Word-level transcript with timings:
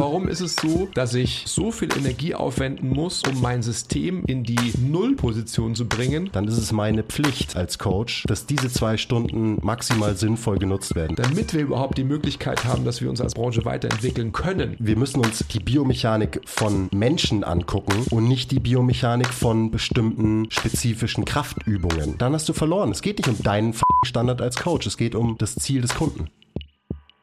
Warum 0.00 0.28
ist 0.28 0.40
es 0.40 0.56
so, 0.56 0.88
dass 0.94 1.12
ich 1.12 1.42
so 1.44 1.70
viel 1.70 1.90
Energie 1.94 2.34
aufwenden 2.34 2.88
muss, 2.88 3.22
um 3.30 3.38
mein 3.42 3.62
System 3.62 4.24
in 4.26 4.44
die 4.44 4.72
Nullposition 4.78 5.74
zu 5.74 5.86
bringen? 5.86 6.30
Dann 6.32 6.48
ist 6.48 6.56
es 6.56 6.72
meine 6.72 7.02
Pflicht 7.02 7.54
als 7.54 7.78
Coach, 7.78 8.24
dass 8.26 8.46
diese 8.46 8.70
zwei 8.70 8.96
Stunden 8.96 9.58
maximal 9.60 10.16
sinnvoll 10.16 10.56
genutzt 10.58 10.94
werden. 10.94 11.16
Damit 11.16 11.52
wir 11.52 11.60
überhaupt 11.60 11.98
die 11.98 12.04
Möglichkeit 12.04 12.64
haben, 12.64 12.86
dass 12.86 13.02
wir 13.02 13.10
uns 13.10 13.20
als 13.20 13.34
Branche 13.34 13.66
weiterentwickeln 13.66 14.32
können. 14.32 14.74
Wir 14.78 14.96
müssen 14.96 15.20
uns 15.20 15.44
die 15.46 15.60
Biomechanik 15.60 16.40
von 16.46 16.88
Menschen 16.94 17.44
angucken 17.44 18.06
und 18.08 18.26
nicht 18.26 18.52
die 18.52 18.58
Biomechanik 18.58 19.28
von 19.28 19.70
bestimmten 19.70 20.50
spezifischen 20.50 21.26
Kraftübungen. 21.26 22.16
Dann 22.16 22.32
hast 22.32 22.48
du 22.48 22.54
verloren. 22.54 22.90
Es 22.90 23.02
geht 23.02 23.18
nicht 23.18 23.28
um 23.28 23.42
deinen 23.42 23.74
Standard 24.06 24.40
als 24.40 24.56
Coach, 24.56 24.86
es 24.86 24.96
geht 24.96 25.14
um 25.14 25.36
das 25.36 25.56
Ziel 25.56 25.82
des 25.82 25.94
Kunden. 25.94 26.30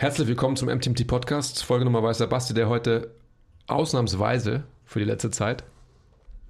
Herzlich 0.00 0.28
willkommen 0.28 0.56
zum 0.56 0.70
MTMT 0.70 1.06
Podcast. 1.06 1.62
Folge 1.62 1.84
Nummer 1.84 2.02
Weißer 2.02 2.26
Basti, 2.26 2.54
der 2.54 2.70
heute 2.70 3.10
ausnahmsweise 3.66 4.64
für 4.86 4.98
die 4.98 5.04
letzte 5.04 5.30
Zeit 5.30 5.62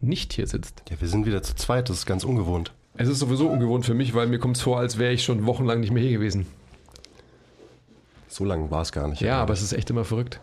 nicht 0.01 0.33
hier 0.33 0.47
sitzt. 0.47 0.84
Ja, 0.89 1.01
wir 1.01 1.09
sind 1.09 1.27
wieder 1.27 1.43
zu 1.43 1.56
zweit, 1.56 1.89
das 1.89 1.97
ist 1.97 2.06
ganz 2.06 2.23
ungewohnt. 2.23 2.73
Es 2.95 3.09
ist 3.09 3.19
sowieso 3.19 3.48
ungewohnt 3.48 3.84
für 3.84 3.93
mich, 3.93 4.15
weil 4.15 4.28
mir 4.28 4.39
kommt 4.39 4.56
es 4.56 4.62
vor, 4.62 4.78
als 4.78 4.98
wäre 4.98 5.12
ich 5.12 5.25
schon 5.25 5.47
wochenlang 5.47 5.81
nicht 5.81 5.91
mehr 5.91 6.01
hier 6.01 6.12
gewesen. 6.12 6.47
So 8.28 8.45
lange 8.45 8.71
war 8.71 8.83
es 8.83 8.93
gar 8.93 9.09
nicht. 9.09 9.21
Ja, 9.21 9.43
aber 9.43 9.53
es 9.53 9.62
ist 9.62 9.73
echt 9.73 9.91
immer 9.91 10.05
verrückt. 10.05 10.39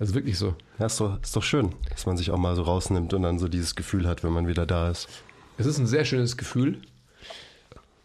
Das 0.00 0.08
ist 0.08 0.14
wirklich 0.16 0.38
so. 0.38 0.56
Ja, 0.80 0.86
ist 0.86 1.00
doch, 1.00 1.22
ist 1.22 1.36
doch 1.36 1.44
schön, 1.44 1.72
dass 1.90 2.04
man 2.04 2.16
sich 2.16 2.32
auch 2.32 2.36
mal 2.36 2.56
so 2.56 2.62
rausnimmt 2.62 3.14
und 3.14 3.22
dann 3.22 3.38
so 3.38 3.46
dieses 3.46 3.76
Gefühl 3.76 4.08
hat, 4.08 4.24
wenn 4.24 4.32
man 4.32 4.48
wieder 4.48 4.66
da 4.66 4.90
ist. 4.90 5.08
Es 5.56 5.66
ist 5.66 5.78
ein 5.78 5.86
sehr 5.86 6.04
schönes 6.04 6.36
Gefühl, 6.36 6.82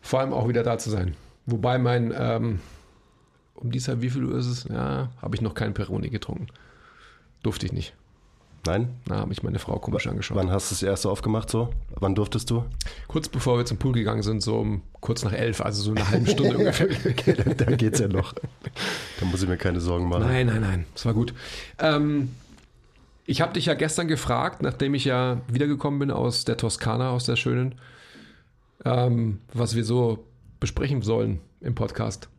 vor 0.02 0.20
allem 0.20 0.34
auch 0.34 0.48
wieder 0.48 0.62
da 0.62 0.78
zu 0.78 0.92
sein. 0.92 1.16
Wobei 1.48 1.80
mein, 1.80 2.14
ähm, 2.16 2.60
um 3.62 3.72
die 3.72 3.80
Zeit, 3.80 4.02
wie 4.02 4.10
viel 4.10 4.24
Uhr 4.26 4.38
ist 4.38 4.48
es? 4.48 4.64
Ja, 4.66 5.10
habe 5.22 5.36
ich 5.36 5.42
noch 5.42 5.54
keinen 5.54 5.74
Peroni 5.74 6.10
getrunken. 6.10 6.48
Durfte 7.44 7.66
ich 7.66 7.74
nicht. 7.74 7.94
Nein? 8.66 8.90
Da 9.06 9.16
habe 9.18 9.34
ich 9.34 9.42
meine 9.42 9.58
Frau 9.58 9.80
komisch 9.80 10.08
angeschaut. 10.08 10.38
Wann 10.38 10.52
hast 10.52 10.70
du 10.70 10.76
das 10.76 10.84
erste 10.84 11.10
aufgemacht 11.10 11.50
so? 11.50 11.74
Wann 12.00 12.14
durftest 12.14 12.50
du? 12.52 12.64
Kurz 13.08 13.28
bevor 13.28 13.58
wir 13.58 13.66
zum 13.66 13.78
Pool 13.78 13.94
gegangen 13.94 14.22
sind, 14.22 14.44
so 14.44 14.60
um 14.60 14.84
kurz 15.00 15.24
nach 15.24 15.34
elf, 15.34 15.62
also 15.62 15.82
so 15.82 15.92
eine 15.92 16.08
halbe 16.08 16.30
Stunde 16.30 16.58
ungefähr. 16.60 16.88
okay, 16.88 17.34
dann, 17.34 17.58
dann 17.58 17.78
geht's 17.78 18.00
ja 18.00 18.08
noch. 18.08 18.34
Da 19.20 19.26
muss 19.26 19.42
ich 19.42 19.50
mir 19.50 19.58
keine 19.58 19.80
Sorgen 19.80 20.08
machen. 20.08 20.24
Nein, 20.24 20.46
nein, 20.48 20.62
nein, 20.62 20.86
das 20.94 21.06
war 21.06 21.14
gut. 21.14 21.34
Ähm, 21.80 22.30
ich 23.26 23.42
habe 23.42 23.54
dich 23.54 23.66
ja 23.66 23.74
gestern 23.74 24.08
gefragt, 24.08 24.62
nachdem 24.62 24.94
ich 24.94 25.06
ja 25.06 25.42
wiedergekommen 25.48 26.00
bin 26.00 26.12
aus 26.12 26.46
der 26.46 26.58
Toskana, 26.58 27.12
aus 27.12 27.26
der 27.26 27.38
schönen, 27.38 27.76
ähm, 28.86 29.40
was 29.54 29.76
wir 29.76 29.86
so 29.86 30.24
besprechen 30.60 31.02
sollen 31.02 31.40
im 31.62 31.74
Podcast. 31.74 32.30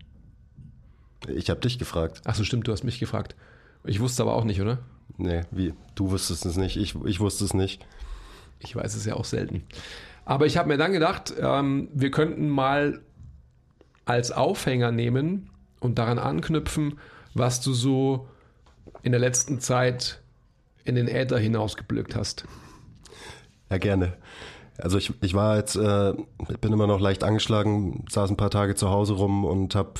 Ich 1.28 1.50
habe 1.50 1.60
dich 1.60 1.78
gefragt. 1.78 2.20
Ach 2.24 2.34
so, 2.34 2.44
stimmt, 2.44 2.66
du 2.66 2.72
hast 2.72 2.84
mich 2.84 2.98
gefragt. 2.98 3.34
Ich 3.84 4.00
wusste 4.00 4.22
aber 4.22 4.34
auch 4.34 4.44
nicht, 4.44 4.60
oder? 4.60 4.78
Nee, 5.18 5.42
wie? 5.50 5.74
Du 5.94 6.10
wusstest 6.10 6.46
es 6.46 6.56
nicht, 6.56 6.76
ich, 6.76 6.94
ich 7.04 7.20
wusste 7.20 7.44
es 7.44 7.54
nicht. 7.54 7.84
Ich 8.60 8.76
weiß 8.76 8.94
es 8.94 9.04
ja 9.04 9.14
auch 9.14 9.24
selten. 9.24 9.64
Aber 10.24 10.46
ich 10.46 10.56
habe 10.56 10.68
mir 10.68 10.78
dann 10.78 10.92
gedacht, 10.92 11.34
ähm, 11.38 11.88
wir 11.92 12.10
könnten 12.10 12.48
mal 12.48 13.00
als 14.04 14.30
Aufhänger 14.30 14.92
nehmen 14.92 15.50
und 15.80 15.98
daran 15.98 16.18
anknüpfen, 16.18 16.98
was 17.34 17.60
du 17.60 17.72
so 17.72 18.28
in 19.02 19.12
der 19.12 19.20
letzten 19.20 19.60
Zeit 19.60 20.20
in 20.84 20.94
den 20.94 21.08
Äther 21.08 21.38
hinausgeblökt 21.38 22.14
hast. 22.16 22.44
Ja, 23.70 23.78
gerne. 23.78 24.14
Also 24.78 24.98
ich, 24.98 25.12
ich 25.22 25.34
war 25.34 25.56
jetzt, 25.56 25.76
äh, 25.76 26.14
bin 26.60 26.72
immer 26.72 26.86
noch 26.86 27.00
leicht 27.00 27.24
angeschlagen, 27.24 28.04
saß 28.10 28.30
ein 28.30 28.36
paar 28.36 28.50
Tage 28.50 28.74
zu 28.74 28.90
Hause 28.90 29.14
rum 29.14 29.44
und 29.44 29.74
habe 29.74 29.92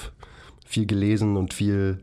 viel 0.65 0.87
gelesen 0.87 1.37
und 1.37 1.55
viel 1.55 2.01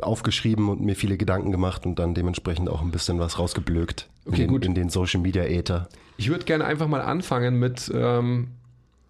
aufgeschrieben 0.00 0.68
und 0.68 0.80
mir 0.80 0.94
viele 0.94 1.16
Gedanken 1.16 1.50
gemacht 1.50 1.86
und 1.86 1.98
dann 1.98 2.14
dementsprechend 2.14 2.68
auch 2.68 2.82
ein 2.82 2.90
bisschen 2.90 3.18
was 3.18 3.38
rausgeblökt 3.38 4.08
okay, 4.26 4.44
in, 4.44 4.48
gut. 4.48 4.64
in 4.64 4.74
den 4.74 4.90
Social 4.90 5.20
Media 5.20 5.44
Äther. 5.44 5.88
Ich 6.16 6.28
würde 6.28 6.44
gerne 6.44 6.64
einfach 6.64 6.88
mal 6.88 7.00
anfangen 7.00 7.58
mit 7.58 7.90
ähm, 7.94 8.48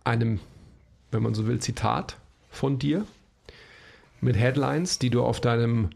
einem, 0.04 0.40
wenn 1.10 1.22
man 1.22 1.34
so 1.34 1.46
will, 1.46 1.58
Zitat 1.58 2.16
von 2.50 2.78
dir. 2.78 3.04
Mit 4.20 4.36
Headlines, 4.36 4.98
die 4.98 5.10
du 5.10 5.22
auf 5.22 5.40
deinem 5.40 5.90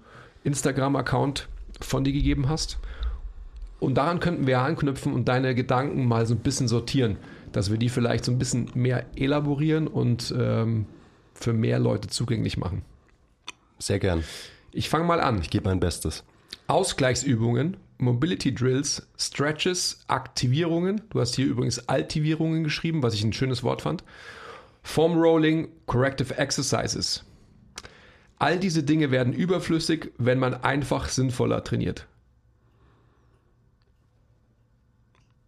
Instagram-Account 0.45 1.49
von 1.81 2.05
dir 2.05 2.13
gegeben 2.13 2.49
hast. 2.49 2.79
Und 3.81 3.97
daran 3.97 4.21
könnten 4.21 4.47
wir 4.47 4.61
anknüpfen 4.61 5.13
und 5.13 5.27
deine 5.27 5.57
Gedanken 5.57 6.07
mal 6.07 6.25
so 6.27 6.35
ein 6.35 6.39
bisschen 6.39 6.69
sortieren, 6.69 7.17
dass 7.51 7.71
wir 7.71 7.79
die 7.79 7.89
vielleicht 7.89 8.25
so 8.25 8.31
ein 8.31 8.39
bisschen 8.39 8.71
mehr 8.75 9.07
elaborieren 9.17 9.89
und 9.89 10.33
ähm, 10.39 10.87
für 11.43 11.53
mehr 11.53 11.79
Leute 11.79 12.09
zugänglich 12.09 12.57
machen. 12.57 12.83
Sehr 13.79 13.99
gern. 13.99 14.25
Ich 14.73 14.89
fange 14.89 15.05
mal 15.05 15.21
an. 15.21 15.41
Ich 15.41 15.51
gebe 15.51 15.69
mein 15.69 15.81
Bestes. 15.81 16.25
Ausgleichsübungen, 16.67 17.77
Mobility 17.99 18.55
Drills, 18.55 19.07
Stretches, 19.19 20.01
Aktivierungen. 20.07 21.03
Du 21.11 21.21
hast 21.21 21.35
hier 21.35 21.47
übrigens 21.47 21.89
Altivierungen 21.89 22.65
geschrieben, 22.65 23.03
was 23.03 23.15
ich 23.15 23.25
ein 23.25 23.33
schönes 23.33 23.63
Wort 23.63 23.83
fand. 23.83 24.05
Form 24.83 25.19
Rolling, 25.19 25.69
Corrective 25.87 26.37
Exercises. 26.37 27.25
All 28.39 28.59
diese 28.59 28.83
Dinge 28.83 29.11
werden 29.11 29.33
überflüssig, 29.33 30.13
wenn 30.19 30.39
man 30.39 30.55
einfach 30.55 31.09
sinnvoller 31.09 31.63
trainiert. 31.63 32.07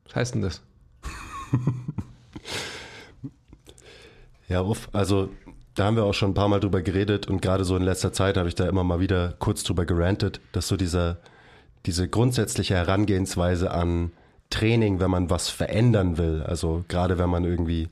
Was 0.04 0.14
heißt 0.16 0.34
denn 0.34 0.42
das? 0.42 0.62
Ja, 4.48 4.64
also 4.92 5.30
da 5.74 5.84
haben 5.84 5.96
wir 5.96 6.04
auch 6.04 6.14
schon 6.14 6.30
ein 6.30 6.34
paar 6.34 6.48
Mal 6.48 6.60
drüber 6.60 6.82
geredet 6.82 7.26
und 7.28 7.42
gerade 7.42 7.64
so 7.64 7.76
in 7.76 7.82
letzter 7.82 8.12
Zeit 8.12 8.36
habe 8.36 8.48
ich 8.48 8.54
da 8.54 8.68
immer 8.68 8.84
mal 8.84 9.00
wieder 9.00 9.34
kurz 9.38 9.64
drüber 9.64 9.84
gerantet, 9.84 10.40
dass 10.52 10.68
so 10.68 10.76
dieser, 10.76 11.18
diese 11.86 12.08
grundsätzliche 12.08 12.74
Herangehensweise 12.74 13.70
an 13.72 14.12
Training, 14.50 15.00
wenn 15.00 15.10
man 15.10 15.30
was 15.30 15.48
verändern 15.48 16.16
will, 16.16 16.42
also 16.42 16.84
gerade 16.86 17.18
wenn 17.18 17.28
man 17.28 17.44
irgendwie, 17.44 17.88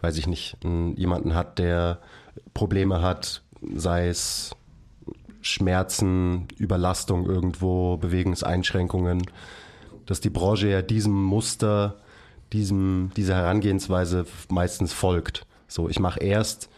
weiß 0.00 0.18
ich 0.18 0.26
nicht, 0.26 0.56
jemanden 0.64 1.34
hat, 1.34 1.58
der 1.58 1.98
Probleme 2.52 3.00
hat, 3.00 3.42
sei 3.74 4.08
es 4.08 4.56
Schmerzen, 5.40 6.48
Überlastung 6.58 7.26
irgendwo, 7.26 7.96
Bewegungseinschränkungen, 7.96 9.22
dass 10.06 10.20
die 10.20 10.30
Branche 10.30 10.68
ja 10.68 10.82
diesem 10.82 11.12
Muster, 11.12 11.96
diesem, 12.52 13.12
dieser 13.16 13.36
Herangehensweise 13.36 14.26
meistens 14.48 14.92
folgt. 14.92 15.46
So, 15.68 15.88
ich 15.88 16.00
mache 16.00 16.18
erst 16.20 16.68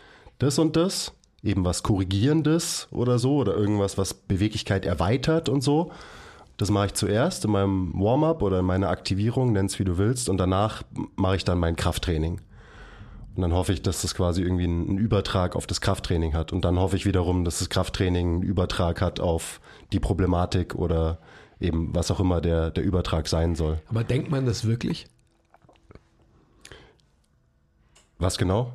das 0.42 0.58
und 0.58 0.76
das, 0.76 1.12
eben 1.42 1.64
was 1.64 1.82
Korrigierendes 1.82 2.88
oder 2.91 3.19
so, 3.19 3.36
oder 3.36 3.54
irgendwas, 3.54 3.98
was 3.98 4.14
Beweglichkeit 4.14 4.84
erweitert 4.84 5.48
und 5.48 5.62
so. 5.62 5.92
Das 6.56 6.70
mache 6.70 6.86
ich 6.86 6.94
zuerst 6.94 7.44
in 7.44 7.52
meinem 7.52 7.93
Warm-up 7.94 8.43
oder 8.43 8.61
in 8.61 8.64
meiner 8.64 8.90
Aktivierung, 8.90 9.52
nenn's 9.52 9.78
wie 9.78 9.84
du 9.84 9.99
willst, 9.99 10.28
und 10.28 10.38
danach 10.38 10.82
mache 11.16 11.37
ich 11.37 11.44
dann 11.44 11.58
mein 11.58 11.76
Krafttraining. 11.76 12.40
Und 13.34 13.40
dann 13.40 13.55
hoffe 13.55 13.72
ich, 13.72 13.81
dass 13.81 14.02
das 14.02 14.14
quasi 14.14 14.43
irgendwie 14.43 14.64
einen 14.64 14.99
Übertrag 14.99 15.56
auf 15.56 15.66
das 15.66 15.81
Krafttraining 15.81 16.34
hat. 16.34 16.52
Und 16.52 16.66
dann 16.66 16.78
hoffe 16.78 16.96
ich 16.96 17.06
wiederum, 17.06 17.44
dass 17.44 17.61
das 17.61 17.70
Krafttraining 17.70 18.34
einen 18.34 18.43
Übertrag 18.43 19.00
hat 19.00 19.20
auf 19.20 19.61
die 19.93 20.00
Problematik 20.00 20.75
oder 20.75 21.19
eben 21.58 21.94
was 21.94 22.11
auch 22.11 22.20
immer 22.20 22.43
der, 22.43 22.70
der 22.70 22.84
Übertrag 22.84 23.28
sein 23.28 23.55
soll. 23.55 23.81
Aber 23.88 24.05
denkt 24.05 24.31
man 24.31 24.44
das 24.44 24.66
wirklich? 24.66 25.06
Was 28.19 28.37
genau? 28.37 28.72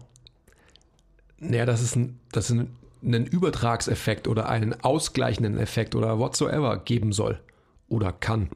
Naja, 1.40 1.66
dass 1.66 1.82
es, 1.82 1.96
ein, 1.96 2.20
dass 2.32 2.50
es 2.50 2.58
einen 3.04 3.26
Übertragseffekt 3.26 4.28
oder 4.28 4.50
einen 4.50 4.74
ausgleichenden 4.84 5.58
Effekt 5.58 5.96
oder 5.96 6.20
whatsoever 6.20 6.78
geben 6.78 7.14
soll 7.14 7.40
oder 7.90 8.12
kann. 8.12 8.50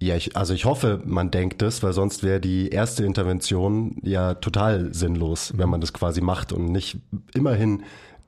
Ja, 0.00 0.14
ich, 0.14 0.36
also 0.36 0.54
ich 0.54 0.64
hoffe, 0.64 1.02
man 1.04 1.30
denkt 1.30 1.60
das, 1.60 1.82
weil 1.82 1.92
sonst 1.92 2.22
wäre 2.22 2.40
die 2.40 2.68
erste 2.68 3.04
Intervention 3.04 3.96
ja 4.02 4.34
total 4.34 4.94
sinnlos, 4.94 5.52
wenn 5.56 5.68
man 5.68 5.80
das 5.80 5.92
quasi 5.92 6.20
macht 6.20 6.52
und 6.52 6.66
nicht 6.66 6.98
immerhin 7.34 7.82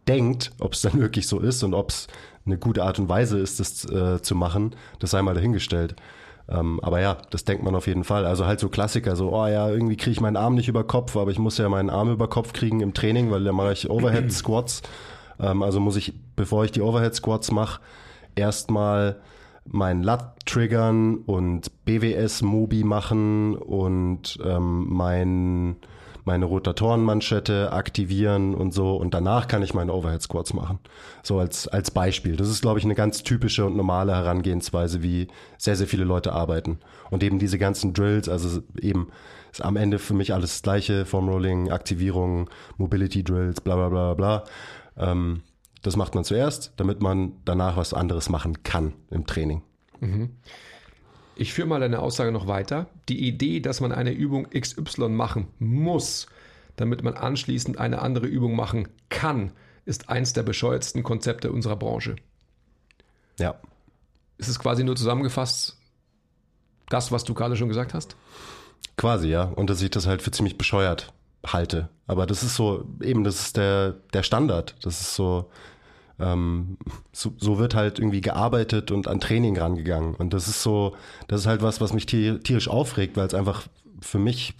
denkt, 0.08 0.50
ob 0.58 0.72
es 0.72 0.82
dann 0.82 0.94
wirklich 1.00 1.28
so 1.28 1.38
ist 1.38 1.62
und 1.62 1.74
ob 1.74 1.90
es 1.90 2.08
eine 2.44 2.58
gute 2.58 2.82
Art 2.82 2.98
und 2.98 3.08
Weise 3.08 3.38
ist, 3.38 3.60
das 3.60 3.84
äh, 3.84 4.20
zu 4.20 4.34
machen, 4.34 4.74
das 4.98 5.12
sei 5.12 5.22
mal 5.22 5.34
dahingestellt. 5.34 5.94
Ähm, 6.50 6.80
aber 6.82 7.00
ja, 7.00 7.16
das 7.30 7.44
denkt 7.44 7.62
man 7.62 7.74
auf 7.74 7.86
jeden 7.86 8.04
Fall. 8.04 8.26
Also 8.26 8.46
halt 8.46 8.60
so 8.60 8.68
Klassiker, 8.68 9.14
so, 9.16 9.32
oh 9.32 9.46
ja, 9.46 9.68
irgendwie 9.68 9.96
kriege 9.96 10.12
ich 10.12 10.20
meinen 10.20 10.36
Arm 10.36 10.54
nicht 10.54 10.68
über 10.68 10.84
Kopf, 10.84 11.16
aber 11.16 11.30
ich 11.30 11.38
muss 11.38 11.58
ja 11.58 11.68
meinen 11.68 11.90
Arm 11.90 12.10
über 12.10 12.28
Kopf 12.28 12.52
kriegen 12.52 12.80
im 12.80 12.94
Training, 12.94 13.30
weil 13.30 13.44
da 13.44 13.52
mache 13.52 13.72
ich 13.72 13.90
Overhead 13.90 14.32
Squats. 14.32 14.82
Ähm, 15.42 15.62
also 15.62 15.80
muss 15.80 15.96
ich, 15.96 16.12
bevor 16.36 16.66
ich 16.66 16.70
die 16.70 16.82
Overhead 16.82 17.14
Squats 17.14 17.50
mache, 17.50 17.80
erstmal 18.34 19.16
mein 19.64 20.02
Lat 20.02 20.44
triggern 20.44 21.16
und 21.16 21.84
BWS 21.86 22.42
Mobi 22.42 22.84
machen 22.84 23.54
und 23.54 24.38
ähm, 24.44 24.86
mein 24.90 25.76
meine 26.24 26.44
Rotatorenmanschette 26.44 27.72
aktivieren 27.72 28.54
und 28.54 28.72
so 28.72 28.96
und 28.96 29.14
danach 29.14 29.48
kann 29.48 29.62
ich 29.62 29.74
meine 29.74 29.92
Overhead 29.92 30.22
Squats 30.22 30.54
machen. 30.54 30.78
So 31.22 31.38
als, 31.38 31.68
als 31.68 31.90
Beispiel. 31.90 32.36
Das 32.36 32.48
ist, 32.48 32.62
glaube 32.62 32.78
ich, 32.78 32.84
eine 32.84 32.94
ganz 32.94 33.22
typische 33.22 33.64
und 33.66 33.76
normale 33.76 34.14
Herangehensweise, 34.14 35.02
wie 35.02 35.28
sehr, 35.58 35.76
sehr 35.76 35.86
viele 35.86 36.04
Leute 36.04 36.32
arbeiten. 36.32 36.78
Und 37.10 37.22
eben 37.22 37.38
diese 37.38 37.58
ganzen 37.58 37.92
Drills, 37.92 38.28
also 38.28 38.60
eben 38.80 39.08
ist 39.52 39.64
am 39.64 39.76
Ende 39.76 39.98
für 39.98 40.14
mich 40.14 40.32
alles 40.32 40.50
das 40.52 40.62
gleiche, 40.62 41.04
Form 41.04 41.28
Rolling, 41.28 41.70
Aktivierung, 41.70 42.48
Mobility 42.76 43.24
Drills, 43.24 43.60
bla 43.60 43.76
bla 43.76 43.88
bla 43.88 44.14
bla. 44.14 44.44
Ähm, 44.96 45.42
das 45.82 45.96
macht 45.96 46.14
man 46.14 46.24
zuerst, 46.24 46.72
damit 46.76 47.00
man 47.00 47.32
danach 47.44 47.76
was 47.76 47.94
anderes 47.94 48.28
machen 48.28 48.62
kann 48.62 48.92
im 49.10 49.26
Training. 49.26 49.62
Mhm. 50.00 50.30
Ich 51.40 51.54
führe 51.54 51.68
mal 51.68 51.80
deine 51.80 52.00
Aussage 52.00 52.32
noch 52.32 52.48
weiter. 52.48 52.90
Die 53.08 53.26
Idee, 53.26 53.60
dass 53.60 53.80
man 53.80 53.92
eine 53.92 54.10
Übung 54.10 54.50
XY 54.50 55.08
machen 55.08 55.46
muss, 55.58 56.26
damit 56.76 57.02
man 57.02 57.14
anschließend 57.14 57.78
eine 57.78 58.02
andere 58.02 58.26
Übung 58.26 58.54
machen 58.54 58.88
kann, 59.08 59.52
ist 59.86 60.10
eins 60.10 60.34
der 60.34 60.42
bescheuertsten 60.42 61.02
Konzepte 61.02 61.50
unserer 61.50 61.76
Branche. 61.76 62.16
Ja. 63.38 63.58
Ist 64.36 64.48
es 64.48 64.58
quasi 64.58 64.84
nur 64.84 64.96
zusammengefasst 64.96 65.78
das, 66.90 67.10
was 67.10 67.24
du 67.24 67.32
gerade 67.32 67.56
schon 67.56 67.68
gesagt 67.68 67.94
hast? 67.94 68.16
Quasi, 68.98 69.28
ja. 69.28 69.44
Und 69.44 69.70
dass 69.70 69.80
ich 69.80 69.90
das 69.90 70.06
halt 70.06 70.20
für 70.20 70.32
ziemlich 70.32 70.58
bescheuert 70.58 71.14
halte. 71.46 71.88
Aber 72.06 72.26
das 72.26 72.42
ist 72.42 72.54
so, 72.54 72.84
eben, 73.00 73.24
das 73.24 73.40
ist 73.40 73.56
der, 73.56 73.92
der 74.12 74.24
Standard. 74.24 74.76
Das 74.82 75.00
ist 75.00 75.14
so, 75.14 75.50
ähm, 76.20 76.76
so, 77.12 77.32
so, 77.38 77.58
wird 77.58 77.74
halt 77.74 77.98
irgendwie 77.98 78.20
gearbeitet 78.20 78.90
und 78.90 79.08
an 79.08 79.20
Training 79.20 79.58
rangegangen. 79.58 80.14
Und 80.14 80.34
das 80.34 80.48
ist 80.48 80.62
so, 80.62 80.94
das 81.28 81.42
ist 81.42 81.46
halt 81.46 81.62
was, 81.62 81.80
was 81.80 81.92
mich 81.92 82.06
tierisch 82.06 82.68
aufregt, 82.68 83.16
weil 83.16 83.26
es 83.26 83.34
einfach 83.34 83.66
für 84.00 84.18
mich 84.18 84.54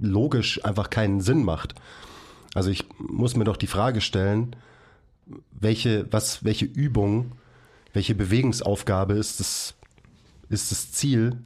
logisch 0.00 0.64
einfach 0.64 0.90
keinen 0.90 1.20
Sinn 1.20 1.44
macht. 1.44 1.74
Also 2.54 2.70
ich 2.70 2.84
muss 2.98 3.36
mir 3.36 3.44
doch 3.44 3.56
die 3.56 3.66
Frage 3.66 4.00
stellen, 4.00 4.56
welche, 5.52 6.06
was, 6.12 6.44
welche 6.44 6.66
Übung, 6.66 7.32
welche 7.92 8.14
Bewegungsaufgabe 8.14 9.14
ist 9.14 9.40
das, 9.40 9.74
ist 10.48 10.70
das 10.70 10.92
Ziel, 10.92 11.38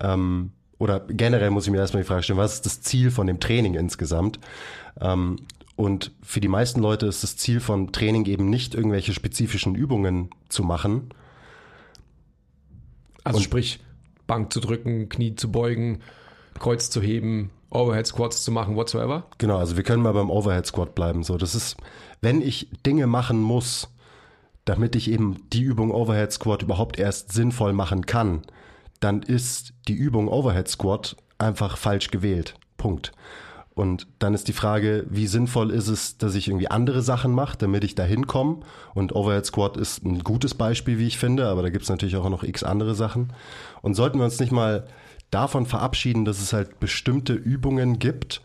ähm, 0.00 0.52
oder 0.78 1.00
generell 1.00 1.50
muss 1.50 1.66
ich 1.66 1.70
mir 1.70 1.78
erstmal 1.78 2.02
die 2.02 2.08
Frage 2.08 2.24
stellen, 2.24 2.38
was 2.38 2.54
ist 2.54 2.66
das 2.66 2.80
Ziel 2.80 3.10
von 3.10 3.26
dem 3.26 3.38
Training 3.38 3.74
insgesamt? 3.74 4.40
Ähm, 5.00 5.36
und 5.76 6.12
für 6.22 6.40
die 6.40 6.48
meisten 6.48 6.80
Leute 6.80 7.06
ist 7.06 7.22
das 7.22 7.36
Ziel 7.36 7.60
von 7.60 7.92
Training 7.92 8.26
eben 8.26 8.48
nicht 8.48 8.74
irgendwelche 8.74 9.12
spezifischen 9.12 9.74
Übungen 9.74 10.30
zu 10.48 10.62
machen. 10.62 11.10
Also 13.24 13.38
und 13.38 13.42
sprich, 13.42 13.80
Bank 14.26 14.52
zu 14.52 14.60
drücken, 14.60 15.08
Knie 15.08 15.34
zu 15.34 15.50
beugen, 15.50 16.00
Kreuz 16.58 16.90
zu 16.90 17.02
heben, 17.02 17.50
Overhead 17.70 18.06
Squats 18.06 18.44
zu 18.44 18.52
machen, 18.52 18.76
whatsoever. 18.76 19.26
Genau, 19.38 19.58
also 19.58 19.76
wir 19.76 19.82
können 19.82 20.02
mal 20.02 20.12
beim 20.12 20.30
Overhead 20.30 20.66
Squat 20.66 20.94
bleiben. 20.94 21.24
So, 21.24 21.36
das 21.36 21.54
ist, 21.54 21.76
wenn 22.20 22.40
ich 22.40 22.68
Dinge 22.86 23.08
machen 23.08 23.40
muss, 23.40 23.88
damit 24.64 24.94
ich 24.94 25.10
eben 25.10 25.48
die 25.52 25.62
Übung 25.62 25.90
Overhead 25.90 26.32
Squat 26.32 26.62
überhaupt 26.62 26.98
erst 26.98 27.32
sinnvoll 27.32 27.72
machen 27.72 28.06
kann, 28.06 28.42
dann 29.00 29.22
ist 29.22 29.74
die 29.88 29.94
Übung 29.94 30.28
Overhead 30.28 30.68
Squat 30.68 31.16
einfach 31.38 31.76
falsch 31.76 32.10
gewählt. 32.10 32.54
Punkt. 32.76 33.12
Und 33.74 34.06
dann 34.20 34.34
ist 34.34 34.46
die 34.46 34.52
Frage, 34.52 35.04
wie 35.10 35.26
sinnvoll 35.26 35.72
ist 35.72 35.88
es, 35.88 36.16
dass 36.16 36.36
ich 36.36 36.46
irgendwie 36.46 36.70
andere 36.70 37.02
Sachen 37.02 37.32
mache, 37.32 37.58
damit 37.58 37.82
ich 37.82 37.96
da 37.96 38.04
hinkomme. 38.04 38.60
Und 38.94 39.14
Overhead 39.14 39.44
Squat 39.44 39.76
ist 39.76 40.04
ein 40.04 40.20
gutes 40.20 40.54
Beispiel, 40.54 40.98
wie 40.98 41.08
ich 41.08 41.18
finde, 41.18 41.48
aber 41.48 41.62
da 41.62 41.70
gibt 41.70 41.82
es 41.82 41.90
natürlich 41.90 42.16
auch 42.16 42.28
noch 42.28 42.44
x 42.44 42.62
andere 42.62 42.94
Sachen. 42.94 43.32
Und 43.82 43.94
sollten 43.94 44.18
wir 44.18 44.24
uns 44.24 44.38
nicht 44.38 44.52
mal 44.52 44.86
davon 45.30 45.66
verabschieden, 45.66 46.24
dass 46.24 46.40
es 46.40 46.52
halt 46.52 46.78
bestimmte 46.78 47.32
Übungen 47.32 47.98
gibt, 47.98 48.42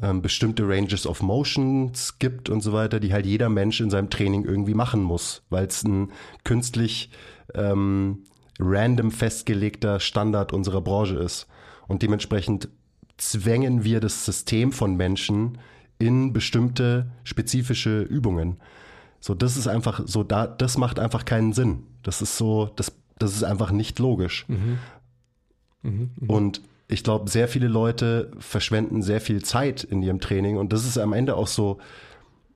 ähm, 0.00 0.22
bestimmte 0.22 0.66
Ranges 0.68 1.04
of 1.04 1.20
Motions 1.20 2.20
gibt 2.20 2.48
und 2.48 2.60
so 2.60 2.72
weiter, 2.72 3.00
die 3.00 3.12
halt 3.12 3.26
jeder 3.26 3.48
Mensch 3.48 3.80
in 3.80 3.90
seinem 3.90 4.08
Training 4.08 4.44
irgendwie 4.44 4.74
machen 4.74 5.02
muss, 5.02 5.42
weil 5.50 5.66
es 5.66 5.82
ein 5.82 6.12
künstlich 6.44 7.10
ähm, 7.54 8.24
random 8.60 9.10
festgelegter 9.10 9.98
Standard 9.98 10.52
unserer 10.52 10.80
Branche 10.80 11.16
ist. 11.16 11.48
Und 11.88 12.02
dementsprechend 12.02 12.68
zwängen 13.20 13.84
wir 13.84 14.00
das 14.00 14.24
System 14.24 14.72
von 14.72 14.96
Menschen 14.96 15.58
in 15.98 16.32
bestimmte 16.32 17.10
spezifische 17.24 18.02
Übungen. 18.02 18.56
So, 19.20 19.34
das 19.34 19.56
ist 19.56 19.66
einfach 19.66 20.00
so, 20.06 20.24
da, 20.24 20.46
das 20.46 20.78
macht 20.78 20.98
einfach 20.98 21.24
keinen 21.24 21.52
Sinn. 21.52 21.84
Das 22.02 22.22
ist 22.22 22.36
so, 22.36 22.70
das, 22.76 22.92
das 23.18 23.34
ist 23.34 23.44
einfach 23.44 23.70
nicht 23.70 23.98
logisch. 23.98 24.46
Mhm. 24.48 24.78
Mhm, 25.82 26.10
mh. 26.20 26.34
Und 26.34 26.62
ich 26.88 27.04
glaube, 27.04 27.30
sehr 27.30 27.46
viele 27.46 27.68
Leute 27.68 28.30
verschwenden 28.38 29.02
sehr 29.02 29.20
viel 29.20 29.42
Zeit 29.42 29.84
in 29.84 30.02
ihrem 30.02 30.20
Training 30.20 30.56
und 30.56 30.72
das 30.72 30.84
ist 30.84 30.98
am 30.98 31.12
Ende 31.12 31.36
auch 31.36 31.46
so 31.46 31.78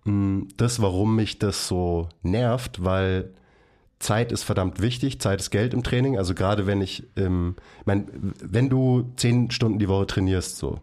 mh, 0.05 0.11
hm, 0.13 0.49
das, 0.57 0.81
warum 0.81 1.15
mich 1.15 1.39
das 1.39 1.69
so 1.69 2.09
nervt, 2.23 2.83
weil 2.83 3.31
Zeit 3.99 4.33
ist 4.33 4.43
verdammt 4.43 4.81
wichtig, 4.83 5.21
Zeit 5.21 5.41
ist 5.41 5.51
Geld 5.51 5.75
im 5.75 5.83
Training. 5.83 6.19
Also 6.19 6.35
gerade 6.35 6.67
wenn 6.67 6.81
ich, 6.81 7.05
ähm, 7.17 7.57
ich 7.81 7.87
meine, 7.87 8.07
wenn 8.43 8.69
du 8.69 9.13
zehn 9.17 9.51
Stunden 9.51 9.79
die 9.79 9.89
Woche 9.89 10.07
trainierst, 10.07 10.59
so, 10.59 10.81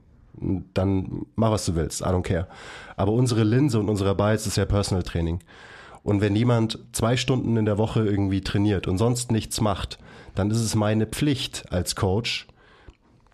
dann 0.74 1.25
mach 1.36 1.52
was 1.52 1.66
du 1.66 1.75
willst, 1.75 2.02
I 2.02 2.06
don't 2.06 2.24
care. 2.24 2.48
Aber 2.96 3.12
unsere 3.12 3.44
Linse 3.44 3.80
und 3.80 3.90
unsere 3.90 4.16
Bites 4.16 4.48
ist 4.48 4.58
ja 4.58 4.66
Personal 4.66 5.04
Training. 5.04 5.40
Und 6.04 6.22
wenn 6.22 6.36
jemand 6.36 6.80
zwei 6.94 7.16
Stunden 7.16 7.58
in 7.58 7.66
der 7.66 7.78
Woche 7.78 8.04
irgendwie 8.04 8.42
trainiert 8.42 8.88
und 8.88 8.98
sonst 8.98 9.31
nichts 9.31 9.62
macht, 9.62 10.00
dann 10.34 10.50
ist 10.50 10.62
es 10.62 10.74
meine 10.74 11.06
Pflicht 11.06 11.72
als 11.72 11.96
Coach, 11.96 12.48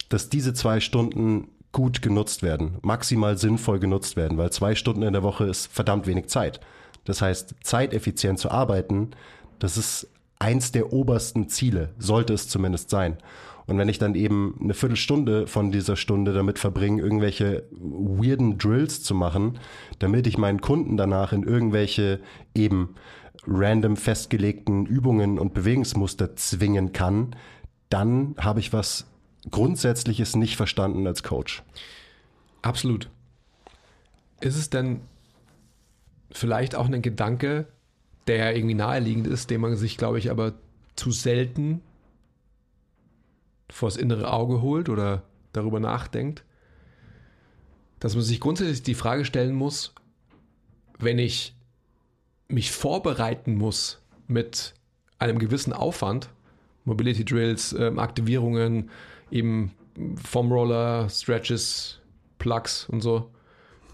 dass 0.09 0.29
diese 0.29 0.53
zwei 0.53 0.79
Stunden 0.79 1.47
gut 1.71 2.01
genutzt 2.01 2.43
werden, 2.43 2.77
maximal 2.81 3.37
sinnvoll 3.37 3.79
genutzt 3.79 4.15
werden, 4.15 4.37
weil 4.37 4.51
zwei 4.51 4.75
Stunden 4.75 5.03
in 5.03 5.13
der 5.13 5.23
Woche 5.23 5.45
ist 5.45 5.67
verdammt 5.71 6.07
wenig 6.07 6.27
Zeit. 6.27 6.59
Das 7.05 7.21
heißt, 7.21 7.55
zeiteffizient 7.61 8.39
zu 8.39 8.51
arbeiten 8.51 9.11
das 9.59 9.77
ist 9.77 10.09
eins 10.39 10.71
der 10.71 10.93
obersten 10.93 11.49
Ziele, 11.49 11.89
sollte 11.97 12.33
es 12.33 12.47
zumindest 12.47 12.89
sein. 12.89 13.17
Und 13.65 13.77
wenn 13.77 13.89
ich 13.89 13.99
dann 13.99 14.15
eben 14.15 14.57
eine 14.61 14.73
Viertelstunde 14.73 15.45
von 15.45 15.71
dieser 15.71 15.97
Stunde 15.97 16.33
damit 16.33 16.57
verbringe, 16.57 17.01
irgendwelche 17.01 17.67
weirden 17.71 18.57
Drills 18.57 19.03
zu 19.03 19.13
machen, 19.13 19.59
damit 19.99 20.25
ich 20.25 20.37
meinen 20.37 20.61
Kunden 20.61 20.95
danach 20.95 21.33
in 21.33 21.43
irgendwelche 21.43 22.21
eben 22.55 22.95
random 23.45 23.97
festgelegten 23.97 24.85
Übungen 24.85 25.37
und 25.37 25.53
Bewegungsmuster 25.53 26.35
zwingen 26.35 26.93
kann, 26.93 27.35
dann 27.89 28.35
habe 28.37 28.61
ich 28.61 28.71
was 28.71 29.05
Grundsätzliches 29.51 30.35
nicht 30.35 30.55
verstanden 30.55 31.05
als 31.05 31.23
Coach. 31.23 31.63
Absolut. 32.61 33.09
Ist 34.39 34.57
es 34.57 34.69
denn 34.69 35.01
vielleicht 36.31 36.75
auch 36.75 36.87
ein 36.89 37.01
Gedanke, 37.01 37.67
der 38.27 38.55
irgendwie 38.55 38.75
naheliegend 38.75 39.27
ist, 39.27 39.49
den 39.49 39.61
man 39.61 39.75
sich, 39.75 39.97
glaube 39.97 40.19
ich, 40.19 40.29
aber 40.29 40.53
zu 40.95 41.11
selten 41.11 41.81
vors 43.69 43.97
innere 43.97 44.31
Auge 44.31 44.61
holt 44.61 44.89
oder 44.89 45.23
darüber 45.53 45.79
nachdenkt, 45.79 46.43
dass 47.99 48.15
man 48.15 48.23
sich 48.23 48.39
grundsätzlich 48.39 48.83
die 48.83 48.93
Frage 48.93 49.25
stellen 49.25 49.55
muss, 49.55 49.93
wenn 50.99 51.19
ich 51.19 51.55
mich 52.47 52.71
vorbereiten 52.71 53.55
muss 53.55 54.01
mit 54.27 54.73
einem 55.19 55.39
gewissen 55.39 55.73
Aufwand, 55.73 56.29
Mobility 56.85 57.25
Drills, 57.25 57.73
ähm, 57.73 57.99
Aktivierungen, 57.99 58.89
eben 59.31 59.73
Foam 60.23 60.51
Roller, 60.51 61.09
Stretches, 61.09 61.99
Plugs 62.39 62.87
und 62.87 63.01
so, 63.01 63.31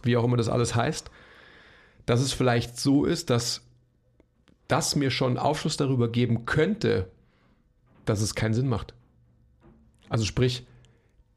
wie 0.03 0.17
auch 0.17 0.23
immer 0.23 0.37
das 0.37 0.49
alles 0.49 0.75
heißt, 0.75 1.09
dass 2.05 2.21
es 2.21 2.33
vielleicht 2.33 2.77
so 2.79 3.05
ist, 3.05 3.29
dass 3.29 3.61
das 4.67 4.95
mir 4.95 5.11
schon 5.11 5.37
Aufschluss 5.37 5.77
darüber 5.77 6.11
geben 6.11 6.45
könnte, 6.45 7.09
dass 8.05 8.21
es 8.21 8.35
keinen 8.35 8.53
Sinn 8.53 8.67
macht. 8.67 8.93
Also 10.09 10.25
sprich, 10.25 10.65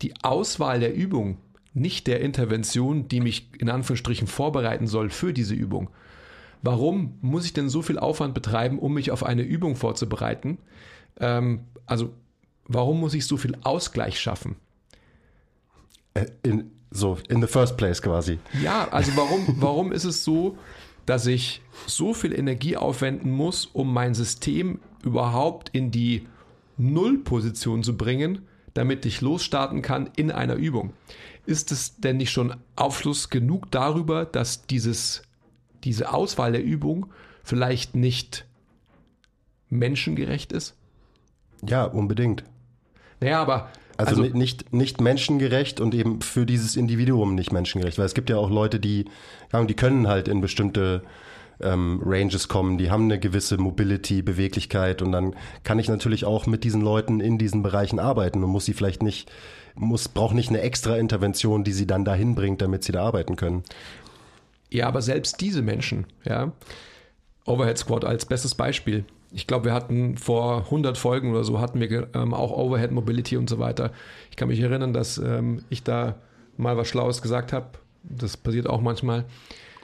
die 0.03 0.15
Auswahl 0.23 0.81
der 0.81 0.95
Übung, 0.95 1.39
nicht 1.75 2.07
der 2.07 2.21
Intervention, 2.21 3.09
die 3.09 3.21
mich 3.21 3.51
in 3.59 3.69
Anführungsstrichen 3.69 4.27
vorbereiten 4.27 4.87
soll 4.87 5.11
für 5.11 5.33
diese 5.33 5.55
Übung. 5.55 5.91
Warum 6.63 7.19
muss 7.21 7.45
ich 7.45 7.53
denn 7.53 7.69
so 7.69 7.83
viel 7.83 7.99
Aufwand 7.99 8.35
betreiben, 8.35 8.79
um 8.79 8.95
mich 8.95 9.11
auf 9.11 9.23
eine 9.23 9.43
Übung 9.43 9.77
vorzubereiten? 9.77 10.59
Ähm, 11.21 11.61
also 11.85 12.13
warum 12.67 13.01
muss 13.01 13.15
ich 13.15 13.27
so 13.27 13.37
viel 13.37 13.57
Ausgleich 13.63 14.19
schaffen? 14.19 14.57
Äh, 16.15 16.27
in, 16.43 16.71
so, 16.91 17.19
in 17.29 17.41
the 17.41 17.47
first 17.47 17.77
place 17.77 18.01
quasi. 18.01 18.39
Ja, 18.63 18.89
also 18.89 19.13
warum, 19.17 19.57
warum 19.61 19.93
ist 19.93 20.05
es 20.05 20.25
so, 20.25 20.57
dass 21.07 21.27
ich 21.27 21.63
so 21.87 22.13
viel 22.13 22.37
Energie 22.37 22.77
aufwenden 22.77 23.31
muss, 23.31 23.67
um 23.67 23.93
mein 23.93 24.15
System 24.15 24.81
überhaupt 25.03 25.69
in 25.71 25.91
die 25.91 26.27
Nullposition 26.77 27.83
zu 27.83 27.97
bringen, 27.97 28.43
damit 28.75 29.07
ich 29.07 29.21
losstarten 29.21 29.83
kann 29.83 30.11
in 30.17 30.31
einer 30.31 30.57
Übung. 30.57 30.93
Ist 31.47 31.73
es 31.73 31.97
denn 31.97 32.19
nicht 32.19 32.31
schon 32.31 32.57
Aufschluss 32.75 33.31
genug 33.31 33.71
darüber, 33.71 34.25
dass 34.25 34.67
dieses, 34.67 35.23
diese 35.85 36.13
Auswahl 36.13 36.53
der 36.53 36.65
Übung 36.65 37.07
vielleicht 37.43 37.95
nicht 37.95 38.45
menschengerecht 39.69 40.53
ist? 40.53 40.77
Ja, 41.67 41.85
unbedingt. 41.85 42.45
Naja, 43.21 43.41
aber. 43.41 43.71
Also, 43.97 44.23
also 44.23 44.37
nicht, 44.37 44.73
nicht 44.73 45.01
menschengerecht 45.01 45.81
und 45.81 45.95
eben 45.95 46.21
für 46.21 46.47
dieses 46.47 46.77
Individuum 46.77 47.35
nicht 47.35 47.53
menschengerecht. 47.53 47.99
Weil 47.99 48.07
es 48.07 48.15
gibt 48.15 48.31
ja 48.31 48.37
auch 48.37 48.51
Leute, 48.51 48.79
die, 48.79 49.07
die 49.53 49.75
können 49.75 50.07
halt 50.07 50.29
in 50.29 50.41
bestimmte 50.41 51.03
ähm, 51.61 52.03
Ranges 52.05 52.49
kommen, 52.49 52.79
die 52.79 52.91
haben 52.91 53.05
eine 53.05 53.19
gewisse 53.19 53.57
Mobility, 53.57 54.23
Beweglichkeit 54.23 55.03
und 55.03 55.13
dann 55.13 55.35
kann 55.65 55.79
ich 55.79 55.89
natürlich 55.89 56.25
auch 56.25 56.47
mit 56.47 56.65
diesen 56.65 56.83
Leuten 56.83 57.21
in 57.21 57.39
diesen 57.39 57.63
Bereichen 57.63 57.99
arbeiten 57.99 58.45
und 58.45 58.51
muss 58.51 58.67
sie 58.67 58.75
vielleicht 58.75 59.03
nicht, 59.03 59.31
muss, 59.75 60.09
braucht 60.09 60.35
nicht 60.35 60.51
eine 60.51 60.61
extra 60.61 60.97
Intervention, 60.97 61.65
die 61.65 61.73
sie 61.73 61.87
dann 61.87 62.05
dahin 62.05 62.35
bringt, 62.35 62.61
damit 62.61 62.85
sie 62.85 62.93
da 62.93 63.05
arbeiten 63.05 63.37
können. 63.37 63.63
Ja, 64.71 64.89
aber 64.89 65.01
selbst 65.01 65.41
diese 65.41 65.63
Menschen, 65.63 66.07
ja, 66.25 66.53
Overhead 67.47 67.79
Squat 67.79 68.05
als 68.05 68.27
bestes 68.27 68.55
Beispiel. 68.55 69.05
Ich 69.33 69.47
glaube, 69.47 69.67
wir 69.67 69.75
hatten 69.75 70.17
vor 70.17 70.65
100 70.65 70.97
Folgen 70.97 71.31
oder 71.31 71.45
so 71.45 71.61
hatten 71.61 71.81
wir 71.81 72.09
ähm, 72.15 72.33
auch 72.33 72.53
Overhead 72.53 72.93
Mobility 72.93 73.37
und 73.37 73.51
so 73.51 73.59
weiter. 73.59 73.93
Ich 74.31 74.37
kann 74.37 74.49
mich 74.49 74.61
erinnern, 74.61 74.93
dass 74.93 75.19
ähm, 75.19 75.65
ich 75.69 75.83
da 75.83 76.17
mal 76.57 76.77
was 76.77 76.89
Schlaues 76.89 77.23
gesagt 77.23 77.53
habe. 77.53 77.67
Das 78.03 78.37
passiert 78.37 78.69
auch 78.69 78.81
manchmal. 78.81 79.25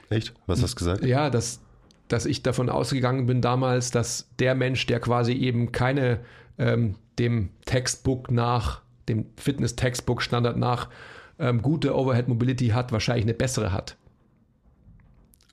Echt? 0.09 0.33
Was 0.47 0.61
hast 0.61 0.73
du 0.73 0.85
gesagt? 0.85 1.05
Ja, 1.05 1.29
dass, 1.29 1.59
dass 2.07 2.25
ich 2.25 2.41
davon 2.41 2.69
ausgegangen 2.69 3.25
bin 3.25 3.41
damals, 3.41 3.91
dass 3.91 4.29
der 4.39 4.55
Mensch, 4.55 4.85
der 4.85 4.99
quasi 4.99 5.33
eben 5.33 5.71
keine 5.71 6.19
ähm, 6.57 6.95
dem 7.19 7.49
Textbook 7.65 8.31
nach, 8.31 8.81
dem 9.09 9.25
Fitness-Textbook-Standard 9.37 10.57
nach 10.57 10.89
ähm, 11.37 11.61
gute 11.61 11.95
Overhead 11.95 12.27
Mobility 12.27 12.69
hat, 12.69 12.91
wahrscheinlich 12.91 13.25
eine 13.25 13.33
bessere 13.33 13.71
hat 13.73 13.97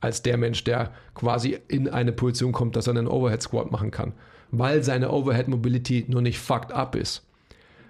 als 0.00 0.22
der 0.22 0.36
Mensch, 0.36 0.64
der 0.64 0.92
quasi 1.14 1.58
in 1.68 1.88
eine 1.88 2.12
Position 2.12 2.52
kommt, 2.52 2.76
dass 2.76 2.86
er 2.86 2.96
einen 2.96 3.06
Overhead 3.06 3.42
Squat 3.42 3.70
machen 3.70 3.90
kann. 3.90 4.12
Weil 4.50 4.82
seine 4.82 5.10
Overhead 5.10 5.48
Mobility 5.48 6.04
nur 6.08 6.22
nicht 6.22 6.38
fucked 6.38 6.72
up 6.72 6.96
ist. 6.96 7.24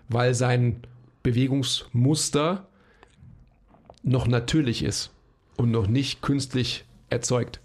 Weil 0.09 0.35
sein 0.35 0.83
Bewegungsmuster 1.23 2.67
noch 4.03 4.27
natürlich 4.27 4.83
ist 4.83 5.11
und 5.57 5.71
noch 5.71 5.87
nicht 5.87 6.23
künstlich 6.23 6.85
erzeugt. 7.11 7.61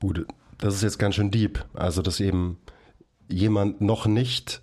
Gut, 0.00 0.26
das 0.58 0.74
ist 0.74 0.82
jetzt 0.82 0.98
ganz 0.98 1.14
schön 1.14 1.30
deep. 1.30 1.64
Also, 1.74 2.02
dass 2.02 2.20
eben 2.20 2.58
jemand 3.28 3.80
noch 3.80 4.06
nicht 4.06 4.62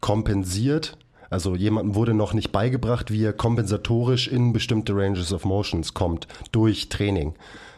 kompensiert, 0.00 0.96
also 1.30 1.54
jemandem 1.54 1.94
wurde 1.94 2.12
noch 2.12 2.34
nicht 2.34 2.50
beigebracht, 2.50 3.10
wie 3.12 3.24
er 3.24 3.32
kompensatorisch 3.32 4.28
in 4.28 4.52
bestimmte 4.52 4.94
Ranges 4.94 5.32
of 5.32 5.44
Motions 5.44 5.94
kommt 5.94 6.26
durch 6.52 6.88
Training. 6.88 7.34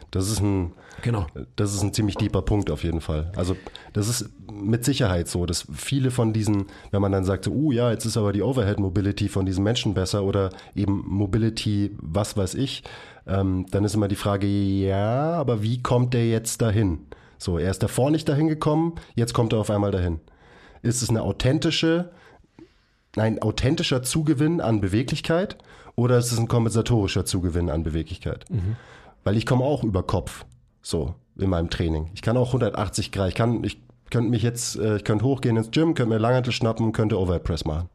Das 0.09 0.29
ist 0.29 0.41
ein, 0.41 0.73
genau. 1.01 1.27
das 1.55 1.73
ist 1.73 1.81
ein 1.81 1.93
ziemlich 1.93 2.15
deeper 2.15 2.41
Punkt 2.41 2.69
auf 2.69 2.83
jeden 2.83 3.01
Fall. 3.01 3.31
Also 3.35 3.55
das 3.93 4.07
ist 4.07 4.29
mit 4.51 4.85
Sicherheit 4.85 5.27
so, 5.27 5.45
dass 5.45 5.65
viele 5.73 6.11
von 6.11 6.33
diesen, 6.33 6.65
wenn 6.91 7.01
man 7.01 7.11
dann 7.11 7.25
sagt, 7.25 7.45
so, 7.45 7.51
uh 7.51 7.71
ja, 7.71 7.91
jetzt 7.91 8.05
ist 8.05 8.17
aber 8.17 8.33
die 8.33 8.43
Overhead 8.43 8.79
Mobility 8.79 9.29
von 9.29 9.45
diesen 9.45 9.63
Menschen 9.63 9.93
besser 9.93 10.23
oder 10.23 10.51
eben 10.75 11.03
Mobility, 11.07 11.95
was 11.99 12.37
weiß 12.37 12.55
ich, 12.55 12.83
ähm, 13.25 13.65
dann 13.71 13.85
ist 13.85 13.95
immer 13.95 14.07
die 14.07 14.15
Frage, 14.15 14.47
ja, 14.47 15.33
aber 15.33 15.63
wie 15.63 15.81
kommt 15.81 16.13
der 16.13 16.27
jetzt 16.27 16.61
dahin? 16.61 16.99
So, 17.37 17.57
er 17.57 17.71
ist 17.71 17.83
davor 17.83 18.11
nicht 18.11 18.29
dahin 18.29 18.47
gekommen, 18.47 18.93
jetzt 19.15 19.33
kommt 19.33 19.53
er 19.53 19.59
auf 19.59 19.69
einmal 19.69 19.91
dahin. 19.91 20.19
Ist 20.81 21.01
es 21.01 21.09
eine 21.09 21.21
authentische 21.21 22.11
ein 23.17 23.41
authentischer 23.41 24.03
Zugewinn 24.03 24.61
an 24.61 24.81
Beweglichkeit 24.81 25.57
oder 25.95 26.17
ist 26.17 26.31
es 26.31 26.39
ein 26.39 26.47
kompensatorischer 26.47 27.25
Zugewinn 27.25 27.69
an 27.69 27.83
Beweglichkeit? 27.83 28.49
Mhm. 28.49 28.75
Weil 29.23 29.37
ich 29.37 29.45
komme 29.45 29.63
auch 29.63 29.83
über 29.83 30.03
Kopf, 30.03 30.45
so 30.81 31.15
in 31.37 31.49
meinem 31.49 31.69
Training. 31.69 32.09
Ich 32.13 32.21
kann 32.21 32.37
auch 32.37 32.47
180 32.47 33.11
Grad, 33.11 33.29
ich 33.29 33.35
kann, 33.35 33.63
ich 33.63 33.81
könnte 34.09 34.29
mich 34.29 34.43
jetzt, 34.43 34.77
äh, 34.77 34.97
ich 34.97 35.03
könnte 35.03 35.25
hochgehen 35.25 35.57
ins 35.57 35.71
Gym, 35.71 35.93
könnte 35.93 36.13
mir 36.13 36.19
Langhantel 36.19 36.53
schnappen, 36.53 36.91
könnte 36.91 37.19
Overhead 37.19 37.43
Press 37.43 37.65
machen. 37.65 37.89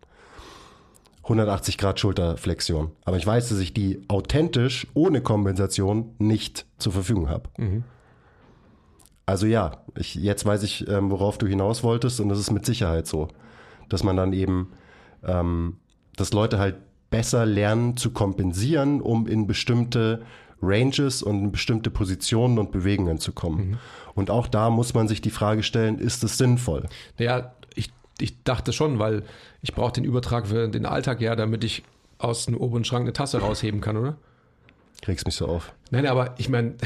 180 1.25 1.77
Grad 1.77 2.01
Schulterflexion. 2.01 2.91
Aber 3.05 3.19
ich 3.19 3.27
weiß, 3.27 3.51
dass 3.51 3.59
ich 3.59 3.75
die 3.75 4.03
authentisch 4.09 4.87
ohne 4.95 5.21
Kompensation 5.21 6.15
nicht 6.19 6.65
zur 6.79 6.93
Verfügung 6.93 7.29
habe. 7.29 7.51
Mhm. 7.59 7.85
Also 9.27 9.47
ja, 9.47 9.83
ich, 9.95 10.15
jetzt 10.15 10.47
weiß 10.47 10.63
ich, 10.63 10.89
ähm, 10.89 11.11
worauf 11.11 11.37
du 11.37 11.47
hinaus 11.47 11.83
wolltest 11.83 12.19
und 12.21 12.31
das 12.31 12.39
ist 12.39 12.51
mit 12.51 12.65
Sicherheit 12.65 13.07
so, 13.07 13.29
dass 13.91 14.03
man 14.03 14.17
dann 14.17 14.33
eben 14.33 14.73
ähm, 15.25 15.77
dass 16.17 16.33
Leute 16.33 16.59
halt 16.59 16.77
besser 17.11 17.47
lernen 17.47 17.97
zu 17.97 18.11
kompensieren, 18.11 19.01
um 19.01 19.27
in 19.27 19.47
bestimmte 19.47 20.23
Ranges 20.61 21.23
und 21.23 21.39
in 21.39 21.53
bestimmte 21.53 21.91
Positionen 21.91 22.59
und 22.59 22.73
Bewegungen 22.73 23.19
zu 23.19 23.33
kommen. 23.33 23.71
Mhm. 23.71 23.79
Und 24.15 24.31
auch 24.31 24.49
da 24.49 24.71
muss 24.71 24.95
man 24.95 25.09
sich 25.09 25.21
die 25.21 25.31
Frage 25.31 25.63
stellen, 25.63 25.99
ist 25.99 26.25
es 26.25 26.37
sinnvoll? 26.37 26.89
Naja, 27.19 27.53
ich, 27.75 27.91
ich 28.19 28.43
dachte 28.43 28.73
schon, 28.73 28.99
weil 28.99 29.23
ich 29.63 29.75
brauche 29.75 29.93
den 29.93 30.05
Übertrag 30.05 30.49
für 30.49 30.69
den 30.69 30.87
Alltag 30.87 31.21
ja, 31.21 31.37
damit 31.37 31.65
ich 31.65 31.85
aus 32.19 32.47
dem 32.47 32.57
oberen 32.57 32.85
Schrank 32.85 33.03
eine 33.03 33.13
Tasse 33.13 33.39
rausheben 33.39 33.81
kann, 33.81 33.97
oder? 33.97 34.17
Kriegst 35.01 35.27
mich 35.27 35.37
so 35.37 35.47
auf. 35.47 35.73
Nein, 35.91 36.07
aber 36.07 36.35
ich 36.39 36.49
meine. 36.49 36.75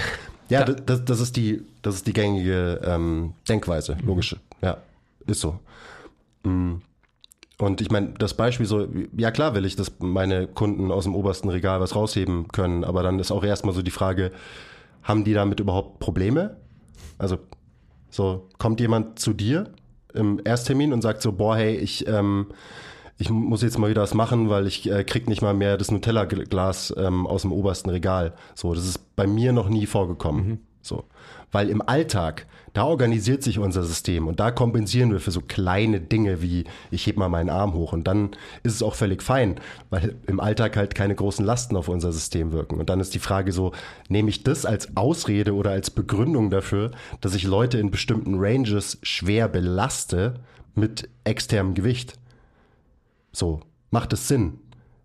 Ja, 0.48 0.64
da, 0.64 0.74
das, 0.74 1.02
das, 1.06 1.20
ist 1.20 1.36
die, 1.36 1.62
das 1.80 1.94
ist 1.94 2.06
die 2.06 2.12
gängige 2.12 2.78
ähm, 2.84 3.32
Denkweise, 3.48 3.96
logische. 4.04 4.36
Mhm. 4.36 4.40
Ja, 4.66 4.76
ist 5.26 5.40
so. 5.40 5.58
Mhm. 6.42 6.82
Und 7.62 7.80
ich 7.80 7.92
meine, 7.92 8.08
das 8.18 8.34
Beispiel 8.34 8.66
so, 8.66 8.88
ja 9.16 9.30
klar 9.30 9.54
will 9.54 9.64
ich, 9.64 9.76
dass 9.76 9.92
meine 10.00 10.48
Kunden 10.48 10.90
aus 10.90 11.04
dem 11.04 11.14
obersten 11.14 11.48
Regal 11.48 11.80
was 11.80 11.94
rausheben 11.94 12.48
können, 12.48 12.82
aber 12.82 13.04
dann 13.04 13.20
ist 13.20 13.30
auch 13.30 13.44
erstmal 13.44 13.72
so 13.72 13.82
die 13.82 13.92
Frage, 13.92 14.32
haben 15.04 15.22
die 15.22 15.32
damit 15.32 15.60
überhaupt 15.60 16.00
Probleme? 16.00 16.56
Also, 17.18 17.38
so, 18.10 18.48
kommt 18.58 18.80
jemand 18.80 19.20
zu 19.20 19.32
dir 19.32 19.70
im 20.12 20.40
Ersttermin 20.44 20.92
und 20.92 21.02
sagt 21.02 21.22
so, 21.22 21.30
boah, 21.30 21.56
hey, 21.56 21.76
ich, 21.76 22.08
ähm, 22.08 22.48
ich 23.16 23.30
muss 23.30 23.62
jetzt 23.62 23.78
mal 23.78 23.88
wieder 23.88 24.02
was 24.02 24.14
machen, 24.14 24.50
weil 24.50 24.66
ich 24.66 24.90
äh, 24.90 25.04
krieg 25.04 25.28
nicht 25.28 25.40
mal 25.40 25.54
mehr 25.54 25.76
das 25.76 25.92
Nutella-Glas 25.92 26.92
ähm, 26.98 27.28
aus 27.28 27.42
dem 27.42 27.52
obersten 27.52 27.90
Regal. 27.90 28.34
So, 28.56 28.74
das 28.74 28.86
ist 28.86 29.14
bei 29.14 29.28
mir 29.28 29.52
noch 29.52 29.68
nie 29.68 29.86
vorgekommen. 29.86 30.48
Mhm. 30.48 30.58
So. 30.82 31.04
Weil 31.52 31.70
im 31.70 31.80
Alltag, 31.80 32.46
da 32.72 32.84
organisiert 32.84 33.42
sich 33.42 33.58
unser 33.58 33.84
System 33.84 34.26
und 34.26 34.40
da 34.40 34.50
kompensieren 34.50 35.12
wir 35.12 35.20
für 35.20 35.30
so 35.30 35.40
kleine 35.40 36.00
Dinge 36.00 36.42
wie 36.42 36.64
ich 36.90 37.06
heb 37.06 37.16
mal 37.16 37.28
meinen 37.28 37.50
Arm 37.50 37.74
hoch 37.74 37.92
und 37.92 38.04
dann 38.08 38.30
ist 38.62 38.74
es 38.74 38.82
auch 38.82 38.94
völlig 38.94 39.22
fein, 39.22 39.60
weil 39.90 40.16
im 40.26 40.40
Alltag 40.40 40.76
halt 40.76 40.94
keine 40.94 41.14
großen 41.14 41.44
Lasten 41.44 41.76
auf 41.76 41.88
unser 41.88 42.12
System 42.12 42.52
wirken. 42.52 42.80
Und 42.80 42.90
dann 42.90 43.00
ist 43.00 43.14
die 43.14 43.18
Frage 43.18 43.52
so, 43.52 43.72
nehme 44.08 44.30
ich 44.30 44.42
das 44.42 44.66
als 44.66 44.96
Ausrede 44.96 45.54
oder 45.54 45.70
als 45.70 45.90
Begründung 45.90 46.50
dafür, 46.50 46.90
dass 47.20 47.34
ich 47.34 47.44
Leute 47.44 47.78
in 47.78 47.90
bestimmten 47.90 48.36
Ranges 48.38 48.98
schwer 49.02 49.48
belaste 49.48 50.40
mit 50.74 51.08
externem 51.24 51.74
Gewicht? 51.74 52.14
So, 53.32 53.60
macht 53.90 54.12
es 54.12 54.28
Sinn? 54.28 54.61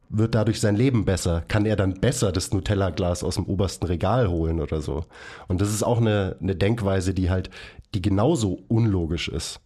Wird 0.10 0.36
dadurch 0.36 0.60
sein 0.60 0.76
Leben 0.76 1.06
besser? 1.06 1.44
Kann 1.48 1.66
er 1.66 1.76
dann 1.76 1.96
besser 1.96 2.32
das 2.32 2.52
Nutella-Glas 2.52 3.24
aus 3.24 3.36
dem 3.36 3.46
obersten 3.46 3.86
Regal 3.86 4.30
holen 4.30 4.62
oder 4.62 4.82
so? 4.82 5.06
Und 5.48 5.62
das 5.62 5.74
ist 5.74 5.84
auch 5.84 6.00
eine, 6.00 6.38
eine 6.42 6.56
Denkweise, 6.56 7.14
die 7.14 7.30
halt, 7.30 7.50
die 7.94 8.02
genauso 8.02 8.60
unlogisch 8.68 9.28
ist 9.28 9.60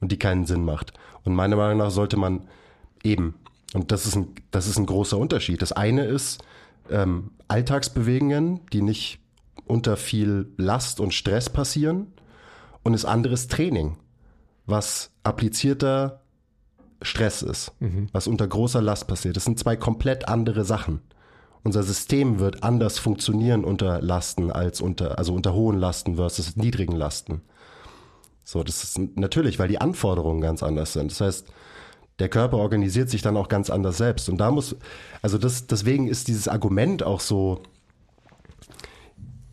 und 0.00 0.12
die 0.12 0.18
keinen 0.18 0.46
Sinn 0.46 0.64
macht. 0.64 0.92
Und 1.24 1.34
meiner 1.34 1.56
Meinung 1.56 1.78
nach 1.78 1.90
sollte 1.90 2.16
man 2.16 2.48
eben, 3.02 3.34
und 3.74 3.92
das 3.92 4.06
ist 4.06 4.16
ein, 4.16 4.34
das 4.50 4.66
ist 4.66 4.78
ein 4.78 4.86
großer 4.86 5.18
Unterschied. 5.18 5.62
Das 5.62 5.72
eine 5.72 6.04
ist 6.04 6.42
ähm, 6.90 7.30
Alltagsbewegungen, 7.48 8.60
die 8.72 8.82
nicht 8.82 9.20
unter 9.66 9.96
viel 9.96 10.52
Last 10.56 11.00
und 11.00 11.14
Stress 11.14 11.48
passieren. 11.48 12.12
Und 12.82 12.92
das 12.92 13.04
andere 13.04 13.34
ist 13.34 13.50
Training, 13.50 13.96
was 14.66 15.12
applizierter 15.22 16.19
Stress 17.02 17.42
ist, 17.42 17.72
mhm. 17.80 18.08
was 18.12 18.26
unter 18.26 18.46
großer 18.46 18.82
Last 18.82 19.06
passiert. 19.06 19.36
Das 19.36 19.44
sind 19.44 19.58
zwei 19.58 19.76
komplett 19.76 20.28
andere 20.28 20.64
Sachen. 20.64 21.00
Unser 21.62 21.82
System 21.82 22.38
wird 22.38 22.62
anders 22.62 22.98
funktionieren 22.98 23.64
unter 23.64 24.00
Lasten 24.00 24.50
als 24.50 24.80
unter, 24.80 25.18
also 25.18 25.34
unter 25.34 25.52
hohen 25.52 25.78
Lasten 25.78 26.16
versus 26.16 26.56
niedrigen 26.56 26.96
Lasten. 26.96 27.42
So, 28.44 28.64
das 28.64 28.82
ist 28.82 28.98
natürlich, 29.16 29.58
weil 29.58 29.68
die 29.68 29.80
Anforderungen 29.80 30.40
ganz 30.40 30.62
anders 30.62 30.94
sind. 30.94 31.10
Das 31.10 31.20
heißt, 31.20 31.46
der 32.18 32.28
Körper 32.28 32.58
organisiert 32.58 33.08
sich 33.10 33.22
dann 33.22 33.36
auch 33.36 33.48
ganz 33.48 33.70
anders 33.70 33.96
selbst. 33.98 34.28
Und 34.28 34.38
da 34.38 34.50
muss, 34.50 34.76
also 35.22 35.38
das, 35.38 35.66
deswegen 35.66 36.08
ist 36.08 36.28
dieses 36.28 36.48
Argument 36.48 37.02
auch 37.02 37.20
so, 37.20 37.62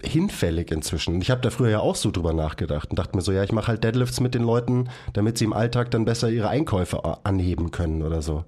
hinfällig 0.04 0.72
inzwischen. 0.72 1.22
Ich 1.22 1.32
habe 1.32 1.42
da 1.42 1.50
früher 1.50 1.70
ja 1.70 1.80
auch 1.80 1.96
so 1.96 2.12
drüber 2.12 2.34
nachgedacht 2.34 2.90
und 2.90 3.00
dachte 3.00 3.16
mir 3.16 3.22
so, 3.22 3.32
ja, 3.32 3.44
ich 3.44 3.52
mache 3.52 3.68
halt 3.68 3.84
Deadlifts 3.84 4.20
mit 4.20 4.36
den 4.36 4.44
Leuten, 4.44 4.90
damit 5.14 5.38
sie 5.38 5.46
im 5.46 5.54
Alltag 5.54 5.92
dann 5.92 6.06
besser 6.06 6.30
ihre 6.30 6.50
Einkäufe 6.50 7.02
anheben 7.26 7.72
können 7.72 8.04
oder 8.04 8.22
so. 8.22 8.46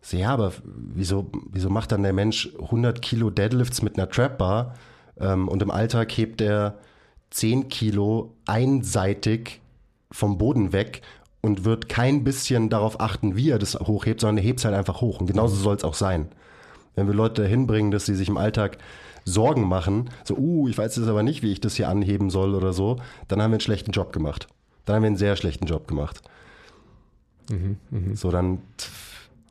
so 0.00 0.16
ja, 0.16 0.30
aber 0.30 0.52
wieso, 0.64 1.30
wieso 1.50 1.68
macht 1.68 1.92
dann 1.92 2.02
der 2.02 2.14
Mensch 2.14 2.50
100 2.60 3.02
Kilo 3.02 3.30
Deadlifts 3.30 3.82
mit 3.82 3.98
einer 3.98 4.08
Trap 4.08 4.38
Bar, 4.38 4.74
ähm, 5.20 5.48
und 5.48 5.62
im 5.62 5.70
Alltag 5.70 6.10
hebt 6.12 6.40
er 6.40 6.78
10 7.30 7.68
Kilo 7.68 8.34
einseitig 8.46 9.60
vom 10.10 10.38
Boden 10.38 10.72
weg 10.72 11.02
und 11.42 11.64
wird 11.64 11.88
kein 11.88 12.24
bisschen 12.24 12.70
darauf 12.70 13.00
achten, 13.00 13.36
wie 13.36 13.50
er 13.50 13.58
das 13.58 13.78
hochhebt, 13.78 14.20
sondern 14.20 14.38
er 14.38 14.44
hebt 14.44 14.58
es 14.58 14.64
halt 14.64 14.74
einfach 14.74 15.00
hoch. 15.00 15.20
Und 15.20 15.26
genauso 15.26 15.54
soll 15.54 15.76
es 15.76 15.84
auch 15.84 15.94
sein. 15.94 16.28
Wenn 16.96 17.06
wir 17.06 17.14
Leute 17.14 17.42
dahin 17.42 17.66
bringen, 17.66 17.92
dass 17.92 18.06
sie 18.06 18.16
sich 18.16 18.28
im 18.28 18.36
Alltag 18.36 18.78
Sorgen 19.24 19.68
machen, 19.68 20.10
so, 20.24 20.36
uh, 20.36 20.68
ich 20.68 20.76
weiß 20.78 20.96
jetzt 20.96 21.08
aber 21.08 21.22
nicht, 21.22 21.42
wie 21.42 21.52
ich 21.52 21.60
das 21.60 21.74
hier 21.74 21.88
anheben 21.88 22.30
soll 22.30 22.54
oder 22.54 22.72
so, 22.72 22.96
dann 23.28 23.40
haben 23.42 23.50
wir 23.50 23.56
einen 23.56 23.60
schlechten 23.60 23.92
Job 23.92 24.12
gemacht. 24.12 24.46
Dann 24.84 24.96
haben 24.96 25.02
wir 25.02 25.08
einen 25.08 25.16
sehr 25.16 25.36
schlechten 25.36 25.66
Job 25.66 25.86
gemacht. 25.88 26.22
So, 28.14 28.30
dann, 28.30 28.62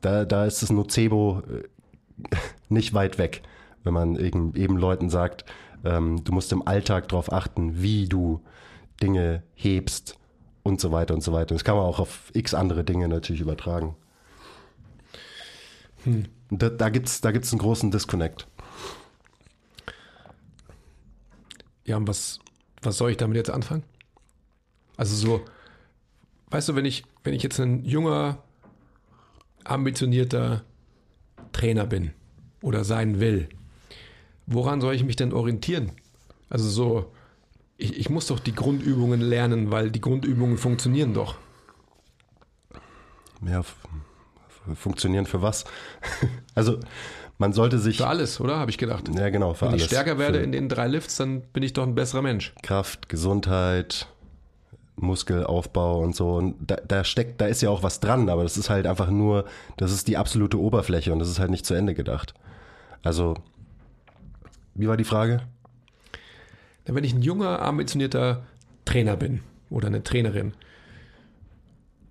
da, 0.00 0.24
da 0.24 0.44
ist 0.46 0.62
das 0.62 0.70
Nocebo 0.70 1.42
äh, 1.50 2.36
nicht 2.68 2.94
weit 2.94 3.18
weg, 3.18 3.42
wenn 3.84 3.94
man 3.94 4.16
eben, 4.16 4.54
eben 4.54 4.76
Leuten 4.76 5.10
sagt, 5.10 5.44
ähm, 5.84 6.24
du 6.24 6.32
musst 6.32 6.52
im 6.52 6.66
Alltag 6.66 7.08
darauf 7.08 7.32
achten, 7.32 7.82
wie 7.82 8.08
du 8.08 8.40
Dinge 9.02 9.42
hebst 9.54 10.18
und 10.62 10.80
so 10.80 10.92
weiter 10.92 11.14
und 11.14 11.22
so 11.22 11.32
weiter. 11.32 11.54
Das 11.54 11.64
kann 11.64 11.76
man 11.76 11.84
auch 11.84 12.00
auf 12.00 12.30
x 12.34 12.54
andere 12.54 12.84
Dinge 12.84 13.08
natürlich 13.08 13.40
übertragen. 13.40 13.96
Und 16.04 16.28
Da, 16.50 16.68
da 16.68 16.88
gibt 16.88 17.06
es 17.06 17.20
da 17.20 17.30
gibt's 17.30 17.52
einen 17.52 17.60
großen 17.60 17.90
Disconnect. 17.90 18.46
Ja, 21.90 21.96
und 21.96 22.06
was, 22.06 22.38
was 22.82 22.98
soll 22.98 23.10
ich 23.10 23.16
damit 23.16 23.36
jetzt 23.36 23.50
anfangen? 23.50 23.82
Also 24.96 25.16
so, 25.16 25.44
weißt 26.50 26.68
du, 26.68 26.76
wenn 26.76 26.84
ich, 26.84 27.02
wenn 27.24 27.34
ich 27.34 27.42
jetzt 27.42 27.58
ein 27.58 27.84
junger, 27.84 28.44
ambitionierter 29.64 30.62
Trainer 31.50 31.86
bin 31.86 32.12
oder 32.62 32.84
sein 32.84 33.18
will, 33.18 33.48
woran 34.46 34.80
soll 34.80 34.94
ich 34.94 35.02
mich 35.02 35.16
denn 35.16 35.32
orientieren? 35.32 35.90
Also 36.48 36.68
so, 36.68 37.12
ich, 37.76 37.98
ich 37.98 38.08
muss 38.08 38.28
doch 38.28 38.38
die 38.38 38.54
Grundübungen 38.54 39.20
lernen, 39.20 39.72
weil 39.72 39.90
die 39.90 40.00
Grundübungen 40.00 40.58
funktionieren 40.58 41.12
doch. 41.12 41.38
Ja, 43.44 43.64
funktionieren 44.76 45.26
für 45.26 45.42
was? 45.42 45.64
also 46.54 46.78
man 47.40 47.54
sollte 47.54 47.78
sich. 47.78 47.96
Für 47.96 48.06
alles, 48.06 48.38
oder? 48.38 48.58
Habe 48.58 48.70
ich 48.70 48.76
gedacht. 48.76 49.08
Ja, 49.16 49.30
genau, 49.30 49.54
für 49.54 49.62
Wenn 49.62 49.70
alles. 49.70 49.84
ich 49.84 49.88
stärker 49.88 50.18
werde 50.18 50.38
Für 50.38 50.44
in 50.44 50.52
den 50.52 50.68
drei 50.68 50.86
Lifts, 50.86 51.16
dann 51.16 51.40
bin 51.40 51.62
ich 51.62 51.72
doch 51.72 51.84
ein 51.84 51.94
besserer 51.94 52.20
Mensch. 52.20 52.52
Kraft, 52.62 53.08
Gesundheit, 53.08 54.06
Muskelaufbau 54.96 56.00
und 56.00 56.14
so. 56.14 56.34
Und 56.34 56.56
da, 56.60 56.76
da 56.86 57.02
steckt, 57.02 57.40
da 57.40 57.46
ist 57.46 57.62
ja 57.62 57.70
auch 57.70 57.82
was 57.82 57.98
dran, 57.98 58.28
aber 58.28 58.42
das 58.42 58.58
ist 58.58 58.68
halt 58.68 58.86
einfach 58.86 59.08
nur, 59.08 59.46
das 59.78 59.90
ist 59.90 60.06
die 60.06 60.18
absolute 60.18 60.60
Oberfläche 60.60 61.14
und 61.14 61.18
das 61.18 61.30
ist 61.30 61.38
halt 61.38 61.50
nicht 61.50 61.64
zu 61.64 61.72
Ende 61.72 61.94
gedacht. 61.94 62.34
Also, 63.02 63.34
wie 64.74 64.86
war 64.86 64.98
die 64.98 65.04
Frage? 65.04 65.40
Wenn 66.84 67.04
ich 67.04 67.14
ein 67.14 67.22
junger, 67.22 67.62
ambitionierter 67.62 68.42
Trainer 68.84 69.16
bin 69.16 69.40
oder 69.70 69.86
eine 69.86 70.02
Trainerin 70.02 70.52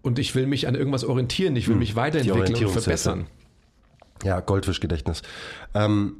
und 0.01 0.17
ich 0.17 0.33
will 0.33 0.47
mich 0.47 0.67
an 0.67 0.73
irgendwas 0.73 1.03
orientieren, 1.03 1.55
ich 1.55 1.67
will 1.67 1.75
mich 1.75 1.95
weiterentwickeln 1.95 2.65
und 2.65 2.71
verbessern. 2.71 3.27
Ja, 4.23 4.39
Goldfischgedächtnis. 4.39 5.21
Ähm, 5.73 6.17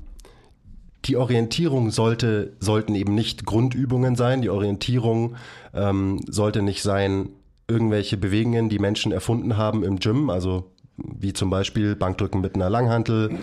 die 1.05 1.15
Orientierung 1.15 1.91
sollte, 1.91 2.53
sollten 2.59 2.95
eben 2.95 3.15
nicht 3.15 3.45
Grundübungen 3.45 4.15
sein. 4.15 4.41
Die 4.41 4.49
Orientierung 4.49 5.35
ähm, 5.73 6.19
sollte 6.27 6.61
nicht 6.61 6.81
sein, 6.81 7.29
irgendwelche 7.67 8.17
Bewegungen, 8.17 8.69
die 8.69 8.79
Menschen 8.79 9.11
erfunden 9.11 9.55
haben 9.57 9.83
im 9.83 9.99
Gym, 9.99 10.29
also 10.29 10.71
wie 10.97 11.31
zum 11.31 11.49
Beispiel 11.49 11.95
Bankdrücken 11.95 12.41
mit 12.41 12.55
einer 12.55 12.69
Langhantel, 12.69 13.37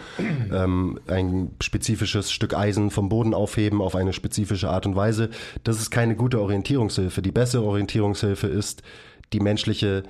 ähm, 0.53 0.99
ein 1.07 1.53
spezifisches 1.63 2.31
Stück 2.31 2.55
Eisen 2.55 2.91
vom 2.91 3.09
Boden 3.09 3.33
aufheben 3.33 3.81
auf 3.81 3.95
eine 3.95 4.13
spezifische 4.13 4.69
Art 4.69 4.85
und 4.85 4.97
Weise. 4.97 5.31
Das 5.65 5.81
ist 5.81 5.91
keine 5.91 6.17
gute 6.17 6.41
Orientierungshilfe. 6.41 7.23
Die 7.23 7.33
bessere 7.33 7.65
Orientierungshilfe 7.65 8.47
ist 8.47 8.83
die 9.33 9.41
menschliche 9.41 10.03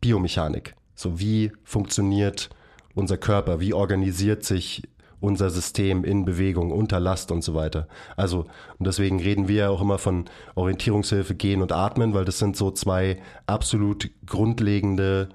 Biomechanik. 0.00 0.74
So 0.94 1.20
wie 1.20 1.52
funktioniert 1.64 2.48
unser 2.94 3.16
Körper, 3.16 3.60
wie 3.60 3.74
organisiert 3.74 4.44
sich 4.44 4.88
unser 5.22 5.50
System 5.50 6.02
in 6.04 6.24
Bewegung, 6.24 6.72
unter 6.72 6.98
Last 6.98 7.30
und 7.30 7.42
so 7.42 7.54
weiter. 7.54 7.86
Also, 8.16 8.46
und 8.78 8.86
deswegen 8.86 9.20
reden 9.20 9.46
wir 9.46 9.56
ja 9.56 9.68
auch 9.70 9.80
immer 9.80 9.98
von 9.98 10.24
Orientierungshilfe, 10.56 11.36
Gehen 11.36 11.62
und 11.62 11.70
Atmen, 11.70 12.12
weil 12.12 12.24
das 12.24 12.40
sind 12.40 12.56
so 12.56 12.72
zwei 12.72 13.22
absolut 13.46 14.10
grundlegende 14.26 15.28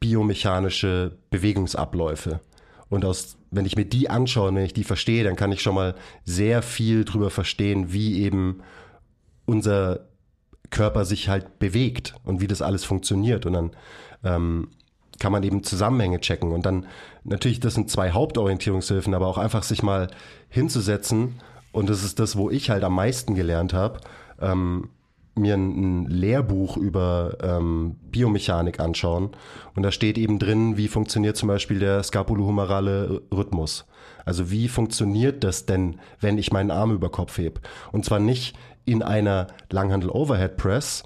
biomechanische 0.00 1.16
Bewegungsabläufe. 1.30 2.40
Und 2.90 3.06
aus, 3.06 3.38
wenn 3.50 3.64
ich 3.64 3.74
mir 3.74 3.86
die 3.86 4.10
anschaue, 4.10 4.54
wenn 4.54 4.64
ich 4.64 4.74
die 4.74 4.84
verstehe, 4.84 5.24
dann 5.24 5.34
kann 5.34 5.50
ich 5.50 5.62
schon 5.62 5.74
mal 5.74 5.94
sehr 6.24 6.60
viel 6.62 7.04
drüber 7.04 7.30
verstehen, 7.30 7.92
wie 7.92 8.22
eben 8.22 8.62
unser 9.46 10.08
Körper 10.70 11.06
sich 11.06 11.28
halt 11.28 11.58
bewegt 11.58 12.14
und 12.24 12.42
wie 12.42 12.46
das 12.46 12.60
alles 12.60 12.84
funktioniert. 12.84 13.46
Und 13.46 13.54
dann 13.54 13.70
ähm, 14.24 14.68
kann 15.18 15.32
man 15.32 15.42
eben 15.42 15.62
Zusammenhänge 15.62 16.20
checken. 16.20 16.52
Und 16.52 16.66
dann 16.66 16.86
natürlich, 17.24 17.60
das 17.60 17.74
sind 17.74 17.90
zwei 17.90 18.10
Hauptorientierungshilfen, 18.12 19.14
aber 19.14 19.26
auch 19.26 19.38
einfach 19.38 19.62
sich 19.62 19.82
mal 19.82 20.08
hinzusetzen. 20.48 21.40
Und 21.72 21.90
das 21.90 22.04
ist 22.04 22.18
das, 22.18 22.36
wo 22.36 22.50
ich 22.50 22.70
halt 22.70 22.84
am 22.84 22.94
meisten 22.94 23.34
gelernt 23.34 23.74
habe. 23.74 24.00
Ähm, 24.40 24.90
mir 25.36 25.54
ein, 25.54 26.04
ein 26.04 26.06
Lehrbuch 26.06 26.76
über 26.76 27.36
ähm, 27.42 27.96
Biomechanik 28.10 28.80
anschauen 28.80 29.30
und 29.74 29.82
da 29.82 29.92
steht 29.92 30.18
eben 30.18 30.38
drin, 30.38 30.76
wie 30.76 30.88
funktioniert 30.88 31.36
zum 31.36 31.48
Beispiel 31.48 31.78
der 31.78 32.02
scapulohumerale 32.02 33.22
Rhythmus. 33.32 33.84
Also 34.24 34.50
wie 34.50 34.68
funktioniert 34.68 35.44
das 35.44 35.66
denn, 35.66 36.00
wenn 36.20 36.38
ich 36.38 36.52
meinen 36.52 36.70
Arm 36.70 36.90
über 36.90 37.10
Kopf 37.10 37.38
heb? 37.38 37.60
Und 37.92 38.04
zwar 38.04 38.18
nicht 38.18 38.56
in 38.84 39.02
einer 39.02 39.48
Langhandel 39.70 40.10
Overhead 40.10 40.56
Press, 40.56 41.04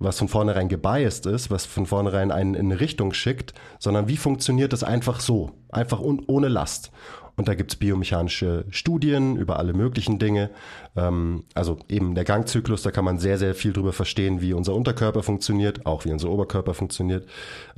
was 0.00 0.18
von 0.18 0.28
vornherein 0.28 0.68
gebiased 0.68 1.26
ist, 1.26 1.50
was 1.50 1.66
von 1.66 1.86
vornherein 1.86 2.32
einen 2.32 2.54
in 2.54 2.72
eine 2.72 2.80
Richtung 2.80 3.12
schickt, 3.12 3.54
sondern 3.78 4.08
wie 4.08 4.16
funktioniert 4.16 4.72
das 4.72 4.82
einfach 4.82 5.20
so, 5.20 5.52
einfach 5.68 6.00
un 6.00 6.24
ohne 6.26 6.48
Last. 6.48 6.90
Und 7.36 7.48
da 7.48 7.54
gibt's 7.54 7.76
biomechanische 7.76 8.66
Studien 8.70 9.36
über 9.36 9.58
alle 9.58 9.72
möglichen 9.72 10.18
Dinge. 10.18 10.50
Ähm, 10.96 11.44
also 11.54 11.78
eben 11.88 12.14
der 12.14 12.24
Gangzyklus, 12.24 12.82
da 12.82 12.90
kann 12.90 13.04
man 13.04 13.18
sehr, 13.18 13.38
sehr 13.38 13.54
viel 13.54 13.72
drüber 13.72 13.92
verstehen, 13.92 14.42
wie 14.42 14.52
unser 14.52 14.74
Unterkörper 14.74 15.22
funktioniert, 15.22 15.86
auch 15.86 16.04
wie 16.04 16.12
unser 16.12 16.28
Oberkörper 16.28 16.74
funktioniert. 16.74 17.26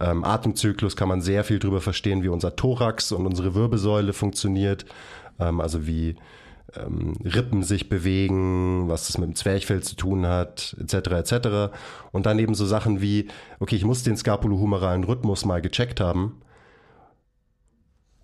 Ähm, 0.01 0.25
Atemzyklus 0.25 0.97
kann 0.97 1.09
man 1.09 1.21
sehr 1.21 1.45
viel 1.45 1.59
drüber 1.59 1.81
verstehen, 1.81 2.23
wie 2.25 2.29
unser 2.29 2.57
Thorax 2.57 3.13
und 3.13 3.27
unsere 3.27 3.55
Wirbelsäule 3.55 4.13
funktioniert. 4.13 4.85
Ähm, 5.39 5.61
also 5.61 5.87
wie 5.87 6.17
ähm, 6.77 7.15
Rippen 7.25 7.63
sich 7.63 7.89
bewegen, 7.89 8.89
was 8.89 9.07
das 9.07 9.19
mit 9.19 9.29
dem 9.29 9.35
Zwerchfell 9.35 9.83
zu 9.83 9.97
tun 9.97 10.27
hat, 10.27 10.77
etc. 10.81 10.95
etc. 11.11 11.75
Und 12.13 12.27
dann 12.27 12.39
eben 12.39 12.55
so 12.55 12.67
Sachen 12.67 13.01
wie, 13.01 13.29
okay, 13.61 13.77
ich 13.77 13.85
muss 13.85 14.03
den 14.03 14.17
scapulohumeralen 14.17 15.05
Rhythmus 15.05 15.45
mal 15.45 15.63
gecheckt 15.63 16.01
haben. 16.01 16.41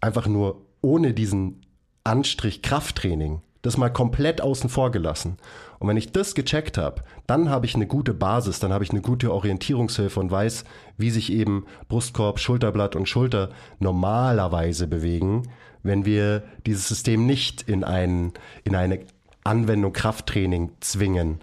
Einfach 0.00 0.26
nur 0.26 0.66
ohne 0.80 1.12
diesen 1.12 1.66
Anstrich 2.04 2.62
Krafttraining, 2.62 3.42
das 3.62 3.76
mal 3.76 3.90
komplett 3.90 4.40
außen 4.40 4.70
vor 4.70 4.90
gelassen. 4.90 5.36
Und 5.78 5.88
wenn 5.88 5.96
ich 5.96 6.12
das 6.12 6.34
gecheckt 6.34 6.78
habe, 6.78 7.02
dann 7.26 7.50
habe 7.50 7.66
ich 7.66 7.74
eine 7.74 7.86
gute 7.86 8.14
Basis, 8.14 8.60
dann 8.60 8.72
habe 8.72 8.84
ich 8.84 8.90
eine 8.90 9.00
gute 9.00 9.32
Orientierungshilfe 9.32 10.18
und 10.18 10.30
weiß, 10.30 10.64
wie 10.96 11.10
sich 11.10 11.32
eben 11.32 11.66
Brustkorb, 11.88 12.38
Schulterblatt 12.38 12.96
und 12.96 13.08
Schulter 13.08 13.50
normalerweise 13.78 14.86
bewegen, 14.86 15.42
wenn 15.88 16.04
wir 16.04 16.44
dieses 16.66 16.86
System 16.86 17.26
nicht 17.26 17.62
in, 17.62 17.82
ein, 17.82 18.32
in 18.62 18.76
eine 18.76 19.00
Anwendung 19.42 19.92
Krafttraining 19.92 20.70
zwingen, 20.80 21.40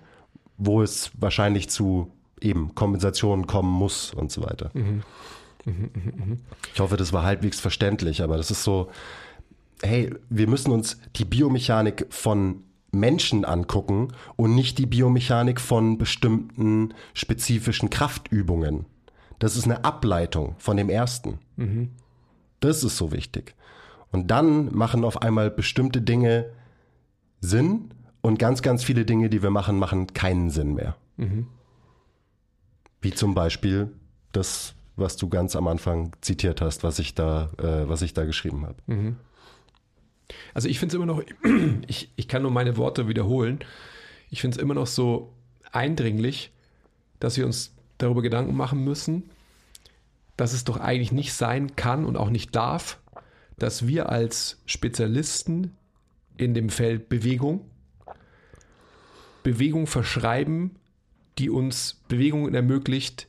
wo 0.57 0.81
es 0.81 1.11
wahrscheinlich 1.19 1.69
zu 1.69 2.11
eben 2.39 2.75
Kompensationen 2.75 3.47
kommen 3.47 3.71
muss 3.71 4.13
und 4.13 4.31
so 4.31 4.43
weiter. 4.43 4.71
Ich 6.73 6.79
hoffe, 6.79 6.95
das 6.95 7.11
war 7.11 7.23
halbwegs 7.23 7.59
verständlich, 7.59 8.21
aber 8.21 8.37
das 8.37 8.51
ist 8.51 8.63
so, 8.63 8.89
hey, 9.81 10.13
wir 10.29 10.47
müssen 10.47 10.71
uns 10.71 10.99
die 11.15 11.25
Biomechanik 11.25 12.05
von 12.09 12.63
Menschen 12.91 13.43
angucken 13.45 14.09
und 14.35 14.55
nicht 14.55 14.77
die 14.77 14.85
Biomechanik 14.85 15.59
von 15.59 15.97
bestimmten 15.97 16.93
spezifischen 17.13 17.89
Kraftübungen. 17.89 18.85
Das 19.39 19.57
ist 19.57 19.65
eine 19.65 19.83
Ableitung 19.83 20.55
von 20.59 20.77
dem 20.77 20.89
ersten. 20.89 21.39
Das 22.59 22.83
ist 22.83 22.95
so 22.95 23.11
wichtig. 23.11 23.55
Und 24.15 24.27
dann 24.31 24.73
machen 24.73 25.03
auf 25.03 25.21
einmal 25.21 25.51
bestimmte 25.51 26.01
Dinge 26.01 26.45
Sinn 27.41 27.89
und 28.21 28.39
ganz, 28.39 28.61
ganz 28.61 28.81
viele 28.81 29.03
Dinge, 29.03 29.29
die 29.29 29.43
wir 29.43 29.49
machen, 29.49 29.77
machen 29.77 30.07
keinen 30.13 30.49
Sinn 30.49 30.73
mehr. 30.73 30.95
Wie 33.01 33.11
zum 33.11 33.35
Beispiel 33.35 33.91
das, 34.31 34.73
was 34.95 35.17
du 35.17 35.27
ganz 35.27 35.57
am 35.57 35.67
Anfang 35.67 36.13
zitiert 36.21 36.61
hast, 36.61 36.85
was 36.85 36.97
ich 36.99 37.13
da, 37.13 37.49
äh, 37.57 37.89
was 37.89 38.01
ich 38.03 38.13
da 38.13 38.23
geschrieben 38.23 38.65
habe. 38.65 38.77
Also 40.53 40.69
ich 40.69 40.79
finde 40.79 40.95
es 40.95 40.95
immer 40.95 41.05
noch, 41.05 41.21
ich, 41.87 42.13
ich 42.15 42.29
kann 42.29 42.41
nur 42.41 42.51
meine 42.51 42.77
Worte 42.77 43.09
wiederholen. 43.09 43.59
Ich 44.29 44.39
finde 44.39 44.55
es 44.55 44.63
immer 44.63 44.75
noch 44.75 44.87
so 44.87 45.33
eindringlich, 45.73 46.53
dass 47.19 47.35
wir 47.35 47.45
uns 47.45 47.73
darüber 47.97 48.21
Gedanken 48.21 48.55
machen 48.55 48.81
müssen, 48.81 49.29
dass 50.37 50.53
es 50.53 50.63
doch 50.63 50.77
eigentlich 50.77 51.11
nicht 51.11 51.33
sein 51.33 51.75
kann 51.75 52.05
und 52.05 52.15
auch 52.15 52.29
nicht 52.29 52.55
darf, 52.55 53.01
dass 53.57 53.87
wir 53.87 54.09
als 54.09 54.61
Spezialisten 54.65 55.75
in 56.37 56.53
dem 56.53 56.69
Feld 56.69 57.09
Bewegung. 57.09 57.69
Bewegung 59.43 59.87
verschreiben, 59.87 60.77
die 61.37 61.49
uns 61.49 62.01
Bewegungen 62.07 62.53
ermöglicht, 62.53 63.27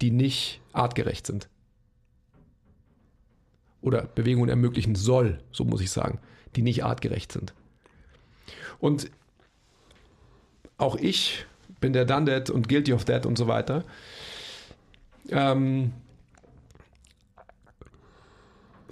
die 0.00 0.10
nicht 0.10 0.60
artgerecht 0.72 1.26
sind. 1.26 1.48
Oder 3.80 4.06
Bewegungen 4.06 4.48
ermöglichen 4.48 4.94
soll, 4.94 5.42
so 5.52 5.64
muss 5.64 5.80
ich 5.80 5.90
sagen, 5.90 6.18
die 6.56 6.62
nicht 6.62 6.84
artgerecht 6.84 7.32
sind. 7.32 7.54
Und 8.78 9.10
auch 10.78 10.96
ich 10.96 11.46
bin 11.80 11.92
der 11.92 12.04
done 12.04 12.26
that 12.26 12.50
und 12.50 12.68
guilty 12.68 12.92
of 12.92 13.04
that 13.04 13.26
und 13.26 13.38
so 13.38 13.46
weiter. 13.46 13.84
Ähm, 15.28 15.92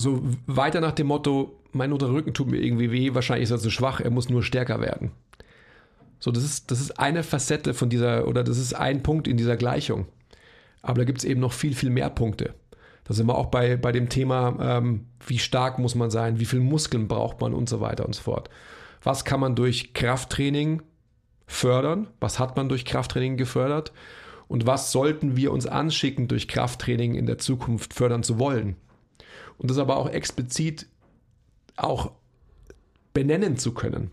so 0.00 0.22
weiter 0.46 0.80
nach 0.80 0.92
dem 0.92 1.08
Motto, 1.08 1.60
mein 1.72 1.92
unterer 1.92 2.14
Rücken 2.14 2.32
tut 2.32 2.50
mir 2.50 2.56
irgendwie 2.56 2.90
weh, 2.90 3.14
wahrscheinlich 3.14 3.44
ist 3.44 3.50
er 3.50 3.58
zu 3.58 3.70
schwach, 3.70 4.00
er 4.00 4.10
muss 4.10 4.30
nur 4.30 4.42
stärker 4.42 4.80
werden. 4.80 5.10
So, 6.18 6.30
das 6.30 6.42
ist, 6.42 6.70
das 6.70 6.80
ist 6.80 6.98
eine 6.98 7.22
Facette 7.22 7.74
von 7.74 7.90
dieser, 7.90 8.26
oder 8.26 8.42
das 8.42 8.56
ist 8.56 8.72
ein 8.72 9.02
Punkt 9.02 9.28
in 9.28 9.36
dieser 9.36 9.56
Gleichung. 9.56 10.06
Aber 10.80 11.00
da 11.00 11.04
gibt 11.04 11.18
es 11.18 11.24
eben 11.24 11.40
noch 11.40 11.52
viel, 11.52 11.74
viel 11.74 11.90
mehr 11.90 12.08
Punkte. 12.08 12.54
Da 13.04 13.12
sind 13.12 13.26
wir 13.26 13.36
auch 13.36 13.46
bei, 13.46 13.76
bei 13.76 13.92
dem 13.92 14.08
Thema, 14.08 14.56
ähm, 14.78 15.06
wie 15.26 15.38
stark 15.38 15.78
muss 15.78 15.94
man 15.94 16.10
sein, 16.10 16.40
wie 16.40 16.46
viel 16.46 16.60
Muskeln 16.60 17.06
braucht 17.06 17.40
man 17.42 17.52
und 17.52 17.68
so 17.68 17.80
weiter 17.80 18.06
und 18.06 18.14
so 18.14 18.22
fort. 18.22 18.48
Was 19.02 19.26
kann 19.26 19.40
man 19.40 19.54
durch 19.54 19.92
Krafttraining 19.92 20.80
fördern? 21.46 22.06
Was 22.20 22.38
hat 22.38 22.56
man 22.56 22.70
durch 22.70 22.86
Krafttraining 22.86 23.36
gefördert? 23.36 23.92
Und 24.48 24.66
was 24.66 24.92
sollten 24.92 25.36
wir 25.36 25.52
uns 25.52 25.66
anschicken, 25.66 26.26
durch 26.26 26.48
Krafttraining 26.48 27.14
in 27.14 27.26
der 27.26 27.36
Zukunft 27.36 27.92
fördern 27.92 28.22
zu 28.22 28.38
wollen? 28.38 28.76
Und 29.60 29.70
das 29.70 29.76
aber 29.76 29.98
auch 29.98 30.08
explizit 30.08 30.86
auch 31.76 32.12
benennen 33.12 33.58
zu 33.58 33.74
können. 33.74 34.10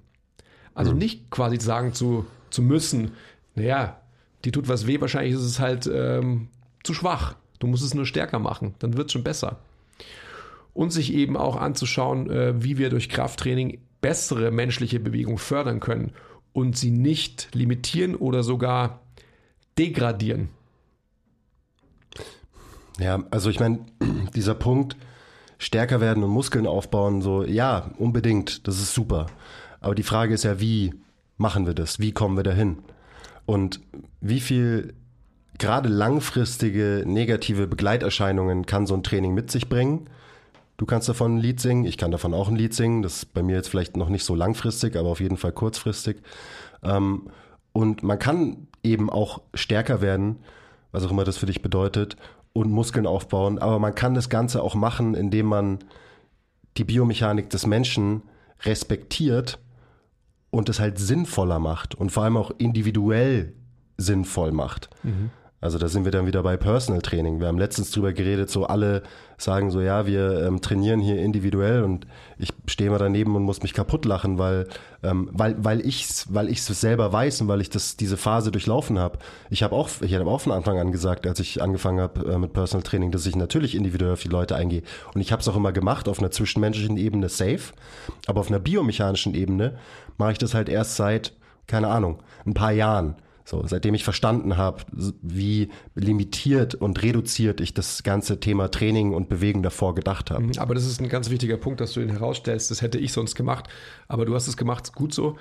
Also 0.75 0.91
mhm. 0.91 0.97
nicht 0.97 1.31
quasi 1.31 1.57
sagen 1.59 1.93
zu, 1.93 2.25
zu 2.49 2.61
müssen, 2.61 3.11
naja, 3.55 4.01
die 4.43 4.51
tut 4.51 4.67
was 4.67 4.87
weh, 4.87 4.99
wahrscheinlich 4.99 5.33
ist 5.33 5.41
es 5.41 5.59
halt 5.59 5.89
ähm, 5.91 6.49
zu 6.83 6.93
schwach. 6.93 7.35
Du 7.59 7.67
musst 7.67 7.83
es 7.83 7.93
nur 7.93 8.05
stärker 8.05 8.39
machen, 8.39 8.75
dann 8.79 8.97
wird 8.97 9.07
es 9.07 9.13
schon 9.13 9.23
besser. 9.23 9.59
Und 10.73 10.91
sich 10.91 11.13
eben 11.13 11.37
auch 11.37 11.55
anzuschauen, 11.55 12.29
äh, 12.29 12.61
wie 12.61 12.77
wir 12.77 12.89
durch 12.89 13.07
Krafttraining 13.07 13.79
bessere 14.01 14.51
menschliche 14.51 14.99
Bewegung 14.99 15.37
fördern 15.37 15.79
können 15.79 16.11
und 16.51 16.77
sie 16.77 16.91
nicht 16.91 17.47
limitieren 17.55 18.15
oder 18.15 18.43
sogar 18.43 18.99
degradieren. 19.77 20.49
Ja, 22.99 23.23
also 23.31 23.49
ich 23.49 23.61
meine, 23.61 23.85
dieser 24.35 24.55
Punkt, 24.55 24.97
stärker 25.57 26.01
werden 26.01 26.23
und 26.23 26.29
Muskeln 26.29 26.67
aufbauen, 26.67 27.21
so, 27.21 27.43
ja, 27.43 27.91
unbedingt, 27.97 28.67
das 28.67 28.79
ist 28.79 28.93
super. 28.93 29.27
Aber 29.79 29.95
die 29.95 30.03
Frage 30.03 30.33
ist 30.33 30.43
ja, 30.43 30.59
wie 30.59 30.93
machen 31.37 31.65
wir 31.65 31.73
das? 31.73 31.99
Wie 31.99 32.11
kommen 32.11 32.37
wir 32.37 32.43
dahin? 32.43 32.79
Und 33.45 33.79
wie 34.21 34.39
viel 34.39 34.93
gerade 35.57 35.89
langfristige 35.89 37.03
negative 37.05 37.67
Begleiterscheinungen 37.67 38.65
kann 38.65 38.85
so 38.85 38.93
ein 38.93 39.03
Training 39.03 39.33
mit 39.33 39.49
sich 39.51 39.69
bringen? 39.69 40.09
Du 40.77 40.85
kannst 40.85 41.09
davon 41.09 41.35
ein 41.35 41.39
Lied 41.39 41.59
singen, 41.59 41.85
ich 41.85 41.97
kann 41.97 42.11
davon 42.11 42.35
auch 42.35 42.49
ein 42.49 42.55
Lied 42.55 42.73
singen. 42.73 43.01
Das 43.01 43.17
ist 43.17 43.33
bei 43.33 43.41
mir 43.41 43.55
jetzt 43.55 43.69
vielleicht 43.69 43.97
noch 43.97 44.09
nicht 44.09 44.23
so 44.23 44.35
langfristig, 44.35 44.95
aber 44.95 45.09
auf 45.09 45.19
jeden 45.19 45.37
Fall 45.37 45.51
kurzfristig. 45.51 46.17
Ähm, 46.83 47.29
und 47.73 48.03
man 48.03 48.19
kann 48.19 48.67
eben 48.83 49.09
auch 49.09 49.41
stärker 49.53 50.01
werden, 50.01 50.37
was 50.91 51.03
auch 51.03 51.11
immer 51.11 51.23
das 51.23 51.37
für 51.37 51.47
dich 51.47 51.61
bedeutet, 51.61 52.15
und 52.57 52.71
Muskeln 52.71 53.05
aufbauen. 53.05 53.59
Aber 53.59 53.79
man 53.79 53.95
kann 53.95 54.13
das 54.13 54.29
Ganze 54.29 54.61
auch 54.61 54.75
machen, 54.75 55.13
indem 55.13 55.47
man 55.47 55.79
die 56.77 56.83
Biomechanik 56.83 57.49
des 57.49 57.65
Menschen 57.65 58.23
respektiert 58.61 59.59
und 60.49 60.69
es 60.69 60.79
halt 60.79 60.97
sinnvoller 60.97 61.59
macht 61.59 61.95
und 61.95 62.11
vor 62.11 62.23
allem 62.23 62.37
auch 62.37 62.51
individuell 62.57 63.53
sinnvoll 63.97 64.51
macht. 64.51 64.89
Mhm. 65.03 65.31
Also 65.59 65.79
da 65.79 65.87
sind 65.87 66.05
wir 66.05 66.11
dann 66.11 66.27
wieder 66.27 66.43
bei 66.43 66.55
Personal 66.55 67.01
Training. 67.01 67.39
Wir 67.39 67.47
haben 67.47 67.57
letztens 67.57 67.89
drüber 67.89 68.13
geredet, 68.13 68.47
so 68.51 68.67
alle 68.67 69.01
sagen 69.37 69.71
so, 69.71 69.81
ja, 69.81 70.05
wir 70.05 70.45
ähm, 70.45 70.61
trainieren 70.61 70.99
hier 70.99 71.17
individuell 71.17 71.83
und 71.83 72.05
ich 72.37 72.53
stehe 72.67 72.91
mal 72.91 72.99
daneben 72.99 73.35
und 73.35 73.41
muss 73.41 73.63
mich 73.63 73.73
kaputt 73.73 74.05
lachen, 74.05 74.37
weil 74.37 74.67
ähm, 75.01 75.29
weil 75.31 75.55
weil 75.57 75.83
ich's 75.83 76.27
weil 76.29 76.49
ich's 76.49 76.67
selber 76.67 77.11
weiß 77.11 77.41
und 77.41 77.47
weil 77.47 77.61
ich 77.61 77.71
das 77.71 77.97
diese 77.97 78.17
Phase 78.17 78.51
durchlaufen 78.51 78.99
habe. 78.99 79.17
Ich 79.49 79.63
habe 79.63 79.75
auch 79.75 79.89
ich 80.01 80.13
habe 80.13 80.29
auch 80.29 80.41
von 80.41 80.51
Anfang 80.51 80.77
an 80.77 80.91
gesagt, 80.91 81.25
als 81.25 81.39
ich 81.39 81.59
angefangen 81.59 82.01
habe 82.01 82.33
äh, 82.33 82.37
mit 82.37 82.53
Personal 82.53 82.83
Training, 82.83 83.11
dass 83.11 83.25
ich 83.25 83.35
natürlich 83.35 83.73
individuell 83.73 84.13
auf 84.13 84.21
die 84.21 84.29
Leute 84.29 84.55
eingehe 84.55 84.83
und 85.15 85.21
ich 85.21 85.31
habe 85.31 85.41
es 85.41 85.47
auch 85.47 85.55
immer 85.55 85.71
gemacht 85.71 86.07
auf 86.07 86.19
einer 86.19 86.29
zwischenmenschlichen 86.29 86.97
Ebene 86.97 87.29
safe, 87.29 87.73
aber 88.27 88.41
auf 88.41 88.49
einer 88.49 88.59
biomechanischen 88.59 89.33
Ebene 89.33 89.77
mache 90.19 90.33
ich 90.33 90.37
das 90.37 90.53
halt 90.53 90.69
erst 90.69 90.97
seit 90.97 91.33
keine 91.65 91.89
Ahnung, 91.89 92.19
ein 92.45 92.53
paar 92.53 92.71
Jahren 92.71 93.15
so, 93.47 93.63
seitdem 93.65 93.93
ich 93.93 94.03
verstanden 94.03 94.57
habe, 94.57 94.83
wie 95.21 95.69
limitiert 95.95 96.75
und 96.75 97.01
reduziert 97.01 97.61
ich 97.61 97.73
das 97.73 98.03
ganze 98.03 98.41
Thema 98.41 98.69
Training 98.69 99.13
und 99.13 99.29
Bewegen 99.29 99.63
davor 99.63 99.95
gedacht 99.95 100.31
habe. 100.31 100.43
Mhm, 100.43 100.51
aber 100.57 100.75
das 100.75 100.85
ist 100.85 100.99
ein 100.99 101.07
ganz 101.07 101.29
wichtiger 101.29 101.55
Punkt, 101.55 101.79
dass 101.79 101.93
du 101.93 102.01
ihn 102.01 102.09
herausstellst. 102.09 102.69
Das 102.71 102.81
hätte 102.81 102.97
ich 102.97 103.13
sonst 103.13 103.35
gemacht, 103.35 103.69
aber 104.09 104.25
du 104.25 104.35
hast 104.35 104.49
es 104.49 104.57
gemacht, 104.57 104.93
gut 104.93 105.13
so. 105.13 105.37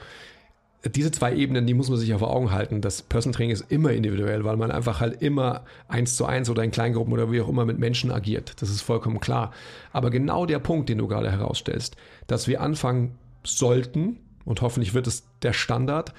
Diese 0.94 1.10
zwei 1.10 1.34
Ebenen, 1.34 1.66
die 1.66 1.74
muss 1.74 1.90
man 1.90 1.98
sich 1.98 2.14
auf 2.14 2.22
Augen 2.22 2.52
halten. 2.52 2.80
Das 2.80 3.02
Person 3.02 3.32
Training 3.32 3.50
ist 3.50 3.72
immer 3.72 3.90
individuell, 3.90 4.44
weil 4.44 4.56
man 4.56 4.70
einfach 4.70 5.00
halt 5.00 5.20
immer 5.20 5.64
eins 5.88 6.14
zu 6.14 6.26
eins 6.26 6.48
oder 6.48 6.62
in 6.62 6.70
Kleingruppen 6.70 7.12
oder 7.12 7.32
wie 7.32 7.40
auch 7.40 7.48
immer 7.48 7.64
mit 7.64 7.80
Menschen 7.80 8.12
agiert. 8.12 8.62
Das 8.62 8.70
ist 8.70 8.82
vollkommen 8.82 9.18
klar. 9.18 9.50
Aber 9.92 10.10
genau 10.10 10.46
der 10.46 10.60
Punkt, 10.60 10.88
den 10.88 10.98
du 10.98 11.08
gerade 11.08 11.32
herausstellst, 11.32 11.96
dass 12.28 12.46
wir 12.46 12.60
anfangen 12.60 13.18
sollten, 13.42 14.20
und 14.44 14.60
hoffentlich 14.60 14.94
wird 14.94 15.08
es 15.08 15.24
der 15.42 15.52
Standard, 15.52 16.14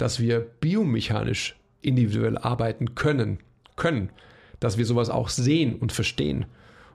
dass 0.00 0.20
wir 0.20 0.40
biomechanisch 0.40 1.56
individuell 1.82 2.38
arbeiten 2.38 2.94
können, 2.94 3.38
können, 3.76 4.10
dass 4.58 4.78
wir 4.78 4.86
sowas 4.86 5.10
auch 5.10 5.28
sehen 5.28 5.76
und 5.76 5.92
verstehen. 5.92 6.46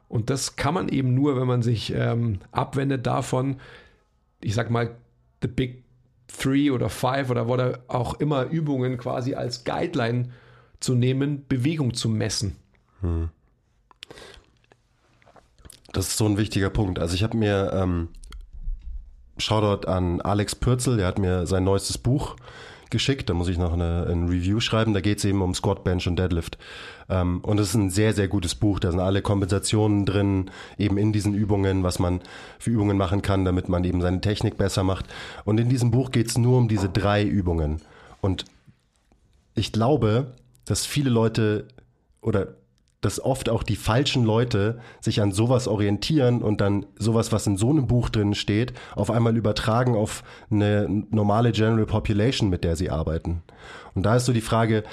Und 0.07 0.29
das 0.29 0.55
kann 0.55 0.73
man 0.73 0.89
eben 0.89 1.13
nur, 1.13 1.39
wenn 1.39 1.47
man 1.47 1.61
sich 1.61 1.93
ähm, 1.93 2.39
abwendet 2.51 3.05
davon, 3.07 3.57
ich 4.41 4.53
sag 4.53 4.69
mal, 4.69 4.95
the 5.41 5.47
big 5.47 5.83
three 6.27 6.71
oder 6.71 6.89
five 6.89 7.29
oder 7.29 7.47
was 7.47 7.79
auch 7.87 8.15
immer 8.15 8.45
Übungen 8.45 8.97
quasi 8.97 9.35
als 9.35 9.63
Guideline 9.63 10.31
zu 10.79 10.95
nehmen, 10.95 11.45
Bewegung 11.47 11.93
zu 11.93 12.09
messen. 12.09 12.55
Hm. 13.01 13.29
Das 15.91 16.09
ist 16.09 16.17
so 16.17 16.25
ein 16.25 16.37
wichtiger 16.37 16.69
Punkt. 16.69 16.99
Also 16.99 17.15
ich 17.15 17.23
habe 17.23 17.37
mir 17.37 17.71
ähm, 17.73 18.09
Shoutout 19.37 19.87
an 19.87 20.21
Alex 20.21 20.55
Pürzel, 20.55 20.97
der 20.97 21.07
hat 21.07 21.19
mir 21.19 21.47
sein 21.47 21.63
neuestes 21.63 21.97
Buch 21.97 22.35
geschickt. 22.95 23.29
Da 23.29 23.33
muss 23.33 23.49
ich 23.49 23.57
noch 23.57 23.73
eine, 23.73 24.07
ein 24.09 24.27
Review 24.27 24.61
schreiben. 24.61 24.93
Da 24.93 25.01
geht 25.01 25.17
es 25.17 25.25
eben 25.25 25.41
um 25.41 25.53
Squat, 25.53 25.83
Bench 25.83 26.07
und 26.07 26.17
Deadlift. 26.17 26.57
Ähm, 27.09 27.41
und 27.41 27.59
es 27.59 27.69
ist 27.69 27.75
ein 27.75 27.89
sehr, 27.89 28.13
sehr 28.13 28.29
gutes 28.29 28.55
Buch. 28.55 28.79
Da 28.79 28.89
sind 28.89 29.01
alle 29.01 29.21
Kompensationen 29.21 30.05
drin, 30.05 30.49
eben 30.77 30.97
in 30.97 31.11
diesen 31.11 31.33
Übungen, 31.33 31.83
was 31.83 31.99
man 31.99 32.21
für 32.57 32.71
Übungen 32.71 32.97
machen 32.97 33.21
kann, 33.21 33.43
damit 33.43 33.67
man 33.67 33.83
eben 33.83 34.01
seine 34.01 34.21
Technik 34.21 34.57
besser 34.57 34.83
macht. 34.83 35.05
Und 35.43 35.59
in 35.59 35.67
diesem 35.67 35.91
Buch 35.91 36.11
geht 36.11 36.27
es 36.27 36.37
nur 36.37 36.57
um 36.57 36.69
diese 36.69 36.89
drei 36.89 37.23
Übungen. 37.23 37.81
Und 38.21 38.45
ich 39.53 39.71
glaube, 39.71 40.33
dass 40.63 40.85
viele 40.85 41.09
Leute 41.09 41.67
oder 42.21 42.55
dass 43.05 43.23
oft 43.23 43.49
auch 43.49 43.61
die 43.61 43.75
falschen 43.75 44.23
Leute 44.23 44.79
sich 44.99 45.21
an 45.21 45.31
sowas 45.31 45.67
orientieren 45.67 46.41
und 46.41 46.59
dann 46.59 46.87
sowas, 46.97 47.31
was 47.31 47.45
in 47.45 47.55
so 47.55 47.69
einem 47.69 47.85
Buch 47.85 48.09
drin 48.09 48.33
steht, 48.33 48.73
auf 48.95 49.11
einmal 49.11 49.37
übertragen 49.37 49.95
auf 49.95 50.23
eine 50.49 50.87
normale 51.11 51.51
General 51.51 51.85
Population, 51.85 52.49
mit 52.49 52.63
der 52.63 52.75
sie 52.75 52.89
arbeiten. 52.89 53.43
Und 53.93 54.07
da 54.07 54.15
ist 54.15 54.25
so 54.25 54.33
die 54.33 54.41
Frage, 54.41 54.83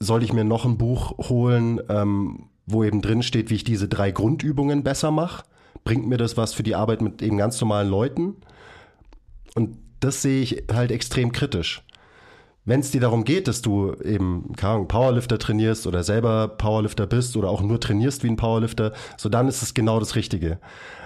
soll 0.00 0.24
ich 0.24 0.32
mir 0.32 0.42
noch 0.42 0.64
ein 0.64 0.76
Buch 0.76 1.16
holen, 1.28 1.80
ähm, 1.88 2.48
wo 2.66 2.82
eben 2.82 3.00
drin 3.00 3.22
steht, 3.22 3.48
wie 3.50 3.54
ich 3.54 3.64
diese 3.64 3.86
drei 3.86 4.10
Grundübungen 4.10 4.82
besser 4.82 5.12
mache? 5.12 5.44
Bringt 5.84 6.08
mir 6.08 6.18
das 6.18 6.36
was 6.36 6.54
für 6.54 6.64
die 6.64 6.74
Arbeit 6.74 7.00
mit 7.00 7.22
eben 7.22 7.38
ganz 7.38 7.60
normalen 7.60 7.88
Leuten? 7.88 8.38
Und 9.54 9.78
das 10.00 10.20
sehe 10.20 10.42
ich 10.42 10.64
halt 10.72 10.90
extrem 10.90 11.30
kritisch 11.30 11.84
wenn 12.64 12.80
es 12.80 12.90
dir 12.90 13.00
darum 13.00 13.24
geht, 13.24 13.48
dass 13.48 13.62
du 13.62 13.94
eben 14.04 14.52
keine 14.56 14.74
Ahnung, 14.74 14.88
Powerlifter 14.88 15.38
trainierst 15.38 15.86
oder 15.86 16.04
selber 16.04 16.48
Powerlifter 16.48 17.06
bist 17.06 17.36
oder 17.36 17.48
auch 17.48 17.62
nur 17.62 17.80
trainierst 17.80 18.22
wie 18.22 18.28
ein 18.28 18.36
Powerlifter, 18.36 18.92
so 19.16 19.28
dann 19.28 19.48
ist 19.48 19.62
es 19.62 19.74
genau 19.74 19.98
das 19.98 20.14
Richtige. 20.14 20.58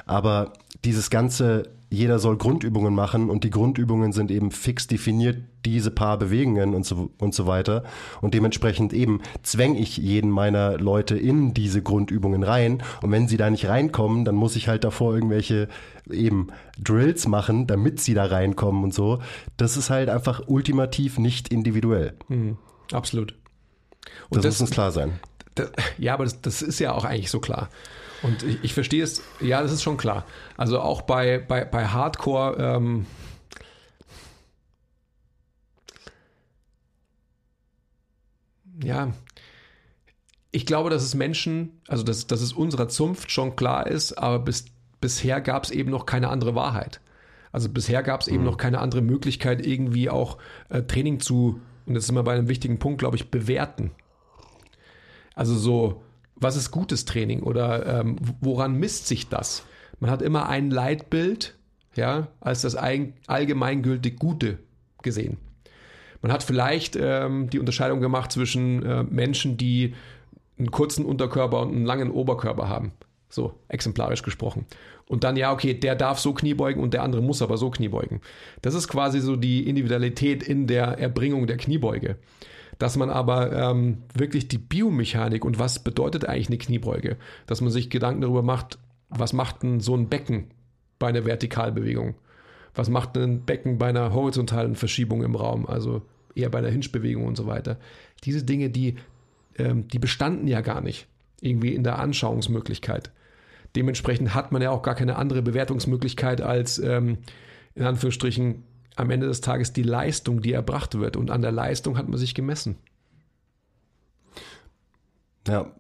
Aber 0.05 0.53
dieses 0.85 1.11
ganze 1.11 1.76
jeder 1.89 2.19
soll 2.19 2.37
Grundübungen 2.37 2.95
machen 2.95 3.31
und 3.31 3.45
die 3.45 3.51
Grundübungen 3.51 4.13
sind 4.13 4.31
eben 4.31 4.51
fix 4.51 4.87
definiert, 4.87 5.39
diese 5.65 5.91
paar 5.91 6.19
Bewegungen 6.19 6.75
und 6.75 6.85
so, 6.85 7.11
und 7.19 7.35
so 7.35 7.47
weiter. 7.47 7.85
Und 8.21 8.35
dementsprechend 8.35 8.93
eben 8.93 9.21
zwänge 9.43 9.79
ich 9.79 9.97
jeden 9.97 10.31
meiner 10.31 10.79
Leute 10.79 11.17
in 11.17 11.55
diese 11.55 11.83
Grundübungen 11.83 12.43
rein. 12.43 12.83
Und 13.03 13.13
wenn 13.13 13.29
sie 13.29 13.37
da 13.37 13.51
nicht 13.51 13.69
reinkommen, 13.69 14.25
dann 14.25 14.35
muss 14.35 14.57
ich 14.57 14.69
halt 14.69 14.85
davor 14.85 15.15
irgendwelche 15.15 15.69
eben 16.11 16.49
Drills 16.79 17.29
machen, 17.29 17.67
damit 17.67 18.01
sie 18.01 18.15
da 18.15 18.25
reinkommen 18.27 18.83
und 18.83 18.95
so. 18.95 19.21
Das 19.57 19.77
ist 19.77 19.91
halt 19.91 20.09
einfach 20.09 20.43
ultimativ 20.47 21.19
nicht 21.19 21.49
individuell. 21.49 22.15
Mhm, 22.29 22.59
absolut. 22.93 23.35
Und 24.29 24.39
das, 24.39 24.45
das, 24.45 24.55
muss 24.55 24.61
uns 24.63 24.71
klar 24.71 24.93
sein. 24.93 25.21
Das, 25.55 25.71
ja, 25.99 26.15
aber 26.15 26.25
das, 26.25 26.41
das 26.41 26.63
ist 26.63 26.81
ja 26.81 26.93
auch 26.93 27.05
eigentlich 27.05 27.31
so 27.31 27.41
klar. 27.41 27.69
Und 28.23 28.43
ich, 28.43 28.65
ich 28.65 28.75
verstehe 28.75 29.03
es, 29.03 29.23
ja, 29.41 29.63
das 29.63 29.73
ist 29.73 29.83
schon 29.83 29.97
klar. 29.97 30.25
Also 30.57 30.81
auch 30.81 31.03
bei, 31.03 31.39
bei, 31.39 31.65
bei 31.65 31.87
Hardcore, 31.87 32.57
ähm, 32.59 33.07
ja, 38.83 39.13
ich 40.51 40.65
glaube, 40.65 40.91
dass 40.91 41.03
es 41.03 41.15
Menschen, 41.15 41.81
also 41.87 42.03
dass, 42.03 42.27
dass 42.27 42.41
es 42.41 42.53
unserer 42.53 42.89
Zunft 42.89 43.31
schon 43.31 43.57
klar 43.57 43.87
ist, 43.87 44.15
aber 44.15 44.39
bis, 44.39 44.67
bisher 45.01 45.41
gab 45.41 45.65
es 45.65 45.71
eben 45.71 45.91
noch 45.91 46.07
keine 46.07 46.29
andere 46.29 46.55
Wahrheit. 46.55 47.01
Also 47.53 47.69
bisher 47.69 48.03
gab 48.03 48.23
es 48.23 48.29
mhm. 48.29 48.35
eben 48.35 48.45
noch 48.45 48.57
keine 48.57 48.79
andere 48.79 49.03
Möglichkeit, 49.03 49.67
irgendwie 49.67 50.09
auch 50.09 50.39
äh, 50.69 50.83
Training 50.83 51.21
zu, 51.21 51.61
und 51.85 51.95
jetzt 51.95 52.07
sind 52.07 52.15
wir 52.15 52.23
bei 52.23 52.35
einem 52.35 52.49
wichtigen 52.49 52.79
Punkt, 52.79 52.99
glaube 52.99 53.17
ich, 53.17 53.31
bewerten. 53.31 53.91
Also 55.35 55.55
so, 55.55 56.03
was 56.37 56.57
ist 56.57 56.71
gutes 56.71 57.05
Training 57.05 57.43
oder 57.43 58.01
ähm, 58.01 58.17
woran 58.41 58.77
misst 58.77 59.07
sich 59.07 59.29
das? 59.29 59.65
Man 60.01 60.11
hat 60.11 60.23
immer 60.23 60.49
ein 60.49 60.71
Leitbild, 60.71 61.55
ja, 61.95 62.29
als 62.41 62.63
das 62.63 62.77
ein, 62.77 63.15
allgemeingültig 63.27 64.17
Gute 64.19 64.59
gesehen. 65.03 65.39
Man 66.23 66.33
hat 66.33 66.43
vielleicht 66.43 66.97
ähm, 67.01 67.49
die 67.51 67.59
Unterscheidung 67.59 68.01
gemacht 68.01 68.33
zwischen 68.33 68.85
äh, 68.85 69.03
Menschen, 69.05 69.57
die 69.57 69.95
einen 70.59 70.71
kurzen 70.71 71.05
Unterkörper 71.05 71.61
und 71.61 71.73
einen 71.73 71.87
langen 71.87 72.11
Oberkörper 72.11 72.69
haben. 72.69 72.93
So, 73.29 73.55
exemplarisch 73.69 74.23
gesprochen. 74.23 74.67
Und 75.09 75.25
dann, 75.25 75.37
ja, 75.37 75.53
okay, 75.53 75.75
der 75.75 75.95
darf 75.95 76.19
so 76.19 76.33
Knie 76.33 76.55
beugen 76.55 76.81
und 76.83 76.95
der 76.95 77.03
andere 77.03 77.23
muss 77.23 77.43
aber 77.43 77.59
so 77.59 77.71
Knie 77.71 77.89
beugen. 77.89 78.21
Das 78.63 78.75
ist 78.75 78.89
quasi 78.89 79.21
so 79.21 79.37
die 79.37 79.69
Individualität 79.69 80.43
in 80.43 80.67
der 80.67 80.99
Erbringung 80.99 81.47
der 81.47 81.57
Kniebeuge. 81.57 82.17
Dass 82.79 82.97
man 82.97 83.09
aber 83.09 83.53
ähm, 83.53 84.03
wirklich 84.15 84.49
die 84.49 84.59
Biomechanik 84.59 85.45
und 85.45 85.59
was 85.59 85.79
bedeutet 85.79 86.27
eigentlich 86.27 86.49
eine 86.49 86.59
Kniebeuge, 86.59 87.17
dass 87.47 87.61
man 87.61 87.71
sich 87.71 87.89
Gedanken 87.89 88.21
darüber 88.21 88.43
macht, 88.43 88.79
was 89.09 89.33
macht 89.33 89.63
denn 89.63 89.81
so 89.81 89.97
ein 89.97 90.09
Becken 90.09 90.49
bei 90.99 91.09
einer 91.09 91.25
Vertikalbewegung? 91.25 92.15
Was 92.75 92.91
macht 92.91 93.17
ein 93.17 93.45
Becken 93.45 93.79
bei 93.79 93.89
einer 93.89 94.13
horizontalen 94.13 94.75
Verschiebung 94.75 95.23
im 95.23 95.35
Raum, 95.35 95.67
also 95.67 96.03
eher 96.35 96.51
bei 96.51 96.59
einer 96.59 96.69
Hinschbewegung 96.69 97.25
und 97.25 97.37
so 97.37 97.47
weiter? 97.47 97.79
Diese 98.25 98.45
Dinge, 98.45 98.69
die, 98.69 98.97
ähm, 99.57 99.89
die 99.89 99.99
bestanden 99.99 100.47
ja 100.47 100.61
gar 100.61 100.83
nicht 100.83 101.07
irgendwie 101.41 101.75
in 101.75 101.85
der 101.85 101.99
Anschauungsmöglichkeit. 101.99 103.11
Dementsprechend 103.75 104.35
hat 104.35 104.53
man 104.53 104.63
ja 104.63 104.71
auch 104.71 104.83
gar 104.83 104.95
keine 104.95 105.17
andere 105.17 105.43
Bewertungsmöglichkeit 105.43 106.41
als 106.41 106.79
ähm, 106.79 107.19
in 107.75 107.85
Anführungsstrichen 107.85 108.65
am 108.97 109.11
Ende 109.11 109.27
des 109.27 109.43
Tages 109.43 109.73
die 109.73 109.83
Leistung, 109.83 110.41
die 110.41 110.53
erbracht 110.53 110.99
wird. 110.99 111.17
Und 111.17 111.31
an 111.31 111.43
der 111.43 111.53
Leistung 111.53 111.97
hat 111.97 112.09
man 112.09 112.19
sich 112.19 112.35
gemessen. 112.35 112.77
Ja, 115.47 115.71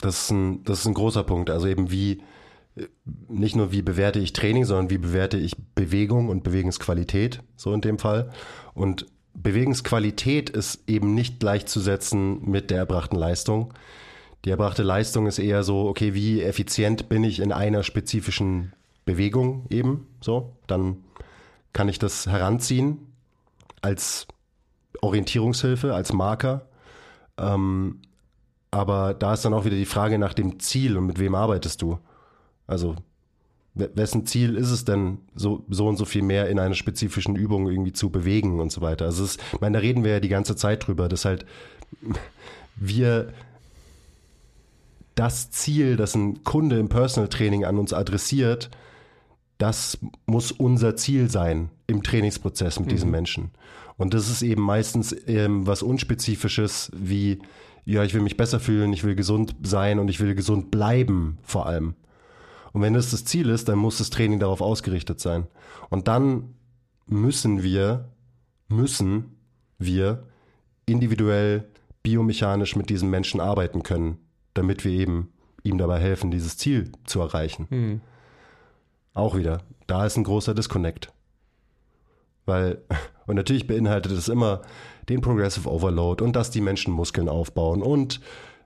das 0.00 0.22
ist 0.22 0.30
ein, 0.30 0.62
das 0.64 0.80
ist 0.80 0.86
ein 0.86 0.94
großer 0.94 1.24
Punkt. 1.24 1.50
Also 1.50 1.66
eben 1.66 1.90
wie, 1.90 2.22
nicht 3.28 3.56
nur 3.56 3.72
wie 3.72 3.82
bewerte 3.82 4.20
ich 4.20 4.32
Training, 4.32 4.64
sondern 4.64 4.90
wie 4.90 4.98
bewerte 4.98 5.38
ich 5.38 5.56
Bewegung 5.74 6.28
und 6.28 6.44
Bewegungsqualität, 6.44 7.42
so 7.56 7.72
in 7.72 7.80
dem 7.80 7.98
Fall. 7.98 8.30
Und 8.74 9.06
Bewegungsqualität 9.34 10.50
ist 10.50 10.88
eben 10.88 11.14
nicht 11.14 11.40
gleichzusetzen 11.40 12.48
mit 12.48 12.70
der 12.70 12.78
erbrachten 12.78 13.16
Leistung. 13.16 13.72
Die 14.44 14.50
erbrachte 14.50 14.82
Leistung 14.82 15.26
ist 15.26 15.38
eher 15.38 15.64
so, 15.64 15.88
okay, 15.88 16.14
wie 16.14 16.42
effizient 16.42 17.08
bin 17.08 17.24
ich 17.24 17.40
in 17.40 17.52
einer 17.52 17.82
spezifischen 17.82 18.72
Bewegung 19.04 19.66
eben, 19.70 20.06
so, 20.20 20.56
dann 20.66 20.98
kann 21.72 21.88
ich 21.88 21.98
das 21.98 22.26
heranziehen 22.26 22.98
als 23.80 24.26
Orientierungshilfe, 25.00 25.94
als 25.94 26.12
Marker. 26.12 26.66
Ähm, 27.36 28.00
aber 28.70 29.14
da 29.14 29.34
ist 29.34 29.44
dann 29.44 29.54
auch 29.54 29.64
wieder 29.64 29.76
die 29.76 29.86
Frage 29.86 30.18
nach 30.18 30.34
dem 30.34 30.60
Ziel 30.60 30.96
und 30.96 31.06
mit 31.06 31.18
wem 31.18 31.34
arbeitest 31.34 31.80
du. 31.82 31.98
Also 32.66 32.96
wessen 33.74 34.26
Ziel 34.26 34.56
ist 34.56 34.70
es 34.70 34.84
denn, 34.84 35.18
so, 35.34 35.64
so 35.68 35.86
und 35.86 35.96
so 35.96 36.04
viel 36.04 36.22
mehr 36.22 36.48
in 36.48 36.58
einer 36.58 36.74
spezifischen 36.74 37.36
Übung 37.36 37.68
irgendwie 37.68 37.92
zu 37.92 38.10
bewegen 38.10 38.60
und 38.60 38.72
so 38.72 38.80
weiter. 38.80 39.04
Also 39.04 39.24
es, 39.24 39.38
ich 39.52 39.60
meine, 39.60 39.78
da 39.78 39.80
reden 39.80 40.04
wir 40.04 40.12
ja 40.12 40.20
die 40.20 40.28
ganze 40.28 40.56
Zeit 40.56 40.86
drüber, 40.86 41.08
dass 41.08 41.24
halt 41.24 41.46
wir 42.76 43.32
das 45.14 45.50
Ziel, 45.50 45.96
das 45.96 46.14
ein 46.14 46.44
Kunde 46.44 46.78
im 46.78 46.88
Personal 46.88 47.28
Training 47.28 47.64
an 47.64 47.78
uns 47.78 47.92
adressiert, 47.92 48.70
das 49.58 49.98
muss 50.26 50.52
unser 50.52 50.96
Ziel 50.96 51.30
sein 51.30 51.70
im 51.86 52.02
Trainingsprozess 52.02 52.78
mit 52.78 52.88
mhm. 52.88 52.92
diesem 52.92 53.10
Menschen. 53.10 53.50
Und 53.96 54.14
das 54.14 54.30
ist 54.30 54.42
eben 54.42 54.62
meistens 54.62 55.14
ähm, 55.26 55.66
was 55.66 55.82
Unspezifisches 55.82 56.90
wie, 56.94 57.40
ja, 57.84 58.04
ich 58.04 58.14
will 58.14 58.22
mich 58.22 58.36
besser 58.36 58.60
fühlen, 58.60 58.92
ich 58.92 59.02
will 59.02 59.16
gesund 59.16 59.56
sein 59.62 59.98
und 59.98 60.08
ich 60.08 60.20
will 60.20 60.34
gesund 60.36 60.70
bleiben 60.70 61.38
vor 61.42 61.66
allem. 61.66 61.94
Und 62.72 62.82
wenn 62.82 62.94
das 62.94 63.10
das 63.10 63.24
Ziel 63.24 63.48
ist, 63.48 63.68
dann 63.68 63.78
muss 63.78 63.98
das 63.98 64.10
Training 64.10 64.38
darauf 64.38 64.60
ausgerichtet 64.60 65.18
sein. 65.18 65.48
Und 65.90 66.06
dann 66.06 66.54
müssen 67.06 67.62
wir, 67.62 68.10
müssen 68.68 69.36
wir 69.78 70.24
individuell 70.86 71.68
biomechanisch 72.02 72.76
mit 72.76 72.90
diesem 72.90 73.10
Menschen 73.10 73.40
arbeiten 73.40 73.82
können, 73.82 74.18
damit 74.54 74.84
wir 74.84 74.92
eben 74.92 75.32
ihm 75.64 75.78
dabei 75.78 75.98
helfen, 75.98 76.30
dieses 76.30 76.56
Ziel 76.56 76.92
zu 77.04 77.20
erreichen. 77.20 77.66
Mhm. 77.70 78.00
Auch 79.14 79.36
wieder, 79.36 79.62
da 79.86 80.06
ist 80.06 80.16
ein 80.16 80.24
großer 80.24 80.54
Disconnect. 80.54 81.12
Weil, 82.46 82.82
und 83.26 83.36
natürlich 83.36 83.66
beinhaltet 83.66 84.12
es 84.12 84.28
immer 84.28 84.62
den 85.08 85.20
Progressive 85.20 85.70
Overload 85.70 86.22
und 86.22 86.36
dass 86.36 86.50
die 86.50 86.60
Menschen 86.60 86.92
Muskeln 86.92 87.28
aufbauen 87.28 87.82
und 87.82 88.20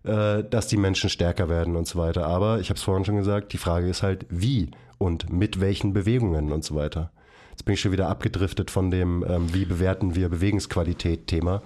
äh, 0.05 0.43
dass 0.45 0.67
die 0.67 0.77
Menschen 0.77 1.11
stärker 1.11 1.49
werden 1.49 1.77
und 1.77 1.87
so 1.87 1.99
weiter. 1.99 2.27
Aber 2.27 2.61
ich 2.61 2.69
habe 2.69 2.77
es 2.77 2.83
vorhin 2.83 3.05
schon 3.05 3.17
gesagt, 3.17 3.53
die 3.53 3.59
Frage 3.59 3.89
ist 3.89 4.03
halt, 4.03 4.27
wie 4.29 4.71
und 4.99 5.33
mit 5.33 5.61
welchen 5.61 5.93
Bewegungen 5.93 6.53
und 6.53 6.65
so 6.65 6.75
weiter. 6.75 7.11
Jetzt 7.51 7.65
bin 7.65 7.75
ich 7.75 7.81
schon 7.81 7.93
wieder 7.93 8.09
abgedriftet 8.09 8.71
von 8.71 8.91
dem, 8.91 9.25
ähm, 9.29 9.53
wie 9.53 9.65
bewerten 9.65 10.15
wir 10.15 10.29
Bewegungsqualität-Thema. 10.31 11.63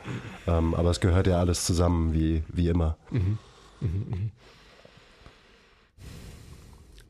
Ähm, 0.47 0.75
aber 0.75 0.91
es 0.91 1.01
gehört 1.01 1.27
ja 1.27 1.39
alles 1.39 1.65
zusammen, 1.65 2.13
wie, 2.13 2.43
wie 2.49 2.69
immer. 2.69 2.97
Mhm. 3.11 3.39
Mhm, 3.81 4.07
mh. 4.11 4.17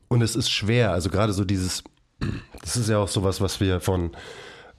Und 0.07 0.21
es 0.21 0.35
ist 0.35 0.49
schwer, 0.49 0.91
also 0.91 1.09
gerade 1.09 1.33
so 1.33 1.43
dieses, 1.43 1.83
das 2.61 2.77
ist 2.77 2.89
ja 2.89 2.97
auch 2.99 3.07
sowas, 3.07 3.41
was 3.41 3.59
wir 3.59 3.79
von 3.79 4.11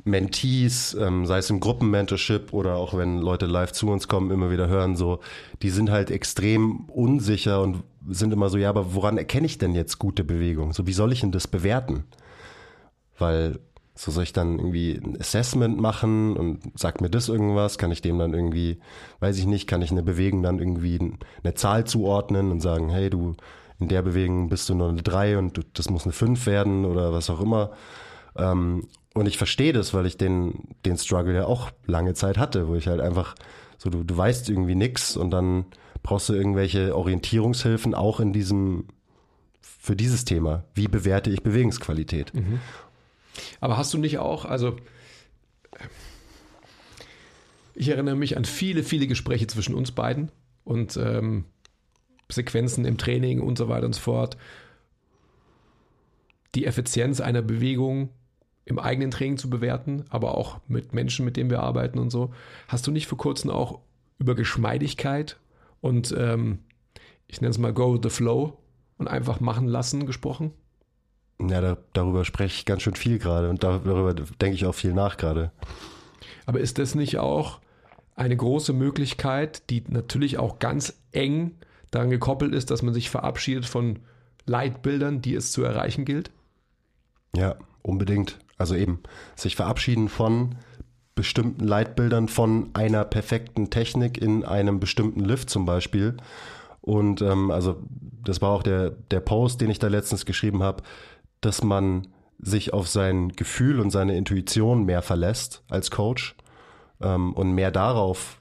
Mentees, 0.04 0.94
ähm, 0.94 1.26
sei 1.26 1.38
es 1.38 1.50
im 1.50 1.60
Gruppenmentorship 1.60 2.52
oder 2.52 2.76
auch 2.76 2.96
wenn 2.96 3.18
Leute 3.18 3.46
live 3.46 3.72
zu 3.72 3.88
uns 3.88 4.08
kommen, 4.08 4.30
immer 4.30 4.50
wieder 4.50 4.68
hören, 4.68 4.96
so, 4.96 5.20
die 5.62 5.70
sind 5.70 5.90
halt 5.90 6.10
extrem 6.10 6.86
unsicher 6.86 7.60
und 7.60 7.82
sind 8.08 8.32
immer 8.32 8.48
so, 8.48 8.58
ja, 8.58 8.70
aber 8.70 8.94
woran 8.94 9.18
erkenne 9.18 9.46
ich 9.46 9.58
denn 9.58 9.74
jetzt 9.74 9.98
gute 9.98 10.24
Bewegung? 10.24 10.72
So, 10.72 10.86
wie 10.86 10.92
soll 10.92 11.12
ich 11.12 11.20
denn 11.20 11.32
das 11.32 11.46
bewerten? 11.46 12.04
Weil, 13.18 13.58
so 13.94 14.10
soll 14.12 14.22
ich 14.22 14.32
dann 14.32 14.58
irgendwie 14.58 14.92
ein 14.92 15.20
Assessment 15.20 15.78
machen 15.78 16.36
und 16.36 16.78
sagt 16.78 17.00
mir 17.00 17.10
das 17.10 17.28
irgendwas? 17.28 17.78
Kann 17.78 17.90
ich 17.90 18.00
dem 18.00 18.18
dann 18.18 18.32
irgendwie, 18.32 18.78
weiß 19.20 19.38
ich 19.38 19.46
nicht, 19.46 19.66
kann 19.66 19.82
ich 19.82 19.90
eine 19.90 20.04
Bewegung 20.04 20.42
dann 20.42 20.60
irgendwie 20.60 20.98
eine 21.42 21.54
Zahl 21.54 21.84
zuordnen 21.84 22.52
und 22.52 22.60
sagen, 22.60 22.88
hey, 22.90 23.10
du 23.10 23.34
in 23.80 23.88
der 23.88 24.02
Bewegung 24.02 24.48
bist 24.48 24.68
du 24.68 24.74
nur 24.74 24.88
eine 24.88 25.02
3 25.02 25.38
und 25.38 25.64
das 25.74 25.90
muss 25.90 26.04
eine 26.04 26.12
5 26.12 26.46
werden 26.46 26.84
oder 26.84 27.12
was 27.12 27.30
auch 27.30 27.40
immer. 27.40 27.72
Ähm, 28.36 28.88
und 29.14 29.26
ich 29.26 29.38
verstehe 29.38 29.72
das, 29.72 29.94
weil 29.94 30.06
ich 30.06 30.16
den, 30.16 30.68
den 30.84 30.96
Struggle 30.96 31.34
ja 31.34 31.44
auch 31.46 31.70
lange 31.86 32.14
Zeit 32.14 32.38
hatte, 32.38 32.68
wo 32.68 32.74
ich 32.74 32.88
halt 32.88 33.00
einfach 33.00 33.34
so, 33.78 33.90
du, 33.90 34.02
du 34.04 34.16
weißt 34.16 34.48
irgendwie 34.50 34.74
nix 34.74 35.16
und 35.16 35.30
dann 35.30 35.66
brauchst 36.02 36.28
du 36.28 36.34
irgendwelche 36.34 36.96
Orientierungshilfen 36.96 37.94
auch 37.94 38.20
in 38.20 38.32
diesem, 38.32 38.86
für 39.60 39.96
dieses 39.96 40.24
Thema. 40.24 40.64
Wie 40.74 40.88
bewerte 40.88 41.30
ich 41.30 41.42
Bewegungsqualität? 41.42 42.34
Mhm. 42.34 42.60
Aber 43.60 43.76
hast 43.76 43.94
du 43.94 43.98
nicht 43.98 44.18
auch, 44.18 44.44
also 44.44 44.76
ich 47.74 47.88
erinnere 47.88 48.16
mich 48.16 48.36
an 48.36 48.44
viele, 48.44 48.82
viele 48.82 49.06
Gespräche 49.06 49.46
zwischen 49.46 49.74
uns 49.74 49.92
beiden 49.92 50.32
und 50.64 50.96
ähm, 50.96 51.44
Sequenzen 52.30 52.84
im 52.84 52.98
Training 52.98 53.40
und 53.40 53.58
so 53.58 53.68
weiter 53.68 53.86
und 53.86 53.94
so 53.94 54.00
fort. 54.00 54.36
Die 56.54 56.66
Effizienz 56.66 57.20
einer 57.20 57.42
Bewegung 57.42 58.10
im 58.64 58.78
eigenen 58.78 59.10
Training 59.10 59.38
zu 59.38 59.48
bewerten, 59.48 60.04
aber 60.10 60.36
auch 60.36 60.60
mit 60.68 60.92
Menschen, 60.92 61.24
mit 61.24 61.36
denen 61.36 61.50
wir 61.50 61.60
arbeiten 61.60 61.98
und 61.98 62.10
so. 62.10 62.32
Hast 62.68 62.86
du 62.86 62.90
nicht 62.90 63.06
vor 63.06 63.18
kurzem 63.18 63.50
auch 63.50 63.80
über 64.18 64.34
Geschmeidigkeit 64.34 65.38
und 65.80 66.14
ähm, 66.16 66.58
ich 67.28 67.40
nenne 67.40 67.50
es 67.50 67.58
mal 67.58 67.72
Go 67.72 67.94
with 67.94 68.00
the 68.02 68.10
Flow 68.10 68.58
und 68.98 69.08
einfach 69.08 69.40
machen 69.40 69.66
lassen 69.66 70.06
gesprochen? 70.06 70.52
Ja, 71.40 71.60
da, 71.60 71.78
darüber 71.92 72.24
spreche 72.24 72.56
ich 72.56 72.64
ganz 72.66 72.82
schön 72.82 72.96
viel 72.96 73.18
gerade 73.18 73.48
und 73.48 73.62
darüber 73.62 74.12
denke 74.12 74.54
ich 74.54 74.66
auch 74.66 74.74
viel 74.74 74.92
nach 74.92 75.16
gerade. 75.16 75.52
Aber 76.46 76.60
ist 76.60 76.78
das 76.78 76.94
nicht 76.94 77.18
auch 77.18 77.60
eine 78.16 78.36
große 78.36 78.72
Möglichkeit, 78.72 79.70
die 79.70 79.84
natürlich 79.86 80.38
auch 80.38 80.58
ganz 80.58 81.00
eng 81.12 81.52
daran 81.90 82.10
gekoppelt 82.10 82.54
ist, 82.54 82.70
dass 82.70 82.82
man 82.82 82.94
sich 82.94 83.10
verabschiedet 83.10 83.66
von 83.66 84.00
Leitbildern, 84.46 85.22
die 85.22 85.34
es 85.34 85.52
zu 85.52 85.62
erreichen 85.62 86.04
gilt? 86.04 86.30
Ja, 87.36 87.56
unbedingt. 87.82 88.38
Also 88.56 88.74
eben 88.74 89.00
sich 89.36 89.56
verabschieden 89.56 90.08
von 90.08 90.56
bestimmten 91.14 91.64
Leitbildern, 91.64 92.28
von 92.28 92.70
einer 92.74 93.04
perfekten 93.04 93.70
Technik 93.70 94.18
in 94.18 94.44
einem 94.44 94.80
bestimmten 94.80 95.20
Lift 95.20 95.50
zum 95.50 95.64
Beispiel. 95.64 96.16
Und 96.80 97.22
ähm, 97.22 97.50
also 97.50 97.82
das 98.24 98.40
war 98.40 98.50
auch 98.50 98.62
der, 98.62 98.90
der 98.90 99.20
Post, 99.20 99.60
den 99.60 99.70
ich 99.70 99.78
da 99.78 99.88
letztens 99.88 100.26
geschrieben 100.26 100.62
habe, 100.62 100.82
dass 101.40 101.62
man 101.62 102.08
sich 102.38 102.72
auf 102.72 102.88
sein 102.88 103.30
Gefühl 103.30 103.80
und 103.80 103.90
seine 103.90 104.16
Intuition 104.16 104.84
mehr 104.84 105.02
verlässt 105.02 105.64
als 105.68 105.90
Coach 105.90 106.36
ähm, 107.00 107.32
und 107.32 107.52
mehr 107.52 107.70
darauf 107.70 108.40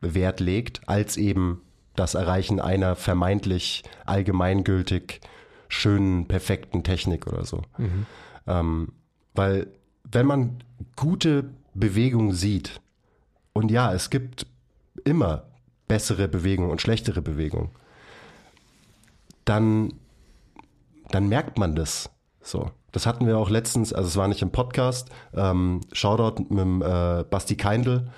Wert 0.00 0.40
legt, 0.40 0.80
als 0.88 1.16
eben 1.16 1.62
das 1.96 2.14
Erreichen 2.14 2.60
einer 2.60 2.96
vermeintlich 2.96 3.82
allgemeingültig 4.06 5.20
schönen, 5.68 6.26
perfekten 6.26 6.84
Technik 6.84 7.26
oder 7.26 7.44
so. 7.44 7.62
Mhm. 7.78 8.06
Ähm, 8.46 8.92
weil 9.34 9.68
wenn 10.04 10.26
man 10.26 10.62
gute 10.96 11.50
Bewegung 11.74 12.32
sieht, 12.32 12.80
und 13.54 13.70
ja, 13.70 13.92
es 13.92 14.10
gibt 14.10 14.46
immer 15.04 15.44
bessere 15.88 16.28
Bewegung 16.28 16.70
und 16.70 16.80
schlechtere 16.80 17.22
Bewegung, 17.22 17.70
dann, 19.44 19.94
dann 21.10 21.28
merkt 21.28 21.58
man 21.58 21.74
das 21.74 22.10
so. 22.40 22.70
Das 22.92 23.06
hatten 23.06 23.26
wir 23.26 23.38
auch 23.38 23.50
letztens, 23.50 23.92
also 23.92 24.08
es 24.08 24.16
war 24.16 24.28
nicht 24.28 24.42
im 24.42 24.52
Podcast, 24.52 25.10
ähm, 25.34 25.80
Shoutout 25.92 26.42
mit 26.50 26.60
dem, 26.60 26.82
äh, 26.82 27.24
Basti 27.24 27.56
Keindl. 27.56 28.10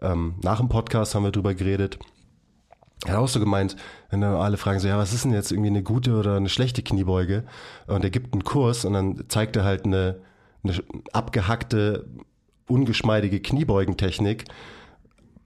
Ähm, 0.00 0.36
nach 0.42 0.58
dem 0.58 0.68
Podcast 0.68 1.14
haben 1.14 1.24
wir 1.24 1.32
drüber 1.32 1.54
geredet. 1.54 1.98
Er 3.06 3.14
hat 3.14 3.20
auch 3.20 3.28
so 3.28 3.40
gemeint, 3.40 3.76
wenn 4.10 4.20
dann 4.20 4.34
alle 4.34 4.56
fragen 4.56 4.78
so, 4.78 4.88
ja, 4.88 4.98
was 4.98 5.14
ist 5.14 5.24
denn 5.24 5.32
jetzt 5.32 5.52
irgendwie 5.52 5.70
eine 5.70 5.82
gute 5.82 6.12
oder 6.12 6.36
eine 6.36 6.48
schlechte 6.48 6.82
Kniebeuge? 6.82 7.44
Und 7.86 8.04
er 8.04 8.10
gibt 8.10 8.34
einen 8.34 8.44
Kurs 8.44 8.84
und 8.84 8.92
dann 8.92 9.24
zeigt 9.28 9.56
er 9.56 9.64
halt 9.64 9.86
eine, 9.86 10.20
eine 10.62 10.74
abgehackte, 11.12 12.06
ungeschmeidige 12.68 13.40
Kniebeugentechnik 13.40 14.44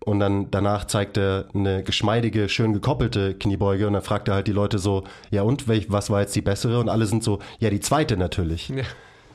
und 0.04 0.20
dann 0.20 0.50
danach 0.50 0.84
zeigt 0.84 1.16
er 1.16 1.46
eine 1.54 1.82
geschmeidige, 1.82 2.48
schön 2.48 2.72
gekoppelte 2.72 3.34
Kniebeuge 3.34 3.86
und 3.86 3.94
dann 3.94 4.02
fragt 4.02 4.28
er 4.28 4.34
halt 4.34 4.46
die 4.46 4.52
Leute 4.52 4.78
so, 4.78 5.04
ja 5.30 5.42
und, 5.42 5.66
was 5.68 6.10
war 6.10 6.20
jetzt 6.20 6.36
die 6.36 6.42
bessere? 6.42 6.78
Und 6.78 6.88
alle 6.88 7.06
sind 7.06 7.24
so, 7.24 7.38
ja, 7.58 7.70
die 7.70 7.80
zweite 7.80 8.16
natürlich. 8.16 8.68
Ja. 8.68 8.84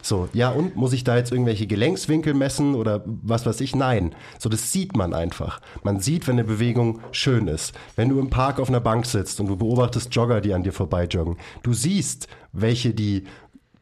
So, 0.02 0.30
ja 0.34 0.50
und, 0.50 0.76
muss 0.76 0.94
ich 0.94 1.04
da 1.04 1.18
jetzt 1.18 1.32
irgendwelche 1.32 1.68
Gelenkswinkel 1.68 2.34
messen 2.34 2.76
oder 2.76 3.04
was 3.06 3.46
weiß 3.46 3.62
ich? 3.62 3.76
Nein. 3.76 4.16
So, 4.38 4.50
das 4.50 4.72
sieht 4.72 4.96
man 4.96 5.14
einfach. 5.14 5.60
Man 5.84 6.00
sieht, 6.00 6.28
wenn 6.28 6.36
eine 6.36 6.46
Bewegung 6.46 7.02
schön 7.12 7.48
ist. 7.48 7.74
Wenn 7.96 8.10
du 8.10 8.20
im 8.20 8.30
Park 8.30 8.60
auf 8.60 8.70
einer 8.70 8.80
Bank 8.80 9.06
sitzt 9.06 9.40
und 9.40 9.48
du 9.48 9.58
beobachtest 9.58 10.14
Jogger, 10.16 10.42
die 10.42 10.54
an 10.54 10.64
dir 10.64 10.74
vorbeijoggen, 10.74 11.38
du 11.64 11.74
siehst, 11.74 12.28
welche 12.54 12.94
die 12.94 13.26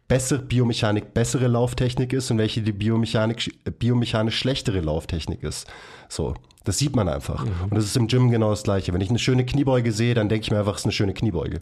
bessere 0.07 0.39
Biomechanik 0.39 1.13
bessere 1.13 1.47
Lauftechnik 1.47 2.13
ist 2.13 2.31
und 2.31 2.37
welche 2.37 2.61
die 2.61 2.71
Biomechanik, 2.71 3.51
biomechanisch 3.77 4.37
schlechtere 4.37 4.79
Lauftechnik 4.79 5.43
ist. 5.43 5.67
So. 6.09 6.33
Das 6.63 6.77
sieht 6.77 6.97
man 6.97 7.07
einfach. 7.07 7.45
Mhm. 7.45 7.51
Und 7.69 7.75
das 7.75 7.85
ist 7.85 7.95
im 7.95 8.07
Gym 8.07 8.29
genau 8.29 8.49
das 8.49 8.63
Gleiche. 8.63 8.93
Wenn 8.93 8.99
ich 8.99 9.09
eine 9.09 9.19
schöne 9.19 9.45
Kniebeuge 9.45 9.93
sehe, 9.93 10.13
dann 10.13 10.27
denke 10.27 10.43
ich 10.43 10.51
mir 10.51 10.59
einfach, 10.59 10.73
es 10.73 10.81
ist 10.81 10.85
eine 10.85 10.91
schöne 10.91 11.13
Kniebeuge. 11.13 11.61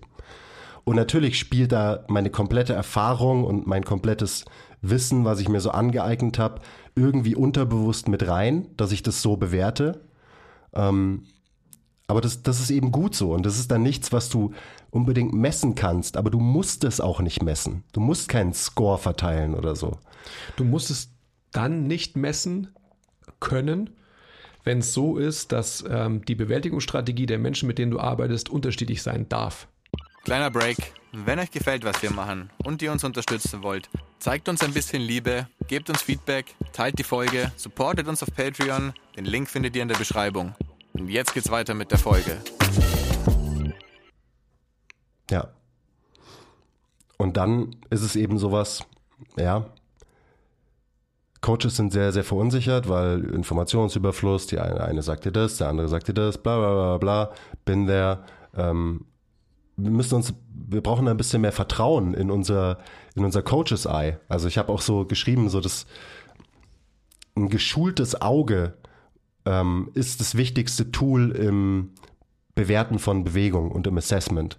Und 0.86 0.96
natürlich 0.96 1.38
spielt 1.38 1.72
da 1.72 2.06
meine 2.08 2.30
komplette 2.30 2.74
Erfahrung 2.74 3.44
und 3.44 3.68
mein 3.68 3.84
komplettes 3.84 4.46
Wissen, 4.82 5.26
was 5.26 5.40
ich 5.40 5.50
mir 5.50 5.60
so 5.60 5.72
angeeignet 5.72 6.40
habe, 6.40 6.62
irgendwie 6.96 7.36
unterbewusst 7.36 8.08
mit 8.08 8.28
rein, 8.28 8.68
dass 8.78 8.92
ich 8.92 9.04
das 9.04 9.22
so 9.22 9.36
bewerte. 9.36 10.02
Ähm, 10.74 11.24
aber 12.08 12.22
das, 12.22 12.44
das 12.44 12.60
ist 12.60 12.70
eben 12.70 12.92
gut 12.92 13.16
so. 13.16 13.34
Und 13.34 13.46
das 13.48 13.58
ist 13.58 13.72
dann 13.72 13.82
nichts, 13.82 14.14
was 14.14 14.30
du 14.30 14.54
unbedingt 14.92 15.34
messen 15.34 15.74
kannst. 15.74 16.18
Aber 16.18 16.30
du 16.30 16.40
musst 16.40 16.84
es 16.84 17.02
auch 17.02 17.20
nicht 17.20 17.42
messen. 17.42 17.84
Du 17.92 18.00
musst 18.00 18.30
keinen 18.30 18.54
Score 18.54 19.00
verteilen 19.00 19.56
oder 19.56 19.76
so. 19.76 19.98
Du 20.56 20.64
musst 20.64 20.92
es 20.92 21.10
dann 21.52 21.88
nicht 21.88 22.16
messen 22.16 22.70
können, 23.40 23.90
wenn 24.64 24.80
es 24.80 24.94
so 24.94 25.18
ist, 25.18 25.52
dass 25.52 25.84
ähm, 25.90 26.24
die 26.26 26.36
Bewältigungsstrategie 26.36 27.26
der 27.26 27.40
Menschen, 27.40 27.68
mit 27.68 27.80
denen 27.80 27.92
du 27.92 28.00
arbeitest, 28.00 28.50
unterschiedlich 28.50 29.02
sein 29.02 29.28
darf. 29.30 29.68
Kleiner 30.26 30.50
Break. 30.50 30.78
Wenn 31.12 31.38
euch 31.38 31.52
gefällt, 31.52 31.86
was 31.86 32.02
wir 32.02 32.10
machen 32.10 32.50
und 32.64 32.82
ihr 32.82 32.92
uns 32.92 33.04
unterstützen 33.04 33.62
wollt, 33.62 33.92
zeigt 34.18 34.50
uns 34.50 34.64
ein 34.64 34.74
bisschen 34.74 35.04
Liebe, 35.04 35.48
gebt 35.68 35.88
uns 35.88 36.02
Feedback, 36.02 36.56
teilt 36.74 36.98
die 36.98 37.04
Folge, 37.04 37.52
supportet 37.58 38.08
uns 38.08 38.24
auf 38.24 38.34
Patreon. 38.36 38.94
Den 39.16 39.26
Link 39.26 39.48
findet 39.48 39.76
ihr 39.76 39.84
in 39.84 39.88
der 39.88 39.98
Beschreibung. 39.98 40.56
Und 40.94 41.10
jetzt 41.10 41.36
geht's 41.36 41.52
weiter 41.52 41.76
mit 41.76 41.92
der 41.92 42.00
Folge. 42.00 42.42
Ja. 45.30 45.50
Und 47.18 47.38
dann 47.38 47.76
ist 47.92 48.02
es 48.02 48.16
eben 48.16 48.40
sowas, 48.40 48.84
ja, 49.38 49.68
Coaches 51.42 51.76
sind 51.76 51.94
sehr, 51.94 52.12
sehr 52.12 52.24
verunsichert, 52.24 52.90
weil 52.90 53.26
Informationsüberfluss, 53.26 54.48
die 54.48 54.58
eine, 54.58 54.84
eine 54.86 55.04
sagt 55.04 55.26
dir 55.26 55.32
das, 55.32 55.58
der 55.58 55.68
andere 55.68 55.88
sagt 55.88 56.08
dir 56.08 56.16
das, 56.16 56.40
bla 56.42 56.58
bla 56.58 56.74
bla 56.74 56.98
bla, 56.98 57.34
bin 57.64 57.86
there. 57.86 58.26
Ähm, 58.58 59.06
wir 59.78 59.92
müssen 59.92 60.16
uns, 60.16 60.34
wir 60.54 60.82
brauchen 60.82 61.08
ein 61.08 61.18
bisschen 61.18 61.42
mehr 61.42 61.52
Vertrauen 61.52 62.14
in 62.14 62.32
unser, 62.32 62.80
in 63.16 63.26
unser 63.26 63.42
Coaches 63.42 63.86
Eye. 63.86 64.18
Also 64.30 64.48
ich 64.48 64.58
habe 64.58 64.72
auch 64.72 64.82
so 64.82 65.06
geschrieben, 65.06 65.50
so 65.50 65.60
dass 65.60 65.86
ein 67.36 67.50
geschultes 67.50 68.22
Auge 68.22 68.74
ähm, 69.46 69.92
ist 69.94 70.22
das 70.22 70.36
wichtigste 70.36 70.92
Tool 70.92 71.32
im 71.32 71.92
Bewerten 72.56 73.00
von 73.00 73.24
Bewegung 73.24 73.72
und 73.72 73.86
im 73.88 73.98
Assessment. 73.98 74.58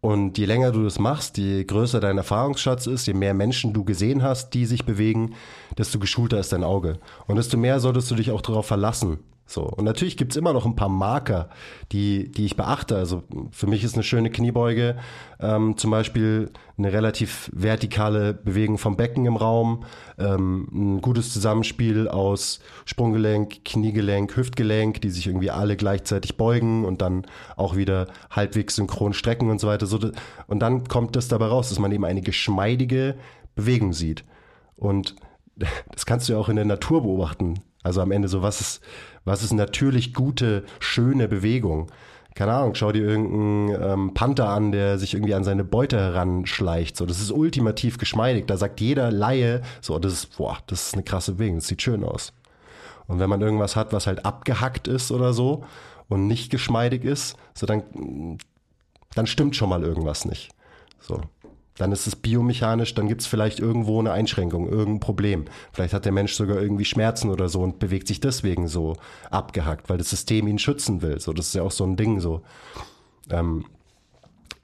Und 0.00 0.38
je 0.38 0.44
länger 0.44 0.70
du 0.70 0.84
das 0.84 1.00
machst, 1.00 1.38
je 1.38 1.64
größer 1.64 1.98
dein 1.98 2.18
Erfahrungsschatz 2.18 2.86
ist, 2.86 3.06
je 3.08 3.14
mehr 3.14 3.34
Menschen 3.34 3.72
du 3.72 3.84
gesehen 3.84 4.22
hast, 4.22 4.50
die 4.50 4.64
sich 4.64 4.84
bewegen, 4.84 5.34
desto 5.76 5.98
geschulter 5.98 6.38
ist 6.38 6.52
dein 6.52 6.62
Auge. 6.62 7.00
Und 7.26 7.34
desto 7.34 7.56
mehr 7.56 7.80
solltest 7.80 8.08
du 8.10 8.14
dich 8.14 8.30
auch 8.30 8.40
darauf 8.40 8.66
verlassen, 8.66 9.18
so. 9.48 9.62
Und 9.62 9.84
natürlich 9.84 10.18
gibt's 10.18 10.36
immer 10.36 10.52
noch 10.52 10.66
ein 10.66 10.76
paar 10.76 10.90
Marker, 10.90 11.48
die, 11.90 12.30
die 12.30 12.44
ich 12.44 12.56
beachte. 12.56 12.96
Also 12.96 13.22
für 13.50 13.66
mich 13.66 13.82
ist 13.82 13.94
eine 13.94 14.02
schöne 14.02 14.30
Kniebeuge 14.30 14.96
ähm, 15.40 15.76
zum 15.78 15.90
Beispiel 15.90 16.50
eine 16.76 16.92
relativ 16.92 17.50
vertikale 17.54 18.34
Bewegung 18.34 18.76
vom 18.76 18.96
Becken 18.96 19.24
im 19.24 19.36
Raum, 19.36 19.84
ähm, 20.18 20.68
ein 20.72 21.00
gutes 21.00 21.32
Zusammenspiel 21.32 22.08
aus 22.08 22.60
Sprunggelenk, 22.84 23.64
Kniegelenk, 23.64 24.36
Hüftgelenk, 24.36 25.00
die 25.00 25.10
sich 25.10 25.26
irgendwie 25.26 25.50
alle 25.50 25.76
gleichzeitig 25.76 26.36
beugen 26.36 26.84
und 26.84 27.00
dann 27.00 27.26
auch 27.56 27.74
wieder 27.74 28.08
halbwegs 28.30 28.76
synchron 28.76 29.14
strecken 29.14 29.50
und 29.50 29.60
so 29.60 29.66
weiter. 29.66 29.86
Und 30.46 30.60
dann 30.60 30.88
kommt 30.88 31.16
das 31.16 31.28
dabei 31.28 31.46
raus, 31.46 31.70
dass 31.70 31.78
man 31.78 31.90
eben 31.90 32.04
eine 32.04 32.20
geschmeidige 32.20 33.16
Bewegung 33.54 33.94
sieht. 33.94 34.24
Und 34.76 35.16
das 35.90 36.04
kannst 36.04 36.28
du 36.28 36.34
ja 36.34 36.38
auch 36.38 36.50
in 36.50 36.56
der 36.56 36.66
Natur 36.66 37.02
beobachten. 37.02 37.62
Also 37.82 38.00
am 38.00 38.10
Ende 38.10 38.28
so, 38.28 38.42
was 38.42 38.60
ist, 38.60 38.80
was 39.28 39.42
ist 39.42 39.52
natürlich 39.52 40.14
gute, 40.14 40.64
schöne 40.80 41.28
Bewegung? 41.28 41.90
Keine 42.34 42.52
Ahnung, 42.52 42.74
schau 42.74 42.92
dir 42.92 43.02
irgendeinen 43.02 43.82
ähm, 43.82 44.14
Panther 44.14 44.48
an, 44.48 44.70
der 44.70 44.98
sich 44.98 45.14
irgendwie 45.14 45.34
an 45.34 45.44
seine 45.44 45.64
Beute 45.64 45.98
heranschleicht. 45.98 46.96
So, 46.96 47.04
das 47.04 47.20
ist 47.20 47.32
ultimativ 47.32 47.98
geschmeidig. 47.98 48.46
Da 48.46 48.56
sagt 48.56 48.80
jeder 48.80 49.10
Laie, 49.10 49.62
so, 49.80 49.98
das 49.98 50.12
ist, 50.12 50.36
boah, 50.36 50.58
das 50.66 50.88
ist 50.88 50.94
eine 50.94 51.02
krasse 51.02 51.32
Bewegung, 51.32 51.56
das 51.56 51.66
sieht 51.66 51.82
schön 51.82 52.04
aus. 52.04 52.32
Und 53.06 53.18
wenn 53.18 53.28
man 53.28 53.40
irgendwas 53.40 53.74
hat, 53.74 53.92
was 53.92 54.06
halt 54.06 54.24
abgehackt 54.24 54.86
ist 54.86 55.10
oder 55.10 55.32
so 55.32 55.64
und 56.08 56.26
nicht 56.26 56.50
geschmeidig 56.50 57.04
ist, 57.04 57.36
so 57.54 57.66
dann, 57.66 58.38
dann 59.14 59.26
stimmt 59.26 59.56
schon 59.56 59.68
mal 59.68 59.82
irgendwas 59.82 60.24
nicht. 60.24 60.50
So. 61.00 61.20
Dann 61.78 61.92
ist 61.92 62.06
es 62.06 62.16
biomechanisch, 62.16 62.94
dann 62.94 63.08
gibt 63.08 63.22
es 63.22 63.26
vielleicht 63.26 63.60
irgendwo 63.60 64.00
eine 64.00 64.12
Einschränkung, 64.12 64.68
irgendein 64.68 65.00
Problem. 65.00 65.44
Vielleicht 65.72 65.94
hat 65.94 66.04
der 66.04 66.12
Mensch 66.12 66.34
sogar 66.34 66.60
irgendwie 66.60 66.84
Schmerzen 66.84 67.30
oder 67.30 67.48
so 67.48 67.60
und 67.62 67.78
bewegt 67.78 68.08
sich 68.08 68.20
deswegen 68.20 68.68
so 68.68 68.96
abgehackt, 69.30 69.88
weil 69.88 69.98
das 69.98 70.10
System 70.10 70.48
ihn 70.48 70.58
schützen 70.58 71.02
will. 71.02 71.20
So, 71.20 71.32
das 71.32 71.46
ist 71.46 71.54
ja 71.54 71.62
auch 71.62 71.70
so 71.70 71.84
ein 71.84 71.96
Ding 71.96 72.20
so. 72.20 72.42
Ähm, 73.30 73.64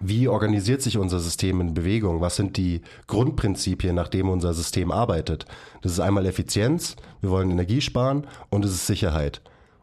wie 0.00 0.29
organisiert 0.29 0.83
sich 0.83 0.98
unser 0.98 1.20
System 1.20 1.61
in 1.61 1.72
Bewegung? 1.72 2.20
Was 2.20 2.37
sind 2.37 2.57
die 2.57 2.83
Grundprinzipien, 3.07 3.94
nach 3.94 4.09
denen 4.09 4.29
unser 4.29 4.53
System 4.53 4.90
arbeitet? 4.90 5.46
Das 5.83 5.92
ist 5.92 6.00
einmal 6.00 6.27
Effizienz, 6.27 6.96
wir 7.20 7.31
wollen 7.31 7.50
Energie 7.50 7.81
sparen 7.81 8.27
und 8.50 8.64
es 8.64 8.72
ist 8.72 8.87
Sicherheit. 8.87 9.40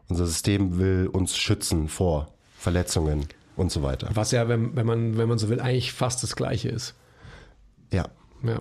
Unser 0.08 0.26
System 0.26 0.78
will 0.78 1.08
uns 1.10 1.36
schützen 1.36 1.88
vor 1.88 2.28
Verletzungen 2.58 3.26
und 3.56 3.72
so 3.72 3.82
weiter. 3.82 4.10
Was 4.14 4.30
ja, 4.30 4.46
wenn, 4.48 4.76
wenn, 4.76 4.86
man, 4.86 5.16
wenn 5.16 5.28
man 5.28 5.38
so 5.38 5.48
will, 5.48 5.60
eigentlich 5.60 5.92
fast 5.92 6.22
das 6.22 6.36
Gleiche 6.36 6.68
ist. 6.68 6.94
Ja. 7.92 8.08
Ja. 8.42 8.60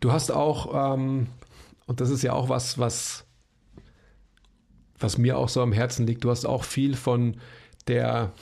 Du 0.00 0.12
hast 0.12 0.30
auch, 0.30 0.94
ähm, 0.94 1.28
und 1.86 2.00
das 2.00 2.10
ist 2.10 2.22
ja 2.22 2.32
auch 2.32 2.48
was, 2.48 2.78
was, 2.78 3.24
was 4.98 5.18
mir 5.18 5.38
auch 5.38 5.48
so 5.48 5.62
am 5.62 5.72
Herzen 5.72 6.06
liegt, 6.06 6.24
du 6.24 6.30
hast 6.30 6.44
auch 6.44 6.64
viel 6.64 6.96
von 6.96 7.36
der, 7.86 8.32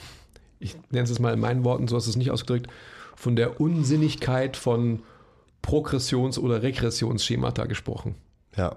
ich 0.59 0.77
nenne 0.91 1.09
es 1.09 1.19
mal 1.19 1.35
in 1.35 1.41
meinen 1.41 1.65
Worten, 1.65 1.89
so 1.89 1.97
hast 1.97 2.07
du 2.07 2.11
es 2.11 2.17
nicht 2.17 2.31
ausgedrückt, 2.31 2.69
von 3.17 3.37
der 3.37 3.61
Unsinnigkeit 3.61 4.57
von 4.57 5.03
Progressions- 5.63 6.39
oder 6.39 6.63
Regressionsschemata 6.63 7.67
gesprochen. 7.67 8.17
Ja. 8.57 8.77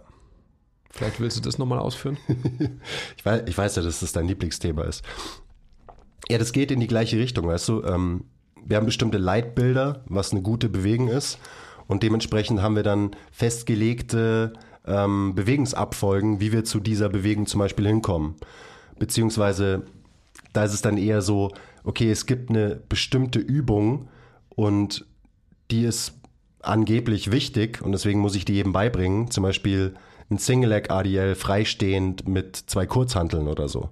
Vielleicht 0.91 1.19
willst 1.19 1.37
du 1.37 1.41
das 1.41 1.57
nochmal 1.57 1.79
ausführen? 1.79 2.17
ich, 3.17 3.25
weiß, 3.25 3.43
ich 3.47 3.57
weiß 3.57 3.75
ja, 3.75 3.81
dass 3.81 3.99
das 3.99 4.13
dein 4.13 4.27
Lieblingsthema 4.27 4.83
ist. 4.83 5.03
Ja, 6.29 6.37
das 6.37 6.53
geht 6.53 6.71
in 6.71 6.79
die 6.79 6.87
gleiche 6.87 7.17
Richtung, 7.17 7.47
weißt 7.47 7.67
du. 7.67 7.83
Ähm, 7.83 8.25
wir 8.65 8.77
haben 8.77 8.85
bestimmte 8.85 9.17
Leitbilder, 9.17 10.03
was 10.07 10.31
eine 10.31 10.41
gute 10.41 10.69
Bewegung 10.69 11.07
ist. 11.07 11.39
Und 11.87 12.03
dementsprechend 12.03 12.61
haben 12.61 12.75
wir 12.75 12.83
dann 12.83 13.11
festgelegte 13.31 14.53
ähm, 14.85 15.35
Bewegungsabfolgen, 15.35 16.39
wie 16.39 16.51
wir 16.51 16.63
zu 16.63 16.79
dieser 16.79 17.09
Bewegung 17.09 17.45
zum 17.45 17.59
Beispiel 17.59 17.87
hinkommen. 17.87 18.35
Beziehungsweise 18.97 19.83
da 20.53 20.63
ist 20.63 20.73
es 20.73 20.81
dann 20.81 20.97
eher 20.97 21.21
so, 21.21 21.51
okay, 21.83 22.09
es 22.09 22.25
gibt 22.25 22.49
eine 22.49 22.81
bestimmte 22.89 23.39
Übung 23.39 24.07
und 24.49 25.05
die 25.69 25.83
ist 25.83 26.13
angeblich 26.61 27.31
wichtig 27.31 27.81
und 27.81 27.91
deswegen 27.91 28.19
muss 28.19 28.35
ich 28.35 28.45
die 28.45 28.53
jedem 28.53 28.73
beibringen. 28.73 29.29
Zum 29.29 29.43
Beispiel 29.43 29.93
ein 30.31 30.39
Single 30.39 30.69
Leg 30.69 30.89
ADL 30.89 31.35
freistehend 31.35 32.27
mit 32.27 32.55
zwei 32.55 32.87
Kurzhanteln 32.87 33.47
oder 33.47 33.67
so. 33.67 33.89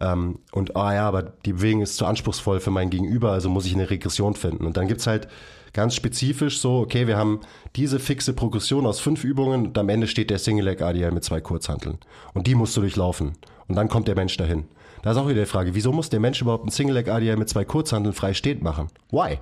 Ähm, 0.00 0.38
und, 0.52 0.76
ah 0.76 0.94
ja, 0.94 1.06
aber 1.06 1.22
die 1.22 1.52
Bewegung 1.52 1.82
ist 1.82 1.96
zu 1.96 2.06
anspruchsvoll 2.06 2.60
für 2.60 2.70
mein 2.70 2.90
Gegenüber, 2.90 3.32
also 3.32 3.48
muss 3.48 3.66
ich 3.66 3.74
eine 3.74 3.90
Regression 3.90 4.34
finden. 4.34 4.64
Und 4.64 4.76
dann 4.76 4.88
gibt's 4.88 5.06
halt 5.06 5.28
ganz 5.72 5.94
spezifisch 5.94 6.60
so, 6.60 6.78
okay, 6.78 7.06
wir 7.06 7.16
haben 7.16 7.40
diese 7.76 8.00
fixe 8.00 8.32
Progression 8.32 8.86
aus 8.86 8.98
fünf 8.98 9.24
Übungen 9.24 9.68
und 9.68 9.78
am 9.78 9.88
Ende 9.88 10.06
steht 10.06 10.30
der 10.30 10.38
Single 10.38 10.64
Leg 10.64 10.82
ADL 10.82 11.12
mit 11.12 11.24
zwei 11.24 11.40
Kurzhanteln. 11.40 11.98
Und 12.34 12.46
die 12.46 12.54
musst 12.54 12.76
du 12.76 12.80
durchlaufen. 12.80 13.32
Und 13.68 13.76
dann 13.76 13.88
kommt 13.88 14.08
der 14.08 14.16
Mensch 14.16 14.36
dahin. 14.36 14.64
Da 15.02 15.12
ist 15.12 15.16
auch 15.16 15.28
wieder 15.28 15.40
die 15.40 15.46
Frage, 15.46 15.74
wieso 15.74 15.92
muss 15.92 16.10
der 16.10 16.20
Mensch 16.20 16.40
überhaupt 16.42 16.66
ein 16.66 16.70
Single 16.70 16.94
Leg 16.94 17.08
ADL 17.08 17.36
mit 17.36 17.48
zwei 17.48 17.64
Kurzhanteln 17.64 18.14
frei 18.14 18.34
stehend 18.34 18.62
machen? 18.62 18.88
Why? 19.10 19.38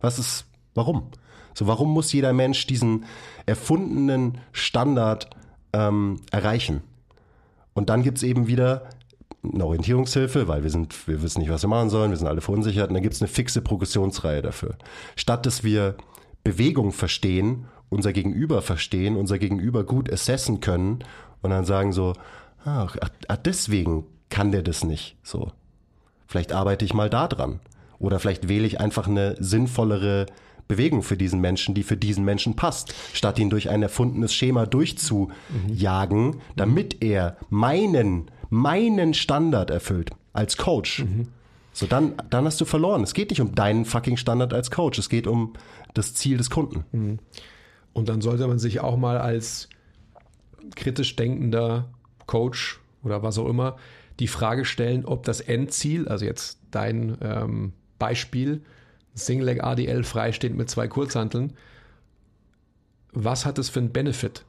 Was 0.00 0.18
ist, 0.18 0.46
warum? 0.74 1.10
So, 1.54 1.66
warum 1.66 1.90
muss 1.90 2.12
jeder 2.12 2.32
Mensch 2.32 2.66
diesen 2.66 3.06
erfundenen 3.46 4.38
Standard 4.52 5.30
ähm, 5.72 6.20
erreichen? 6.30 6.82
Und 7.74 7.88
dann 7.88 8.02
gibt's 8.02 8.22
eben 8.22 8.46
wieder 8.46 8.88
eine 9.42 9.64
Orientierungshilfe, 9.64 10.48
weil 10.48 10.62
wir 10.62 10.70
sind, 10.70 11.08
wir 11.08 11.22
wissen 11.22 11.40
nicht, 11.40 11.50
was 11.50 11.62
wir 11.62 11.68
machen 11.68 11.90
sollen, 11.90 12.10
wir 12.10 12.18
sind 12.18 12.26
alle 12.26 12.40
verunsichert 12.40 12.88
und 12.88 12.94
dann 12.94 13.02
gibt's 13.02 13.22
eine 13.22 13.28
fixe 13.28 13.62
Progressionsreihe 13.62 14.42
dafür. 14.42 14.76
Statt 15.16 15.46
dass 15.46 15.64
wir 15.64 15.96
Bewegung 16.44 16.92
verstehen, 16.92 17.66
unser 17.88 18.12
Gegenüber 18.12 18.62
verstehen, 18.62 19.16
unser 19.16 19.38
Gegenüber 19.38 19.84
gut 19.84 20.12
assessen 20.12 20.60
können 20.60 21.00
und 21.42 21.50
dann 21.50 21.64
sagen 21.64 21.92
so, 21.92 22.14
ach, 22.64 22.96
ach 23.28 23.36
deswegen 23.38 24.04
kann 24.28 24.52
der 24.52 24.62
das 24.62 24.84
nicht. 24.84 25.16
So. 25.22 25.52
Vielleicht 26.26 26.52
arbeite 26.52 26.84
ich 26.84 26.94
mal 26.94 27.10
da 27.10 27.26
dran. 27.26 27.60
Oder 27.98 28.20
vielleicht 28.20 28.48
wähle 28.48 28.66
ich 28.66 28.80
einfach 28.80 29.08
eine 29.08 29.36
sinnvollere 29.38 30.26
Bewegung 30.68 31.02
für 31.02 31.16
diesen 31.16 31.40
Menschen, 31.40 31.74
die 31.74 31.82
für 31.82 31.96
diesen 31.96 32.24
Menschen 32.24 32.54
passt, 32.54 32.94
statt 33.12 33.38
ihn 33.40 33.50
durch 33.50 33.68
ein 33.68 33.82
erfundenes 33.82 34.32
Schema 34.32 34.66
durchzujagen, 34.66 36.36
damit 36.54 37.02
er 37.02 37.36
meinen, 37.50 38.30
meinen 38.50 39.14
Standard 39.14 39.70
erfüllt 39.70 40.10
als 40.32 40.56
Coach. 40.56 41.04
So, 41.72 41.86
dann, 41.86 42.14
dann 42.28 42.44
hast 42.44 42.60
du 42.60 42.64
verloren. 42.64 43.02
Es 43.02 43.14
geht 43.14 43.30
nicht 43.30 43.40
um 43.40 43.54
deinen 43.54 43.84
fucking 43.84 44.16
Standard 44.16 44.52
als 44.52 44.70
Coach. 44.70 44.98
Es 44.98 45.08
geht 45.08 45.26
um 45.26 45.54
das 45.94 46.14
Ziel 46.14 46.36
des 46.36 46.50
Kunden. 46.50 46.84
Und 47.92 48.08
dann 48.08 48.20
sollte 48.20 48.46
man 48.46 48.58
sich 48.58 48.80
auch 48.80 48.96
mal 48.96 49.18
als 49.18 49.68
kritisch 50.74 51.16
denkender 51.16 51.88
Coach 52.26 52.80
oder 53.02 53.22
was 53.22 53.38
auch 53.38 53.48
immer 53.48 53.76
die 54.18 54.28
Frage 54.28 54.64
stellen, 54.64 55.04
ob 55.04 55.24
das 55.24 55.40
Endziel, 55.40 56.06
also 56.06 56.24
jetzt 56.24 56.60
dein 56.70 57.16
ähm, 57.22 57.72
Beispiel, 57.98 58.62
Single 59.14 59.46
Leg 59.46 59.64
ADL 59.64 60.04
freistehend 60.04 60.56
mit 60.56 60.68
zwei 60.68 60.86
Kurzhanteln, 60.88 61.54
was 63.12 63.46
hat 63.46 63.58
es 63.58 63.68
für 63.68 63.80
einen 63.80 63.92
Benefit? 63.92 64.44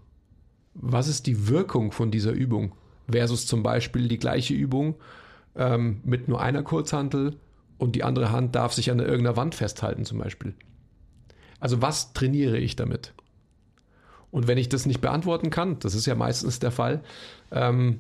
Was 0.74 1.08
ist 1.08 1.26
die 1.26 1.48
Wirkung 1.48 1.92
von 1.92 2.12
dieser 2.12 2.32
Übung 2.32 2.74
versus 3.12 3.46
zum 3.46 3.64
Beispiel 3.64 4.08
die 4.08 4.20
gleiche 4.20 4.54
Übung 4.54 4.96
ähm, 5.56 6.02
mit 6.04 6.28
nur 6.28 6.42
einer 6.42 6.64
Kurzhantel 6.64 7.38
und 7.78 7.96
die 7.96 8.04
andere 8.04 8.32
Hand 8.32 8.56
darf 8.56 8.74
sich 8.74 8.92
an 8.92 9.00
irgendeiner 9.00 9.36
Wand 9.38 9.56
festhalten 9.56 10.06
zum 10.06 10.20
Beispiel? 10.20 10.54
Also 11.60 11.82
was 11.82 12.14
trainiere 12.14 12.58
ich 12.58 12.76
damit? 12.76 13.14
Und 14.32 14.48
wenn 14.48 14.58
ich 14.58 14.70
das 14.70 14.86
nicht 14.86 15.02
beantworten 15.02 15.50
kann, 15.50 15.80
das 15.80 15.94
ist 15.94 16.06
ja 16.06 16.16
meistens 16.16 16.60
der 16.60 16.72
Fall, 16.72 17.02
ähm, 17.52 18.00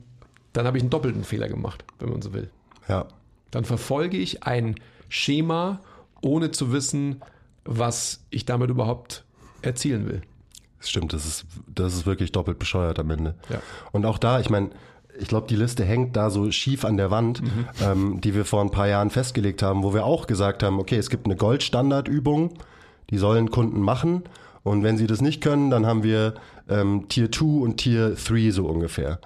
dann 0.53 0.65
habe 0.65 0.77
ich 0.77 0.83
einen 0.83 0.89
doppelten 0.89 1.23
Fehler 1.23 1.47
gemacht, 1.47 1.83
wenn 1.99 2.09
man 2.09 2.21
so 2.21 2.33
will. 2.33 2.49
Ja. 2.87 3.07
Dann 3.51 3.65
verfolge 3.65 4.17
ich 4.17 4.43
ein 4.43 4.75
Schema, 5.09 5.81
ohne 6.21 6.51
zu 6.51 6.71
wissen, 6.71 7.21
was 7.65 8.23
ich 8.29 8.45
damit 8.45 8.69
überhaupt 8.69 9.25
erzielen 9.61 10.07
will. 10.07 10.21
Das 10.79 10.89
stimmt, 10.89 11.13
das 11.13 11.25
ist, 11.25 11.45
das 11.67 11.93
ist 11.93 12.05
wirklich 12.05 12.31
doppelt 12.31 12.57
bescheuert 12.57 12.97
am 12.97 13.11
Ende. 13.11 13.35
Ja. 13.49 13.61
Und 13.91 14.05
auch 14.05 14.17
da, 14.17 14.39
ich 14.39 14.49
meine, 14.49 14.71
ich 15.19 15.27
glaube, 15.27 15.47
die 15.47 15.55
Liste 15.55 15.83
hängt 15.83 16.15
da 16.15 16.29
so 16.29 16.49
schief 16.51 16.85
an 16.85 16.97
der 16.97 17.11
Wand, 17.11 17.41
ähm, 17.83 18.21
die 18.21 18.33
wir 18.33 18.45
vor 18.45 18.61
ein 18.61 18.71
paar 18.71 18.87
Jahren 18.87 19.09
festgelegt 19.09 19.61
haben, 19.61 19.83
wo 19.83 19.93
wir 19.93 20.05
auch 20.05 20.27
gesagt 20.27 20.63
haben, 20.63 20.79
okay, 20.79 20.97
es 20.97 21.09
gibt 21.09 21.25
eine 21.25 21.35
Goldstandardübung, 21.35 22.53
die 23.09 23.17
sollen 23.17 23.51
Kunden 23.51 23.81
machen. 23.81 24.23
Und 24.63 24.83
wenn 24.83 24.97
sie 24.97 25.07
das 25.07 25.21
nicht 25.21 25.41
können, 25.41 25.69
dann 25.69 25.85
haben 25.85 26.03
wir 26.03 26.35
ähm, 26.69 27.07
Tier 27.09 27.31
2 27.31 27.45
und 27.45 27.77
Tier 27.77 28.15
3 28.15 28.51
so 28.51 28.67
ungefähr. 28.67 29.19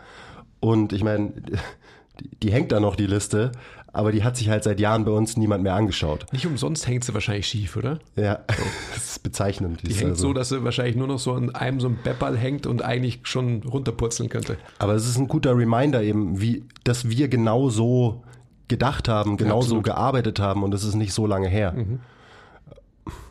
Und 0.59 0.93
ich 0.93 1.03
meine, 1.03 1.33
die, 2.19 2.29
die 2.41 2.51
hängt 2.51 2.71
da 2.71 2.79
noch, 2.79 2.95
die 2.95 3.07
Liste, 3.07 3.51
aber 3.95 4.11
die 4.11 4.23
hat 4.23 4.35
sich 4.35 4.49
halt 4.49 4.63
seit 4.63 4.79
Jahren 4.79 5.05
bei 5.05 5.11
uns 5.11 5.37
niemand 5.37 5.63
mehr 5.63 5.73
angeschaut. 5.73 6.25
Nicht 6.33 6.45
umsonst 6.45 6.85
hängt 6.85 7.05
sie 7.05 7.13
wahrscheinlich 7.13 7.47
schief, 7.47 7.77
oder? 7.77 7.99
Ja, 8.15 8.39
das 8.93 9.11
ist 9.11 9.23
bezeichnend. 9.23 9.87
Die 9.87 9.93
hängt 9.93 10.11
also- 10.11 10.27
so, 10.27 10.33
dass 10.33 10.49
sie 10.49 10.63
wahrscheinlich 10.63 10.97
nur 10.97 11.07
noch 11.07 11.19
so 11.19 11.33
an 11.33 11.55
einem 11.55 11.79
so 11.79 11.87
ein 11.87 11.97
Bepperl 12.03 12.37
hängt 12.37 12.67
und 12.67 12.83
eigentlich 12.83 13.21
schon 13.23 13.63
runterpurzeln 13.63 14.27
könnte. 14.29 14.57
Aber 14.79 14.93
es 14.93 15.07
ist 15.07 15.17
ein 15.17 15.27
guter 15.27 15.57
Reminder 15.57 16.03
eben, 16.03 16.41
wie, 16.41 16.65
dass 16.83 17.09
wir 17.09 17.29
genau 17.29 17.69
so 17.69 18.23
gedacht 18.67 19.07
haben, 19.07 19.37
genau 19.37 19.61
so 19.61 19.77
absolut. 19.77 19.83
gearbeitet 19.85 20.39
haben 20.39 20.63
und 20.63 20.73
es 20.73 20.83
ist 20.83 20.95
nicht 20.95 21.13
so 21.13 21.25
lange 21.25 21.47
her. 21.47 21.73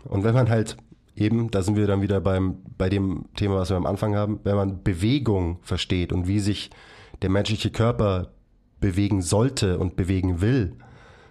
Und 0.04 0.24
wenn 0.24 0.34
man 0.34 0.48
halt 0.48 0.76
eben, 1.16 1.50
da 1.50 1.62
sind 1.62 1.76
wir 1.76 1.86
dann 1.86 2.00
wieder 2.00 2.20
beim, 2.20 2.56
bei 2.78 2.88
dem 2.88 3.26
Thema, 3.36 3.56
was 3.56 3.70
wir 3.70 3.76
am 3.76 3.86
Anfang 3.86 4.14
haben, 4.14 4.40
wenn 4.44 4.56
man 4.56 4.82
Bewegung 4.82 5.58
versteht 5.62 6.12
und 6.12 6.26
wie 6.26 6.40
sich 6.40 6.70
der 7.22 7.30
menschliche 7.30 7.70
Körper 7.70 8.33
bewegen 8.84 9.22
sollte 9.22 9.78
und 9.78 9.96
bewegen 9.96 10.42
will, 10.42 10.74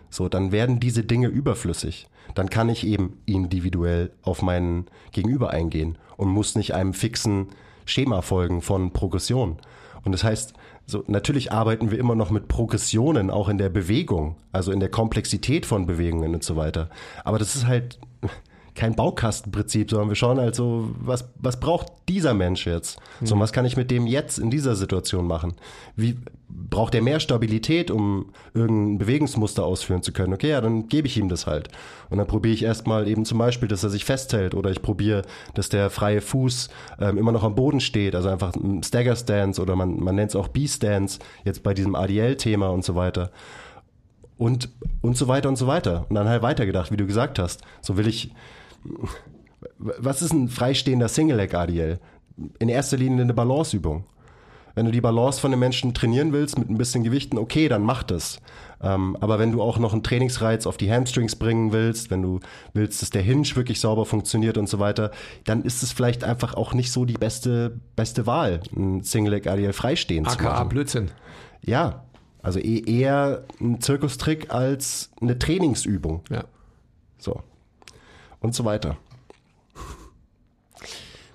so, 0.09 0.27
dann 0.27 0.51
werden 0.51 0.79
diese 0.79 1.03
Dinge 1.03 1.27
überflüssig. 1.27 2.07
Dann 2.33 2.49
kann 2.49 2.67
ich 2.67 2.83
eben 2.83 3.19
individuell 3.27 4.11
auf 4.23 4.41
meinen 4.41 4.87
Gegenüber 5.11 5.51
eingehen 5.51 5.99
und 6.17 6.29
muss 6.29 6.55
nicht 6.55 6.73
einem 6.73 6.95
fixen 6.95 7.49
Schema 7.85 8.23
folgen 8.23 8.63
von 8.63 8.91
Progression. 8.91 9.57
Und 10.03 10.13
das 10.13 10.23
heißt, 10.23 10.53
so, 10.87 11.03
natürlich 11.05 11.51
arbeiten 11.51 11.91
wir 11.91 11.99
immer 11.99 12.15
noch 12.15 12.31
mit 12.31 12.47
Progressionen, 12.47 13.29
auch 13.29 13.49
in 13.49 13.59
der 13.59 13.69
Bewegung, 13.69 14.35
also 14.51 14.71
in 14.71 14.79
der 14.79 14.89
Komplexität 14.89 15.67
von 15.67 15.85
Bewegungen 15.85 16.33
und 16.33 16.43
so 16.43 16.55
weiter. 16.55 16.89
Aber 17.23 17.37
das 17.37 17.55
ist 17.55 17.67
halt 17.67 17.99
kein 18.75 18.95
Baukastenprinzip, 18.95 19.89
sondern 19.89 20.09
wir 20.09 20.15
schauen 20.15 20.39
halt 20.39 20.55
so, 20.55 20.89
was, 20.99 21.29
was 21.39 21.59
braucht 21.59 21.91
dieser 22.09 22.33
Mensch 22.33 22.65
jetzt? 22.65 22.99
So, 23.21 23.35
und 23.35 23.41
was 23.41 23.53
kann 23.53 23.65
ich 23.65 23.77
mit 23.77 23.91
dem 23.91 24.07
jetzt 24.07 24.39
in 24.39 24.49
dieser 24.49 24.75
Situation 24.75 25.27
machen? 25.27 25.53
Wie, 25.95 26.17
braucht 26.69 26.95
er 26.95 27.01
mehr 27.01 27.19
Stabilität, 27.19 27.91
um 27.91 28.31
irgendein 28.53 28.97
Bewegungsmuster 28.99 29.63
ausführen 29.63 30.03
zu 30.03 30.11
können? 30.11 30.33
Okay, 30.33 30.49
ja, 30.49 30.61
dann 30.61 30.87
gebe 30.87 31.07
ich 31.07 31.17
ihm 31.17 31.29
das 31.29 31.47
halt. 31.47 31.69
Und 32.09 32.17
dann 32.17 32.27
probiere 32.27 32.53
ich 32.53 32.63
erstmal 32.63 33.07
eben 33.07 33.25
zum 33.25 33.37
Beispiel, 33.37 33.67
dass 33.67 33.83
er 33.83 33.89
sich 33.89 34.05
festhält 34.05 34.53
oder 34.55 34.69
ich 34.69 34.81
probiere, 34.81 35.23
dass 35.53 35.69
der 35.69 35.89
freie 35.89 36.21
Fuß 36.21 36.69
ähm, 36.99 37.17
immer 37.17 37.31
noch 37.31 37.43
am 37.43 37.55
Boden 37.55 37.79
steht, 37.79 38.15
also 38.15 38.29
einfach 38.29 38.55
ein 38.55 38.83
Stagger 38.83 39.15
Stance 39.15 39.61
oder 39.61 39.75
man, 39.75 39.99
man 39.99 40.15
nennt 40.15 40.29
es 40.29 40.35
auch 40.35 40.47
B-Stance, 40.47 41.19
jetzt 41.43 41.63
bei 41.63 41.73
diesem 41.73 41.95
ADL-Thema 41.95 42.69
und 42.69 42.83
so 42.83 42.95
weiter 42.95 43.31
und, 44.37 44.69
und 45.01 45.17
so 45.17 45.27
weiter 45.27 45.49
und 45.49 45.55
so 45.55 45.67
weiter. 45.67 46.05
Und 46.09 46.15
dann 46.15 46.27
halt 46.27 46.41
weitergedacht, 46.41 46.91
wie 46.91 46.97
du 46.97 47.05
gesagt 47.05 47.39
hast. 47.39 47.61
So 47.81 47.97
will 47.97 48.07
ich, 48.07 48.31
was 49.77 50.21
ist 50.21 50.33
ein 50.33 50.49
freistehender 50.49 51.07
Single 51.07 51.37
Leg 51.37 51.53
ADL? 51.53 51.99
In 52.59 52.69
erster 52.69 52.97
Linie 52.97 53.21
eine 53.21 53.33
Balanceübung. 53.33 54.05
Wenn 54.75 54.87
du 54.87 54.91
die 54.91 55.01
Balance 55.01 55.39
von 55.39 55.51
den 55.51 55.59
Menschen 55.59 55.93
trainieren 55.93 56.33
willst 56.33 56.57
mit 56.57 56.67
ein 56.67 56.79
bisschen 56.79 57.03
Gewichten, 57.03 57.37
okay, 57.37 57.69
dann 57.69 57.83
mach 57.83 58.01
das. 58.01 58.39
Ähm, 58.81 59.15
aber 59.21 59.37
wenn 59.37 59.51
du 59.51 59.61
auch 59.61 59.77
noch 59.77 59.93
einen 59.93 60.01
Trainingsreiz 60.01 60.65
auf 60.65 60.77
die 60.77 60.91
Hamstrings 60.91 61.35
bringen 61.35 61.71
willst, 61.71 62.09
wenn 62.09 62.23
du 62.23 62.39
willst, 62.73 63.03
dass 63.03 63.11
der 63.11 63.21
Hinge 63.21 63.47
wirklich 63.55 63.79
sauber 63.79 64.05
funktioniert 64.05 64.57
und 64.57 64.67
so 64.67 64.79
weiter, 64.79 65.11
dann 65.43 65.61
ist 65.61 65.83
es 65.83 65.91
vielleicht 65.91 66.23
einfach 66.23 66.55
auch 66.55 66.73
nicht 66.73 66.91
so 66.91 67.05
die 67.05 67.13
beste, 67.13 67.79
beste 67.95 68.25
Wahl, 68.25 68.61
ein 68.75 69.03
Single 69.03 69.33
Leg 69.33 69.45
ADL 69.45 69.73
freistehend 69.73 70.27
zu 70.29 70.39
AKA 70.39 70.53
machen. 70.53 70.69
Blödsinn. 70.69 71.11
Ja, 71.61 72.05
also 72.41 72.59
eh- 72.59 72.83
eher 72.83 73.43
ein 73.61 73.79
Zirkustrick 73.79 74.51
als 74.51 75.11
eine 75.21 75.37
Trainingsübung. 75.37 76.23
Ja. 76.31 76.45
So. 77.19 77.41
Und 78.43 78.53
so 78.53 78.65
weiter. 78.65 78.97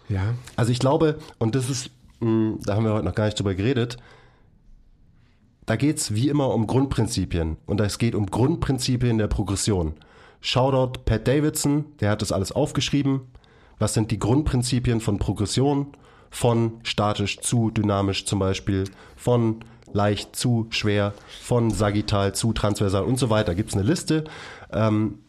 Ja. 0.09 0.35
Also 0.57 0.71
ich 0.71 0.79
glaube, 0.79 1.19
und 1.39 1.55
das 1.55 1.69
ist, 1.69 1.91
mh, 2.21 2.59
da 2.65 2.77
haben 2.77 2.85
wir 2.85 2.93
heute 2.93 3.05
noch 3.05 3.15
gar 3.15 3.25
nicht 3.25 3.39
drüber 3.39 3.55
geredet, 3.55 3.97
da 5.67 5.77
geht's 5.77 6.15
wie 6.15 6.29
immer 6.29 6.55
um 6.55 6.67
Grundprinzipien. 6.67 7.57
Und 7.67 7.81
es 7.81 7.99
geht 7.99 8.15
um 8.15 8.27
Grundprinzipien 8.27 9.19
der 9.19 9.27
Progression. 9.27 9.95
Shoutout 10.41 11.01
Pat 11.05 11.27
Davidson, 11.27 11.87
der 12.01 12.11
hat 12.11 12.23
das 12.23 12.31
alles 12.31 12.53
aufgeschrieben. 12.53 13.23
Was 13.79 13.95
sind 13.95 14.11
die 14.11 14.19
Grundprinzipien 14.19 15.01
von 15.01 15.19
Progression? 15.19 15.89
Von 16.31 16.81
statisch 16.83 17.41
zu 17.41 17.71
dynamisch 17.71 18.27
zum 18.27 18.39
Beispiel, 18.39 18.85
von 19.17 19.65
leicht 19.93 20.37
zu 20.37 20.67
schwer, 20.71 21.15
von 21.43 21.71
sagittal 21.71 22.35
zu 22.35 22.53
transversal 22.53 23.05
und 23.05 23.19
so 23.19 23.31
weiter. 23.31 23.55
Gibt's 23.55 23.75
eine 23.75 23.83
Liste. 23.83 24.25
Ähm, 24.71 25.21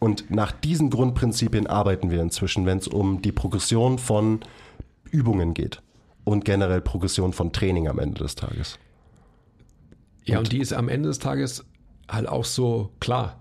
und 0.00 0.30
nach 0.30 0.50
diesen 0.50 0.90
Grundprinzipien 0.90 1.68
arbeiten 1.68 2.10
wir 2.10 2.20
inzwischen, 2.20 2.66
wenn 2.66 2.78
es 2.78 2.88
um 2.88 3.22
die 3.22 3.32
Progression 3.32 3.98
von 3.98 4.40
Übungen 5.10 5.54
geht 5.54 5.82
und 6.24 6.44
generell 6.44 6.80
Progression 6.80 7.32
von 7.32 7.52
Training 7.52 7.86
am 7.86 7.98
Ende 7.98 8.22
des 8.22 8.34
Tages. 8.34 8.78
Ja, 10.24 10.38
und 10.38 10.50
die 10.52 10.58
ist 10.58 10.72
am 10.72 10.88
Ende 10.88 11.08
des 11.08 11.18
Tages 11.18 11.64
halt 12.08 12.28
auch 12.28 12.44
so 12.44 12.90
klar. 12.98 13.40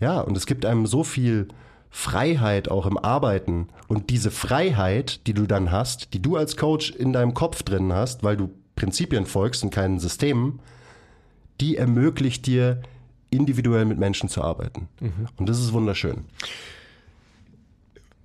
Ja, 0.00 0.20
und 0.20 0.36
es 0.36 0.46
gibt 0.46 0.64
einem 0.64 0.86
so 0.86 1.02
viel 1.02 1.48
Freiheit 1.90 2.70
auch 2.70 2.86
im 2.86 2.96
Arbeiten 2.96 3.68
und 3.88 4.10
diese 4.10 4.30
Freiheit, 4.30 5.26
die 5.26 5.34
du 5.34 5.46
dann 5.46 5.72
hast, 5.72 6.14
die 6.14 6.22
du 6.22 6.36
als 6.36 6.56
Coach 6.56 6.90
in 6.90 7.12
deinem 7.12 7.34
Kopf 7.34 7.62
drin 7.64 7.92
hast, 7.92 8.22
weil 8.22 8.36
du 8.36 8.50
Prinzipien 8.76 9.26
folgst 9.26 9.64
und 9.64 9.70
keinen 9.70 9.98
Systemen, 9.98 10.60
die 11.60 11.76
ermöglicht 11.76 12.46
dir, 12.46 12.82
individuell 13.30 13.84
mit 13.84 13.98
Menschen 13.98 14.28
zu 14.28 14.42
arbeiten. 14.42 14.88
Und 15.36 15.48
das 15.48 15.58
ist 15.60 15.72
wunderschön. 15.72 16.24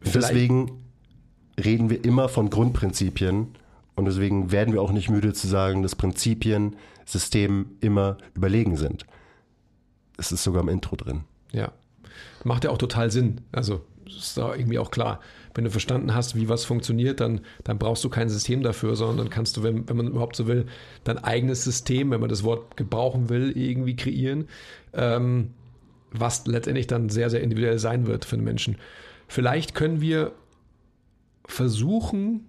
Deswegen 0.06 0.84
reden 1.64 1.89
wir 1.89 2.04
immer 2.04 2.30
von 2.30 2.49
Grundprinzipien 2.49 3.56
und 3.95 4.06
deswegen 4.06 4.51
werden 4.51 4.74
wir 4.74 4.82
auch 4.82 4.91
nicht 4.91 5.10
müde 5.10 5.34
zu 5.34 5.47
sagen, 5.47 5.84
dass 5.84 5.95
Prinzipien 5.95 6.76
Systemen 7.06 7.78
immer 7.82 8.18
überlegen 8.34 8.78
sind. 8.78 9.06
Es 10.18 10.32
ist 10.32 10.43
sogar 10.43 10.64
im 10.64 10.70
Intro 10.70 10.95
drin. 10.95 11.22
Ja. 11.51 11.72
Macht 12.43 12.64
ja 12.64 12.70
auch 12.70 12.78
total 12.78 13.12
Sinn. 13.12 13.41
Also 13.51 13.86
ist 14.18 14.38
da 14.38 14.55
irgendwie 14.55 14.80
auch 14.80 14.91
klar. 14.91 15.20
Wenn 15.53 15.64
du 15.64 15.70
verstanden 15.70 16.16
hast, 16.16 16.36
wie 16.36 16.49
was 16.49 16.66
funktioniert, 16.66 17.20
dann, 17.20 17.41
dann 17.64 17.78
brauchst 17.78 18.03
du 18.03 18.09
kein 18.09 18.30
System 18.30 18.64
dafür, 18.64 18.95
sondern 18.95 19.18
dann 19.18 19.30
kannst 19.30 19.57
du, 19.57 19.64
wenn, 19.64 19.88
wenn 19.88 19.97
man 19.97 20.07
überhaupt 20.07 20.36
so 20.36 20.47
will, 20.47 20.66
dein 21.03 21.18
eigenes 21.18 21.64
System, 21.64 22.11
wenn 22.11 22.20
man 22.20 22.30
das 22.30 22.43
Wort 22.43 22.78
gebrauchen 22.78 23.30
will, 23.30 23.55
irgendwie 23.55 23.95
kreieren, 23.95 24.47
ähm, 24.93 25.51
was 26.11 26.47
letztendlich 26.47 26.88
dann 26.88 27.09
sehr, 27.09 27.30
sehr 27.30 27.41
individuell 27.41 27.80
sein 27.80 28.07
wird 28.07 28.26
für 28.26 28.36
den 28.36 28.45
Menschen. 28.45 28.78
Vielleicht 29.28 29.76
können 29.76 30.01
wir 30.01 30.34
versuchen, 31.45 32.47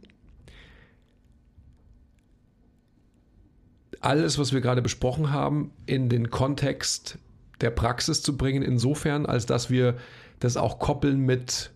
alles, 4.01 4.39
was 4.39 4.53
wir 4.53 4.61
gerade 4.61 4.83
besprochen 4.83 5.31
haben, 5.31 5.71
in 5.87 6.09
den 6.09 6.31
Kontext 6.31 7.19
der 7.61 7.71
Praxis 7.71 8.23
zu 8.23 8.37
bringen, 8.37 8.63
insofern, 8.63 9.27
als 9.27 9.47
dass 9.47 9.71
wir 9.71 9.97
das 10.41 10.57
auch 10.57 10.79
koppeln 10.79 11.21
mit 11.21 11.71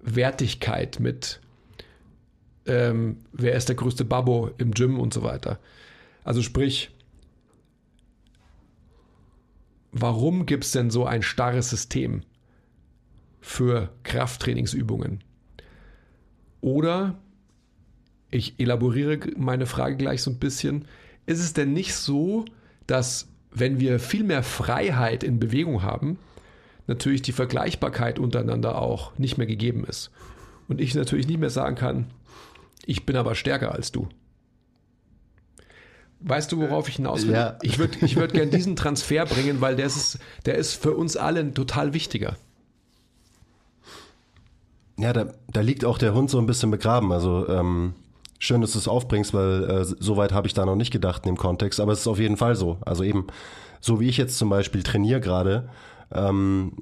Wertigkeit, 0.00 1.00
mit 1.00 1.40
ähm, 2.66 3.24
wer 3.32 3.54
ist 3.54 3.68
der 3.68 3.76
größte 3.76 4.04
Babbo 4.04 4.50
im 4.58 4.72
Gym 4.72 5.00
und 5.00 5.14
so 5.14 5.22
weiter. 5.22 5.58
Also 6.22 6.42
sprich, 6.42 6.90
warum 9.92 10.46
gibt 10.46 10.64
es 10.64 10.72
denn 10.72 10.90
so 10.90 11.06
ein 11.06 11.22
starres 11.22 11.70
System 11.70 12.22
für 13.40 13.90
Krafttrainingsübungen? 14.02 15.24
Oder 16.60 17.18
ich 18.30 18.60
elaboriere 18.60 19.18
meine 19.36 19.66
Frage 19.66 19.96
gleich 19.96 20.22
so 20.22 20.30
ein 20.30 20.38
bisschen. 20.38 20.84
Ist 21.24 21.40
es 21.40 21.54
denn 21.54 21.72
nicht 21.72 21.94
so, 21.94 22.44
dass 22.86 23.28
wenn 23.50 23.80
wir 23.80 23.98
viel 23.98 24.24
mehr 24.24 24.42
Freiheit 24.42 25.24
in 25.24 25.38
Bewegung 25.40 25.82
haben, 25.82 26.18
natürlich 26.88 27.22
die 27.22 27.32
Vergleichbarkeit 27.32 28.18
untereinander 28.18 28.80
auch 28.80 29.16
nicht 29.18 29.38
mehr 29.38 29.46
gegeben 29.46 29.84
ist? 29.84 30.10
Und 30.66 30.80
ich 30.80 30.94
natürlich 30.94 31.28
nicht 31.28 31.38
mehr 31.38 31.50
sagen 31.50 31.76
kann, 31.76 32.06
ich 32.84 33.06
bin 33.06 33.16
aber 33.16 33.34
stärker 33.34 33.72
als 33.72 33.92
du. 33.92 34.08
Weißt 36.20 36.50
du, 36.50 36.58
worauf 36.58 36.88
ich 36.88 36.96
hinaus 36.96 37.26
will? 37.26 37.34
Ja. 37.34 37.58
Ich 37.62 37.78
würde 37.78 37.96
ich 38.04 38.16
würd 38.16 38.32
gerne 38.32 38.50
diesen 38.50 38.74
Transfer 38.74 39.24
bringen, 39.24 39.60
weil 39.60 39.76
der 39.76 39.86
ist, 39.86 40.18
der 40.46 40.56
ist 40.56 40.74
für 40.74 40.96
uns 40.96 41.16
alle 41.16 41.54
total 41.54 41.94
wichtiger. 41.94 42.36
Ja, 44.98 45.12
da, 45.12 45.32
da 45.46 45.60
liegt 45.60 45.84
auch 45.84 45.96
der 45.96 46.14
Hund 46.14 46.28
so 46.28 46.38
ein 46.38 46.46
bisschen 46.46 46.72
begraben. 46.72 47.12
Also 47.12 47.48
ähm, 47.48 47.94
schön, 48.40 48.60
dass 48.60 48.72
du 48.72 48.78
es 48.78 48.88
aufbringst, 48.88 49.32
weil 49.32 49.64
äh, 49.64 49.84
so 49.84 50.16
weit 50.16 50.32
habe 50.32 50.48
ich 50.48 50.54
da 50.54 50.66
noch 50.66 50.74
nicht 50.74 50.90
gedacht 50.90 51.24
in 51.24 51.34
dem 51.34 51.38
Kontext. 51.38 51.78
Aber 51.78 51.92
es 51.92 52.00
ist 52.00 52.08
auf 52.08 52.18
jeden 52.18 52.36
Fall 52.36 52.56
so. 52.56 52.78
Also 52.80 53.04
eben, 53.04 53.28
so 53.80 54.00
wie 54.00 54.08
ich 54.08 54.16
jetzt 54.16 54.38
zum 54.38 54.50
Beispiel 54.50 54.82
trainiere 54.82 55.20
gerade, 55.20 55.68
ähm, 56.12 56.72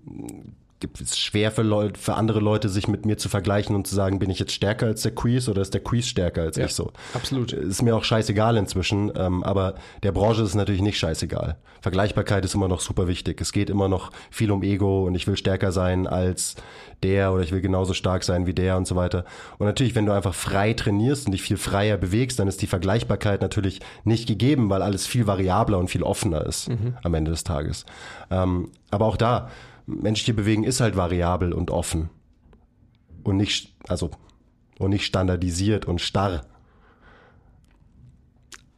gibt 0.81 1.01
es 1.01 1.19
schwer 1.19 1.51
für, 1.51 1.63
Leute, 1.63 1.99
für 1.99 2.15
andere 2.15 2.41
Leute, 2.41 2.69
sich 2.69 2.87
mit 2.87 3.07
mir 3.07 3.17
zu 3.17 3.29
vergleichen 3.29 3.75
und 3.75 3.87
zu 3.87 3.95
sagen, 3.95 4.19
bin 4.19 4.29
ich 4.31 4.39
jetzt 4.39 4.53
stärker 4.53 4.87
als 4.87 5.03
der 5.03 5.15
Quiz 5.15 5.49
oder 5.49 5.63
ist 5.63 5.73
der 5.73 5.83
Quiz 5.83 6.07
stärker 6.07 6.43
als 6.43 6.57
Ja, 6.57 6.67
ich 6.67 6.75
so. 6.75 6.93
absolut. 7.15 7.53
Ist 7.53 7.83
mir 7.83 7.97
auch 7.97 8.05
scheißegal 8.05 8.57
inzwischen, 8.57 9.11
ähm, 9.17 9.43
aber 9.43 9.77
der 10.03 10.13
Branche 10.13 10.43
ist 10.43 10.55
natürlich 10.55 10.83
nicht 10.83 10.99
scheißegal. 10.99 11.57
Vergleichbarkeit 11.81 12.45
ist 12.45 12.55
immer 12.55 12.69
noch 12.69 12.81
super 12.81 13.09
wichtig. 13.09 13.41
Es 13.41 13.53
geht 13.53 13.71
immer 13.71 13.89
noch 13.89 14.11
viel 14.31 14.51
um 14.51 14.63
Ego 14.63 15.07
und 15.07 15.15
ich 15.15 15.27
will 15.27 15.37
stärker 15.37 15.73
sein 15.73 16.07
als 16.07 16.57
der 17.03 17.33
oder 17.33 17.43
ich 17.43 17.53
will 17.53 17.61
genauso 17.61 17.95
stark 17.95 18.25
sein 18.25 18.47
wie 18.47 18.55
der 18.55 18.77
und 18.77 18.87
so 18.87 18.97
weiter. 18.97 19.25
Und 19.59 19.67
natürlich, 19.67 19.95
wenn 19.95 20.07
du 20.07 20.13
einfach 20.13 20.35
frei 20.35 20.73
trainierst 20.73 21.27
und 21.27 21.33
dich 21.33 21.43
viel 21.43 21.57
freier 21.57 21.97
bewegst, 21.97 22.39
dann 22.39 22.49
ist 22.49 22.63
die 22.63 22.67
Vergleichbarkeit 22.67 23.43
natürlich 23.43 23.81
nicht 24.05 24.27
gegeben, 24.27 24.71
weil 24.71 24.83
alles 24.83 25.07
viel 25.07 25.27
variabler 25.27 25.79
und 25.79 25.89
viel 25.89 26.03
offener 26.03 26.45
ist 26.47 26.69
am 27.03 27.15
Ende 27.15 27.31
des 27.31 27.45
Tages. 27.45 27.87
Ähm, 28.31 28.71
aber 28.91 29.07
auch 29.07 29.17
da, 29.17 29.51
menschliche 29.87 30.35
Bewegen 30.35 30.65
ist 30.65 30.81
halt 30.81 30.97
variabel 30.97 31.53
und 31.53 31.71
offen 31.71 32.11
und 33.23 33.37
nicht, 33.37 33.75
also, 33.89 34.11
und 34.79 34.91
nicht 34.91 35.05
standardisiert 35.05 35.85
und 35.85 36.01
starr. 36.01 36.43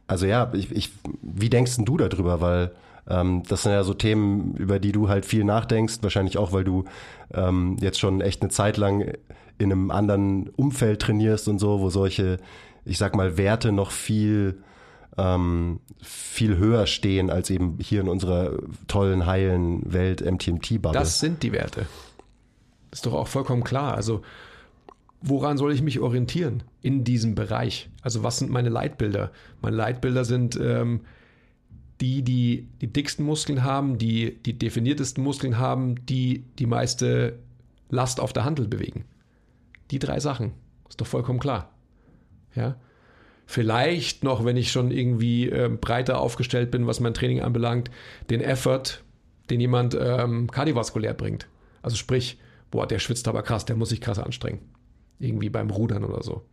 Also 0.07 0.25
ja, 0.25 0.51
ich, 0.53 0.71
ich, 0.71 0.91
wie 1.21 1.49
denkst 1.49 1.75
denn 1.75 1.85
du 1.85 1.97
darüber? 1.97 2.41
Weil 2.41 2.71
ähm, 3.09 3.43
das 3.47 3.63
sind 3.63 3.71
ja 3.71 3.83
so 3.83 3.93
Themen, 3.93 4.55
über 4.55 4.79
die 4.79 4.91
du 4.91 5.09
halt 5.09 5.25
viel 5.25 5.43
nachdenkst, 5.43 5.97
wahrscheinlich 6.01 6.37
auch, 6.37 6.51
weil 6.53 6.63
du 6.63 6.85
ähm, 7.33 7.77
jetzt 7.81 7.99
schon 7.99 8.21
echt 8.21 8.41
eine 8.41 8.49
Zeit 8.49 8.77
lang 8.77 9.13
in 9.57 9.71
einem 9.71 9.91
anderen 9.91 10.49
Umfeld 10.49 11.01
trainierst 11.01 11.47
und 11.47 11.59
so, 11.59 11.81
wo 11.81 11.89
solche, 11.89 12.37
ich 12.85 12.97
sag 12.97 13.15
mal, 13.15 13.37
Werte 13.37 13.71
noch 13.71 13.91
viel 13.91 14.61
ähm, 15.17 15.79
viel 16.01 16.57
höher 16.57 16.87
stehen 16.87 17.29
als 17.29 17.49
eben 17.49 17.77
hier 17.81 18.01
in 18.01 18.07
unserer 18.07 18.57
tollen, 18.87 19.25
heilen 19.25 19.91
Welt 19.91 20.21
MTMT-Bubble. 20.21 20.97
Das 20.97 21.19
sind 21.19 21.43
die 21.43 21.51
Werte. 21.51 21.87
Ist 22.91 23.05
doch 23.05 23.13
auch 23.13 23.27
vollkommen 23.27 23.63
klar. 23.63 23.95
Also, 23.95 24.21
woran 25.21 25.57
soll 25.57 25.73
ich 25.73 25.81
mich 25.81 25.99
orientieren 25.99 26.63
in 26.81 27.03
diesem 27.03 27.35
Bereich? 27.35 27.89
Also, 28.01 28.23
was 28.23 28.37
sind 28.37 28.49
meine 28.49 28.69
Leitbilder? 28.69 29.31
Meine 29.61 29.75
Leitbilder 29.75 30.23
sind 30.23 30.57
ähm, 30.61 31.01
die, 32.01 32.21
die 32.21 32.67
die 32.81 32.91
dicksten 32.91 33.25
Muskeln 33.25 33.63
haben, 33.63 33.97
die 33.97 34.37
die 34.43 34.57
definiertesten 34.57 35.23
Muskeln 35.23 35.57
haben, 35.57 36.05
die 36.05 36.45
die 36.57 36.65
meiste 36.65 37.39
Last 37.89 38.19
auf 38.19 38.33
der 38.33 38.45
Handel 38.45 38.67
bewegen. 38.67 39.05
Die 39.91 39.99
drei 39.99 40.19
Sachen. 40.19 40.53
Ist 40.87 41.01
doch 41.01 41.07
vollkommen 41.07 41.39
klar. 41.39 41.73
Ja. 42.55 42.77
Vielleicht 43.45 44.23
noch, 44.23 44.45
wenn 44.45 44.57
ich 44.57 44.71
schon 44.71 44.91
irgendwie 44.91 45.49
ähm, 45.49 45.79
breiter 45.79 46.19
aufgestellt 46.19 46.69
bin, 46.71 46.85
was 46.85 46.99
mein 46.99 47.15
Training 47.15 47.41
anbelangt, 47.41 47.89
den 48.29 48.41
Effort, 48.41 49.03
den 49.49 49.59
jemand 49.59 49.97
ähm, 49.99 50.49
kardiovaskulär 50.51 51.15
bringt. 51.15 51.47
Also 51.81 51.97
sprich, 51.97 52.37
boah, 52.69 52.85
der 52.85 52.99
schwitzt 52.99 53.27
aber 53.27 53.41
krass, 53.41 53.65
der 53.65 53.75
muss 53.75 53.89
sich 53.89 54.01
krass 54.01 54.19
anstrengen. 54.19 54.59
Irgendwie 55.17 55.49
beim 55.49 55.71
Rudern 55.71 56.03
oder 56.03 56.23
so. 56.23 56.45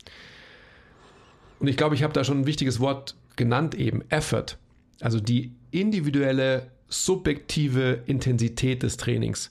Und 1.61 1.69
ich 1.69 1.77
glaube, 1.77 1.95
ich 1.95 2.03
habe 2.03 2.13
da 2.13 2.25
schon 2.25 2.41
ein 2.41 2.47
wichtiges 2.47 2.81
Wort 2.81 3.15
genannt 3.37 3.75
eben, 3.75 4.03
Effort. 4.11 4.59
Also 5.01 5.21
die 5.21 5.53
individuelle, 5.71 6.71
subjektive 6.89 8.03
Intensität 8.07 8.83
des 8.83 8.97
Trainings. 8.97 9.51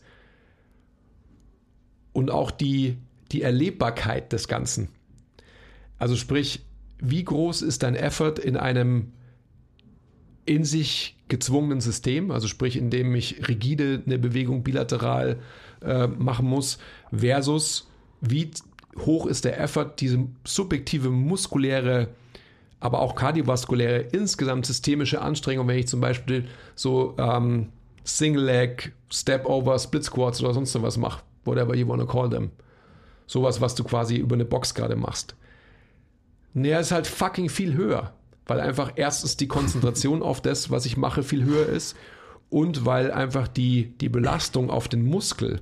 Und 2.13 2.31
auch 2.31 2.51
die, 2.51 2.97
die 3.31 3.41
Erlebbarkeit 3.41 4.31
des 4.31 4.47
Ganzen. 4.47 4.87
Also 5.97 6.15
sprich, 6.15 6.61
wie 6.99 7.23
groß 7.23 7.61
ist 7.61 7.83
dein 7.83 7.95
Effort 7.95 8.39
in 8.39 8.57
einem 8.57 9.11
in 10.45 10.63
sich 10.63 11.17
gezwungenen 11.27 11.81
System, 11.81 12.31
also 12.31 12.47
sprich, 12.47 12.77
in 12.77 12.89
dem 12.89 13.15
ich 13.15 13.47
rigide 13.47 14.03
eine 14.05 14.19
Bewegung 14.19 14.63
bilateral 14.63 15.39
äh, 15.81 16.07
machen 16.07 16.47
muss, 16.47 16.77
versus 17.11 17.89
wie 18.21 18.51
hoch 18.97 19.25
ist 19.25 19.45
der 19.45 19.59
Effort, 19.59 19.95
diese 19.99 20.27
subjektive 20.43 21.09
muskuläre, 21.09 22.09
aber 22.85 22.99
auch 22.99 23.15
kardiovaskuläre, 23.15 23.99
insgesamt 24.11 24.67
systemische 24.67 25.19
Anstrengung, 25.19 25.67
wenn 25.67 25.79
ich 25.79 25.87
zum 25.87 26.01
Beispiel 26.01 26.45
so 26.75 27.15
ähm, 27.17 27.69
Single 28.03 28.43
Leg, 28.43 28.93
Step 29.11 29.47
Over, 29.47 29.79
Split 29.79 30.03
Squats 30.03 30.39
oder 30.43 30.53
sonst 30.53 30.79
was 30.79 30.95
mache, 30.95 31.23
whatever 31.45 31.75
you 31.75 31.87
wanna 31.87 32.05
call 32.05 32.29
them. 32.29 32.51
Sowas, 33.25 33.59
was 33.59 33.73
du 33.73 33.83
quasi 33.83 34.17
über 34.17 34.35
eine 34.35 34.45
Box 34.45 34.75
gerade 34.75 34.95
machst. 34.95 35.35
Naja, 36.53 36.79
ist 36.79 36.91
halt 36.91 37.07
fucking 37.07 37.49
viel 37.49 37.73
höher. 37.73 38.13
Weil 38.45 38.59
einfach 38.59 38.91
erstens 38.95 39.35
die 39.35 39.47
Konzentration 39.47 40.21
auf 40.21 40.39
das, 40.39 40.69
was 40.69 40.85
ich 40.85 40.95
mache, 40.95 41.23
viel 41.23 41.43
höher 41.43 41.67
ist. 41.67 41.97
Und 42.51 42.85
weil 42.85 43.11
einfach 43.11 43.47
die, 43.47 43.97
die 43.97 44.09
Belastung 44.09 44.69
auf 44.69 44.87
den 44.87 45.03
Muskel, 45.03 45.61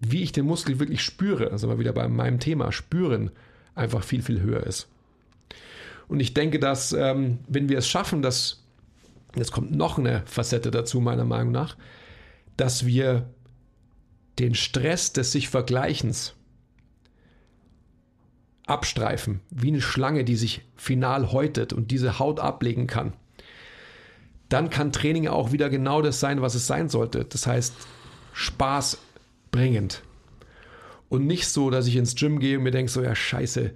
wie 0.00 0.24
ich 0.24 0.32
den 0.32 0.46
Muskel 0.46 0.80
wirklich 0.80 1.02
spüre, 1.02 1.52
also 1.52 1.68
mal 1.68 1.78
wieder 1.78 1.92
bei 1.92 2.08
meinem 2.08 2.40
Thema, 2.40 2.72
spüren, 2.72 3.30
einfach 3.74 4.04
viel, 4.04 4.22
viel 4.22 4.40
höher 4.40 4.64
ist. 4.64 4.88
Und 6.08 6.20
ich 6.20 6.34
denke, 6.34 6.58
dass 6.58 6.92
ähm, 6.92 7.38
wenn 7.48 7.68
wir 7.68 7.78
es 7.78 7.88
schaffen, 7.88 8.22
dass, 8.22 8.62
jetzt 9.36 9.52
kommt 9.52 9.74
noch 9.74 9.98
eine 9.98 10.22
Facette 10.26 10.70
dazu, 10.70 11.00
meiner 11.00 11.24
Meinung 11.24 11.52
nach, 11.52 11.76
dass 12.56 12.86
wir 12.86 13.28
den 14.38 14.54
Stress 14.54 15.12
des 15.12 15.32
sich 15.32 15.48
Vergleichens 15.48 16.34
abstreifen, 18.66 19.40
wie 19.50 19.68
eine 19.68 19.80
Schlange, 19.80 20.24
die 20.24 20.36
sich 20.36 20.62
final 20.76 21.32
häutet 21.32 21.72
und 21.72 21.90
diese 21.90 22.18
Haut 22.18 22.40
ablegen 22.40 22.86
kann, 22.86 23.12
dann 24.48 24.70
kann 24.70 24.92
Training 24.92 25.28
auch 25.28 25.52
wieder 25.52 25.70
genau 25.70 26.02
das 26.02 26.20
sein, 26.20 26.42
was 26.42 26.54
es 26.54 26.66
sein 26.66 26.88
sollte. 26.88 27.24
Das 27.24 27.46
heißt, 27.46 27.74
Spaß 28.32 28.98
bringend. 29.50 30.02
Und 31.14 31.26
nicht 31.26 31.46
so, 31.46 31.70
dass 31.70 31.86
ich 31.86 31.94
ins 31.94 32.16
Gym 32.16 32.40
gehe 32.40 32.58
und 32.58 32.64
mir 32.64 32.72
denke, 32.72 32.90
so, 32.90 33.00
ja, 33.00 33.14
scheiße, 33.14 33.70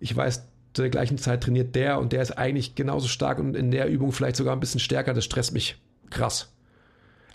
ich 0.00 0.16
weiß, 0.16 0.48
zu 0.72 0.82
der 0.82 0.90
gleichen 0.90 1.16
Zeit 1.16 1.42
trainiert 1.42 1.76
der 1.76 2.00
und 2.00 2.12
der 2.12 2.22
ist 2.22 2.32
eigentlich 2.32 2.74
genauso 2.74 3.06
stark 3.06 3.38
und 3.38 3.54
in 3.54 3.70
der 3.70 3.88
Übung 3.88 4.10
vielleicht 4.10 4.36
sogar 4.36 4.54
ein 4.54 4.60
bisschen 4.60 4.80
stärker. 4.80 5.14
Das 5.14 5.24
stresst 5.24 5.52
mich 5.52 5.76
krass. 6.10 6.52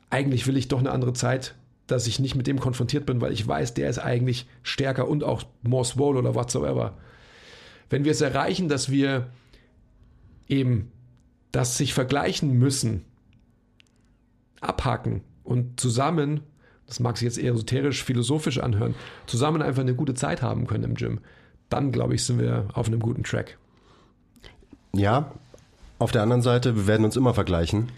Eigentlich 0.10 0.48
will 0.48 0.58
ich 0.58 0.68
doch 0.68 0.80
eine 0.80 0.92
andere 0.92 1.14
Zeit, 1.14 1.56
dass 1.86 2.08
ich 2.08 2.20
nicht 2.20 2.36
mit 2.36 2.46
dem 2.46 2.60
konfrontiert 2.60 3.06
bin, 3.06 3.22
weil 3.22 3.32
ich 3.32 3.48
weiß, 3.48 3.74
der 3.74 3.90
ist 3.90 4.00
eigentlich 4.00 4.48
stärker 4.64 5.08
und 5.08 5.24
auch 5.24 5.44
more 5.62 5.86
swole 5.86 6.20
oder 6.20 6.36
whatsoever. 6.36 6.98
Wenn 7.90 8.04
wir 8.04 8.12
es 8.12 8.22
erreichen, 8.22 8.68
dass 8.68 8.90
wir 8.90 9.30
eben 10.50 10.92
das 11.54 11.78
sich 11.78 11.94
vergleichen 11.94 12.58
müssen, 12.58 13.06
abhaken 14.60 15.22
und 15.44 15.80
zusammen, 15.80 16.42
das 16.88 17.00
mag 17.00 17.18
sich 17.18 17.26
jetzt 17.26 17.38
eher 17.38 17.54
esoterisch, 17.54 18.04
philosophisch 18.04 18.60
anhören, 18.60 18.96
zusammen 19.26 19.62
einfach 19.62 19.82
eine 19.82 19.96
gute 19.96 20.14
Zeit 20.14 20.42
haben 20.42 20.68
können 20.68 20.86
im 20.86 20.96
Gym, 20.96 21.20
dann 21.70 21.92
glaube 21.92 22.16
ich, 22.16 22.26
sind 22.26 22.40
wir 22.40 22.68
auf 22.74 22.88
einem 22.88 23.00
guten 23.00 23.24
Track. 23.24 23.58
Ja, 24.94 25.32
auf 26.00 26.12
der 26.12 26.24
anderen 26.24 26.42
Seite, 26.42 26.76
wir 26.76 26.88
werden 26.88 27.06
uns 27.06 27.16
immer 27.16 27.34
vergleichen. 27.34 27.90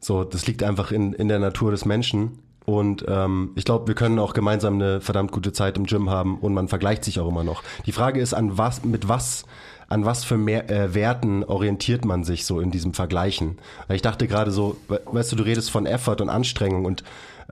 So, 0.00 0.24
das 0.24 0.46
liegt 0.46 0.62
einfach 0.62 0.90
in, 0.90 1.12
in 1.12 1.28
der 1.28 1.38
Natur 1.38 1.70
des 1.70 1.84
Menschen. 1.84 2.38
Und 2.64 3.04
ähm, 3.08 3.50
ich 3.56 3.64
glaube, 3.64 3.88
wir 3.88 3.94
können 3.94 4.18
auch 4.18 4.34
gemeinsam 4.34 4.74
eine 4.74 5.00
verdammt 5.00 5.32
gute 5.32 5.52
Zeit 5.52 5.76
im 5.76 5.86
Gym 5.86 6.10
haben 6.10 6.38
und 6.38 6.54
man 6.54 6.68
vergleicht 6.68 7.04
sich 7.04 7.20
auch 7.20 7.28
immer 7.28 7.44
noch. 7.44 7.62
Die 7.86 7.92
Frage 7.92 8.20
ist, 8.20 8.34
an 8.34 8.56
was, 8.56 8.84
mit 8.84 9.08
was, 9.08 9.44
an 9.88 10.04
was 10.04 10.24
für 10.24 10.36
mehr, 10.36 10.70
äh, 10.70 10.94
Werten 10.94 11.44
orientiert 11.44 12.04
man 12.04 12.24
sich 12.24 12.46
so 12.46 12.60
in 12.60 12.70
diesem 12.70 12.94
Vergleichen? 12.94 13.58
Weil 13.88 13.96
ich 13.96 14.02
dachte 14.02 14.28
gerade 14.28 14.50
so, 14.50 14.76
weißt 14.88 15.32
du, 15.32 15.36
du 15.36 15.42
redest 15.42 15.70
von 15.70 15.86
Effort 15.86 16.20
und 16.20 16.28
Anstrengung 16.28 16.84
und 16.84 17.02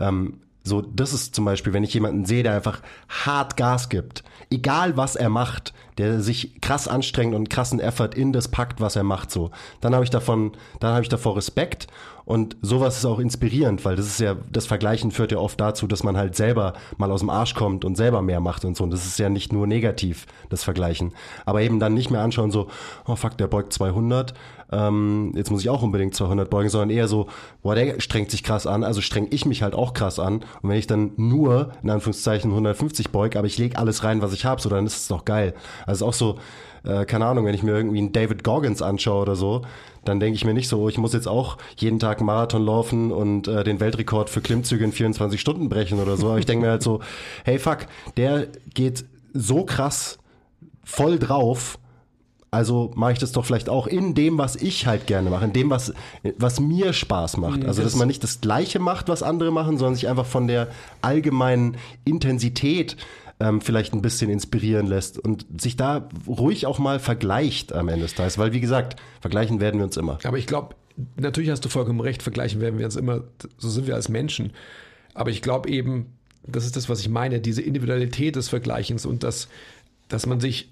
ähm, 0.01 0.41
so, 0.63 0.83
das 0.83 1.13
ist 1.13 1.35
zum 1.35 1.45
Beispiel, 1.47 1.73
wenn 1.73 1.85
ich 1.85 1.95
jemanden 1.95 2.27
sehe, 2.27 2.43
der 2.43 2.55
einfach 2.55 2.83
hart 3.09 3.57
Gas 3.57 3.89
gibt, 3.89 4.25
egal 4.51 4.97
was 4.97 5.17
er 5.17 5.31
macht, 5.31 5.73
der 5.99 6.21
sich 6.21 6.61
krass 6.61 6.89
anstrengt 6.89 7.35
und 7.35 7.51
krassen 7.51 7.81
Effort 7.81 8.11
in 8.15 8.33
das 8.33 8.49
packt, 8.49 8.81
was 8.81 8.97
er 8.97 9.05
macht, 9.05 9.31
so, 9.31 9.51
dann 9.81 9.95
habe 9.95 10.05
ich 10.05 10.11
davon, 10.11 10.53
dann 10.81 10.93
habe 10.93 11.03
ich 11.03 11.09
davor 11.09 11.37
Respekt 11.37 11.89
und 12.31 12.57
sowas 12.63 12.97
ist 12.97 13.05
auch 13.07 13.19
inspirierend, 13.19 13.85
weil 13.85 13.97
das 13.97 14.07
ist 14.07 14.21
ja, 14.21 14.37
das 14.53 14.65
Vergleichen 14.67 15.11
führt 15.11 15.33
ja 15.33 15.39
oft 15.39 15.61
dazu, 15.61 15.89
dass 15.89 16.05
man 16.05 16.17
halt 16.17 16.37
selber 16.37 16.75
mal 16.97 17.11
aus 17.11 17.21
dem 17.21 17.29
Arsch 17.29 17.57
kommt 17.57 17.85
und 17.85 17.97
selber 17.97 18.23
mehr 18.23 18.39
macht 18.39 18.65
und 18.65 18.77
so. 18.77 18.85
Und 18.85 18.93
das 18.93 19.05
ist 19.05 19.19
ja 19.19 19.29
nicht 19.29 19.53
nur 19.53 19.67
negativ, 19.67 20.27
das 20.49 20.63
Vergleichen. 20.63 21.13
Aber 21.45 21.63
eben 21.63 21.81
dann 21.81 21.93
nicht 21.93 22.11
mehr 22.11 22.21
anschauen, 22.21 22.53
so, 22.53 22.69
oh 23.05 23.17
fuck, 23.17 23.37
der 23.37 23.49
beugt 23.49 23.73
200, 23.73 24.35
ähm, 24.73 25.33
jetzt 25.35 25.51
muss 25.51 25.63
ich 25.63 25.71
auch 25.71 25.83
unbedingt 25.83 26.15
200 26.15 26.49
beugen, 26.49 26.69
sondern 26.69 26.91
eher 26.91 27.09
so, 27.09 27.27
boah, 27.63 27.75
der 27.75 28.01
strengt 28.01 28.31
sich 28.31 28.45
krass 28.45 28.67
an, 28.67 28.85
also 28.85 29.01
streng 29.01 29.27
ich 29.31 29.45
mich 29.45 29.63
halt 29.63 29.75
auch 29.75 29.95
krass 29.95 30.19
an. 30.19 30.45
Und 30.63 30.71
wenn 30.71 30.79
ich 30.79 30.87
dann 30.87 31.13
nur, 31.17 31.73
in 31.83 31.91
Anführungszeichen, 31.91 32.51
150 32.51 33.11
beug, 33.11 33.37
aber 33.37 33.47
ich 33.47 33.59
lege 33.59 33.79
alles 33.79 34.05
rein, 34.05 34.23
was 34.23 34.33
ich 34.33 34.45
habe, 34.45 34.61
so, 34.61 34.69
dann 34.69 34.87
ist 34.87 34.97
es 34.97 35.09
doch 35.09 35.25
geil. 35.25 35.55
Also 35.87 36.07
auch 36.07 36.15
so, 36.15 36.39
äh, 36.85 37.05
keine 37.05 37.27
Ahnung, 37.27 37.45
wenn 37.45 37.55
ich 37.55 37.63
mir 37.63 37.73
irgendwie 37.73 37.99
einen 37.99 38.13
David 38.13 38.45
Goggins 38.45 38.83
anschaue 38.83 39.23
oder 39.23 39.37
so, 39.37 39.63
dann 40.05 40.21
denke 40.21 40.37
ich 40.37 40.45
mir 40.45 40.55
nicht 40.55 40.69
so, 40.69 40.89
ich 40.89 40.99
muss 40.99 41.13
jetzt 41.13 41.29
auch 41.29 41.59
jeden 41.77 41.99
Tag 41.99 42.21
Marathon 42.21 42.65
laufen 42.65 43.13
und 43.13 43.49
äh, 43.49 43.65
den 43.65 43.81
Weltrekord 43.81 44.31
für 44.31 44.41
Klimmzüge 44.41 44.85
in 44.85 44.93
24 44.93 45.41
Stunden 45.41 45.69
brechen 45.69 46.01
oder 46.01 46.17
so. 46.17 46.29
Aber 46.29 46.39
ich 46.39 46.47
denke 46.47 46.65
mir 46.65 46.71
halt 46.71 46.83
so, 46.83 47.01
hey 47.45 47.59
fuck, 47.59 47.87
der 48.17 48.49
geht 48.75 49.05
so 49.35 49.65
krass 49.65 50.19
voll 50.85 51.19
drauf. 51.19 51.79
Also 52.53 52.91
mache 52.97 53.13
ich 53.13 53.19
das 53.21 53.31
doch 53.31 53.45
vielleicht 53.45 53.69
auch 53.69 53.87
in 53.87 54.15
dem, 54.15 54.37
was 54.37 54.57
ich 54.57 54.87
halt 54.87 55.07
gerne 55.07 55.31
mache, 55.31 55.45
in 55.45 55.53
dem, 55.53 55.71
was, 55.71 55.95
was 56.37 56.59
mir 56.59 56.93
Spaß 56.93 57.37
macht. 57.37 57.65
Also, 57.65 57.83
dass 57.85 57.95
man 57.95 58.09
nicht 58.09 58.25
das 58.25 58.41
Gleiche 58.41 58.81
macht, 58.81 59.09
was 59.09 59.23
andere 59.23 59.53
machen, 59.53 59.79
sondern 59.79 59.95
sich 59.95 60.09
einfach 60.09 60.27
von 60.27 60.49
der 60.49 60.67
allgemeinen 61.01 61.77
Intensität 62.05 62.97
ähm, 63.41 63.61
vielleicht 63.61 63.95
ein 63.95 64.03
bisschen 64.03 64.31
inspirieren 64.31 64.87
lässt 64.87 65.19
und 65.19 65.47
sich 65.61 65.77
da 65.77 66.09
ruhig 66.27 66.67
auch 66.67 66.79
mal 66.79 67.01
vergleicht 67.01 67.73
am 67.73 67.89
Ende 67.89 68.03
des 68.03 68.15
Tages. 68.15 68.39
Weil, 68.39 68.53
wie 68.53 68.61
gesagt, 68.61 69.01
vergleichen 69.21 69.61
werden 69.61 69.79
wir 69.79 69.85
uns 69.85 69.97
immer. 69.97 70.19
Aber 70.25 70.39
ich 70.39 70.47
glaube, 70.47 70.77
natürlich 71.17 71.51
hast 71.51 71.65
du 71.65 71.69
vollkommen 71.69 72.01
recht, 72.01 72.23
vergleichen 72.23 72.61
werden 72.61 72.79
wir 72.79 72.85
uns 72.85 72.97
immer, 72.97 73.25
so 73.59 73.69
sind 73.69 73.87
wir 73.87 73.95
als 73.95 74.09
Menschen. 74.09 74.53
Aber 75.15 75.31
ich 75.31 75.43
glaube 75.43 75.69
eben, 75.69 76.13
das 76.47 76.65
ist 76.65 76.77
das, 76.77 76.89
was 76.89 77.01
ich 77.01 77.09
meine, 77.09 77.41
diese 77.41 77.63
Individualität 77.63 78.37
des 78.37 78.49
Vergleichens 78.49 79.07
und 79.07 79.23
das, 79.23 79.49
dass 80.09 80.27
man 80.27 80.41
sich 80.41 80.71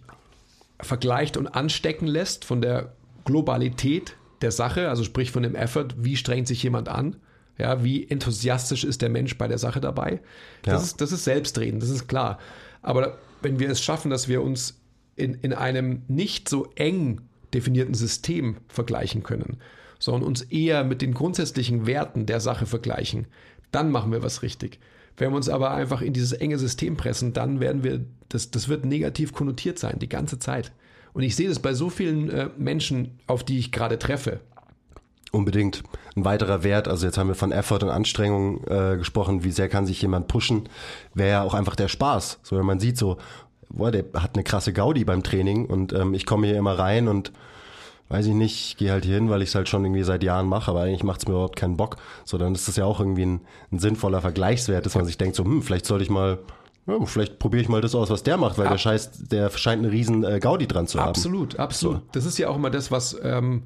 vergleicht 0.80 1.36
und 1.36 1.48
anstecken 1.48 2.06
lässt 2.06 2.44
von 2.44 2.60
der 2.60 2.92
Globalität 3.24 4.16
der 4.40 4.52
Sache, 4.52 4.88
also 4.88 5.04
sprich 5.04 5.32
von 5.32 5.42
dem 5.42 5.54
Effort, 5.54 5.88
wie 5.96 6.16
strengt 6.16 6.46
sich 6.46 6.62
jemand 6.62 6.88
an, 6.88 7.16
ja, 7.58 7.82
wie 7.82 8.08
enthusiastisch 8.08 8.84
ist 8.84 9.02
der 9.02 9.08
Mensch 9.08 9.36
bei 9.36 9.48
der 9.48 9.58
Sache 9.58 9.80
dabei. 9.80 10.20
Das, 10.62 10.72
Ja. 10.72 10.80
ist, 10.80 11.00
das 11.00 11.12
ist 11.12 11.24
Selbstreden, 11.24 11.80
das 11.80 11.90
ist 11.90 12.08
klar. 12.08 12.38
Aber 12.82 13.18
wenn 13.42 13.58
wir 13.58 13.68
es 13.70 13.82
schaffen, 13.82 14.10
dass 14.10 14.28
wir 14.28 14.42
uns 14.42 14.80
in, 15.16 15.34
in 15.34 15.52
einem 15.52 16.02
nicht 16.08 16.48
so 16.48 16.70
eng 16.76 17.20
definierten 17.52 17.94
System 17.94 18.56
vergleichen 18.68 19.22
können, 19.22 19.58
sondern 19.98 20.22
uns 20.22 20.42
eher 20.42 20.84
mit 20.84 21.02
den 21.02 21.14
grundsätzlichen 21.14 21.86
Werten 21.86 22.26
der 22.26 22.40
Sache 22.40 22.66
vergleichen, 22.66 23.26
dann 23.72 23.90
machen 23.90 24.12
wir 24.12 24.22
was 24.22 24.42
richtig. 24.42 24.78
Wenn 25.16 25.32
wir 25.32 25.36
uns 25.36 25.48
aber 25.48 25.72
einfach 25.72 26.00
in 26.00 26.12
dieses 26.12 26.32
enge 26.32 26.58
System 26.58 26.96
pressen, 26.96 27.32
dann 27.32 27.58
werden 27.58 27.82
wir, 27.82 28.04
das, 28.28 28.52
das 28.52 28.68
wird 28.68 28.84
negativ 28.84 29.32
konnotiert 29.32 29.78
sein, 29.78 29.98
die 29.98 30.08
ganze 30.08 30.38
Zeit. 30.38 30.70
Und 31.12 31.22
ich 31.24 31.34
sehe 31.34 31.48
das 31.48 31.58
bei 31.58 31.74
so 31.74 31.90
vielen 31.90 32.30
äh, 32.30 32.50
Menschen, 32.56 33.18
auf 33.26 33.42
die 33.42 33.58
ich 33.58 33.72
gerade 33.72 33.98
treffe. 33.98 34.38
Unbedingt. 35.30 35.82
Ein 36.16 36.24
weiterer 36.24 36.62
Wert, 36.64 36.88
also 36.88 37.04
jetzt 37.04 37.18
haben 37.18 37.28
wir 37.28 37.34
von 37.34 37.52
Effort 37.52 37.82
und 37.82 37.90
Anstrengung 37.90 38.64
äh, 38.66 38.96
gesprochen, 38.96 39.44
wie 39.44 39.50
sehr 39.50 39.68
kann 39.68 39.84
sich 39.86 40.00
jemand 40.00 40.26
pushen, 40.28 40.68
wäre 41.14 41.30
ja 41.30 41.42
auch 41.42 41.54
einfach 41.54 41.76
der 41.76 41.88
Spaß. 41.88 42.40
So 42.42 42.56
wenn 42.56 42.64
man 42.64 42.80
sieht 42.80 42.96
so, 42.96 43.18
boah, 43.68 43.90
der 43.90 44.04
hat 44.14 44.34
eine 44.34 44.44
krasse 44.44 44.72
Gaudi 44.72 45.04
beim 45.04 45.22
Training 45.22 45.66
und 45.66 45.92
ähm, 45.92 46.14
ich 46.14 46.24
komme 46.24 46.46
hier 46.46 46.56
immer 46.56 46.78
rein 46.78 47.08
und 47.08 47.32
weiß 48.08 48.24
ich 48.24 48.32
nicht, 48.32 48.68
ich 48.70 48.76
gehe 48.78 48.90
halt 48.90 49.04
hier 49.04 49.16
hin, 49.16 49.28
weil 49.28 49.42
ich 49.42 49.50
es 49.50 49.54
halt 49.54 49.68
schon 49.68 49.84
irgendwie 49.84 50.02
seit 50.02 50.22
Jahren 50.22 50.46
mache, 50.46 50.70
aber 50.70 50.80
eigentlich 50.80 51.02
macht 51.04 51.20
es 51.20 51.28
mir 51.28 51.34
überhaupt 51.34 51.56
keinen 51.56 51.76
Bock. 51.76 51.96
So, 52.24 52.38
dann 52.38 52.54
ist 52.54 52.66
das 52.66 52.76
ja 52.76 52.86
auch 52.86 52.98
irgendwie 52.98 53.26
ein, 53.26 53.42
ein 53.70 53.78
sinnvoller 53.80 54.22
Vergleichswert, 54.22 54.86
dass 54.86 54.94
man 54.94 55.04
sich 55.04 55.18
denkt, 55.18 55.36
so, 55.36 55.44
hm, 55.44 55.60
vielleicht 55.62 55.84
sollte 55.84 56.04
ich 56.04 56.10
mal, 56.10 56.38
ja, 56.86 57.04
vielleicht 57.04 57.38
probiere 57.38 57.60
ich 57.62 57.68
mal 57.68 57.82
das 57.82 57.94
aus, 57.94 58.08
was 58.08 58.22
der 58.22 58.38
macht, 58.38 58.56
weil 58.56 58.64
Ab- 58.64 58.72
der 58.72 58.78
Scheiß, 58.78 59.28
der 59.28 59.50
scheint 59.50 59.84
eine 59.84 59.92
riesen 59.92 60.24
äh, 60.24 60.40
Gaudi 60.40 60.66
dran 60.66 60.86
zu 60.86 60.98
haben. 60.98 61.08
Absolut, 61.10 61.58
absolut. 61.58 62.00
Das 62.12 62.24
ist 62.24 62.38
ja 62.38 62.48
auch 62.48 62.56
immer 62.56 62.70
das, 62.70 62.90
was, 62.90 63.14
ähm, 63.22 63.64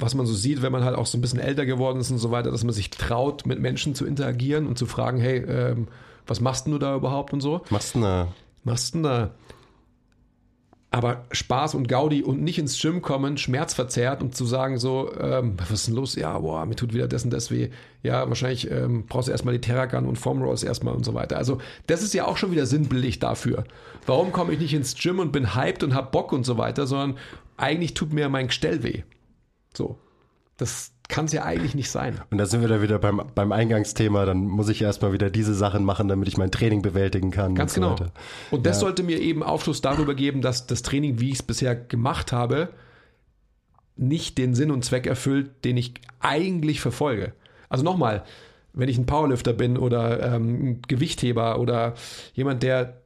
was 0.00 0.14
man 0.14 0.26
so 0.26 0.34
sieht, 0.34 0.62
wenn 0.62 0.72
man 0.72 0.84
halt 0.84 0.96
auch 0.96 1.06
so 1.06 1.18
ein 1.18 1.20
bisschen 1.20 1.38
älter 1.38 1.66
geworden 1.66 2.00
ist 2.00 2.10
und 2.10 2.18
so 2.18 2.30
weiter, 2.30 2.50
dass 2.50 2.64
man 2.64 2.72
sich 2.72 2.90
traut, 2.90 3.46
mit 3.46 3.60
Menschen 3.60 3.94
zu 3.94 4.06
interagieren 4.06 4.66
und 4.66 4.78
zu 4.78 4.86
fragen, 4.86 5.18
hey, 5.18 5.38
ähm, 5.38 5.88
was 6.26 6.40
machst 6.40 6.66
du 6.66 6.78
da 6.78 6.96
überhaupt 6.96 7.32
und 7.32 7.40
so? 7.40 7.62
Machst 7.70 7.94
du 7.94 7.98
eine, 7.98 8.28
machst 8.64 8.94
denn 8.94 9.02
da? 9.02 9.30
Aber 10.92 11.24
Spaß 11.30 11.76
und 11.76 11.86
Gaudi 11.86 12.22
und 12.22 12.42
nicht 12.42 12.58
ins 12.58 12.80
Gym 12.80 13.00
kommen, 13.00 13.38
schmerzverzerrt 13.38 14.22
und 14.22 14.34
zu 14.34 14.44
sagen 14.44 14.76
so, 14.78 15.12
ähm, 15.20 15.54
was 15.56 15.70
ist 15.70 15.86
denn 15.86 15.94
los? 15.94 16.16
Ja, 16.16 16.36
boah, 16.40 16.66
mir 16.66 16.74
tut 16.74 16.92
wieder 16.92 17.06
das 17.06 17.22
und 17.22 17.30
das 17.30 17.52
weh. 17.52 17.70
Ja, 18.02 18.28
wahrscheinlich 18.28 18.68
ähm, 18.68 19.06
brauchst 19.06 19.28
du 19.28 19.32
erstmal 19.32 19.54
die 19.54 19.60
Terragun 19.60 20.06
und 20.06 20.16
Foam 20.16 20.42
Rolls 20.42 20.64
erstmal 20.64 20.94
und 20.94 21.04
so 21.04 21.14
weiter. 21.14 21.36
Also 21.36 21.58
das 21.86 22.02
ist 22.02 22.12
ja 22.12 22.26
auch 22.26 22.36
schon 22.36 22.50
wieder 22.50 22.66
sinnbildlich 22.66 23.20
dafür. 23.20 23.64
Warum 24.04 24.32
komme 24.32 24.52
ich 24.52 24.58
nicht 24.58 24.74
ins 24.74 24.96
Gym 24.96 25.20
und 25.20 25.30
bin 25.30 25.54
hyped 25.54 25.84
und 25.84 25.94
hab 25.94 26.10
Bock 26.10 26.32
und 26.32 26.44
so 26.44 26.58
weiter, 26.58 26.88
sondern 26.88 27.18
eigentlich 27.56 27.94
tut 27.94 28.12
mir 28.12 28.28
mein 28.28 28.48
Gestell 28.48 28.82
weh. 28.82 29.02
So. 29.74 29.98
Das 30.56 30.92
kann 31.08 31.24
es 31.24 31.32
ja 31.32 31.44
eigentlich 31.44 31.74
nicht 31.74 31.90
sein. 31.90 32.20
Und 32.30 32.38
da 32.38 32.46
sind 32.46 32.60
wir 32.60 32.68
da 32.68 32.82
wieder 32.82 32.98
beim, 32.98 33.22
beim 33.34 33.50
Eingangsthema, 33.50 34.24
dann 34.26 34.46
muss 34.46 34.68
ich 34.68 34.80
erstmal 34.82 35.12
wieder 35.12 35.28
diese 35.30 35.54
Sachen 35.54 35.84
machen, 35.84 36.06
damit 36.08 36.28
ich 36.28 36.36
mein 36.36 36.50
Training 36.50 36.82
bewältigen 36.82 37.30
kann. 37.30 37.54
Ganz 37.54 37.76
und 37.76 37.82
so 37.82 37.88
genau. 37.88 38.00
weiter. 38.00 38.12
Und 38.50 38.66
das 38.66 38.76
Ja. 38.76 38.80
sollte 38.82 39.02
mir 39.02 39.18
eben 39.20 39.42
Aufschluss 39.42 39.80
darüber 39.80 40.14
geben, 40.14 40.40
dass 40.42 40.66
das 40.66 40.82
Training, 40.82 41.18
wie 41.18 41.28
ich 41.30 41.36
es 41.36 41.42
bisher 41.42 41.74
gemacht 41.74 42.32
habe, 42.32 42.68
nicht 43.96 44.38
den 44.38 44.54
Sinn 44.54 44.70
und 44.70 44.84
Zweck 44.84 45.06
erfüllt, 45.06 45.64
den 45.64 45.76
ich 45.76 45.94
eigentlich 46.20 46.80
verfolge. 46.80 47.32
Also 47.68 47.84
nochmal, 47.84 48.24
wenn 48.72 48.88
ich 48.88 48.96
ein 48.98 49.06
Powerlifter 49.06 49.52
bin 49.52 49.76
oder 49.76 50.34
ähm, 50.34 50.64
ein 50.64 50.82
Gewichtheber 50.86 51.58
oder 51.58 51.94
jemand, 52.34 52.62
der 52.62 52.98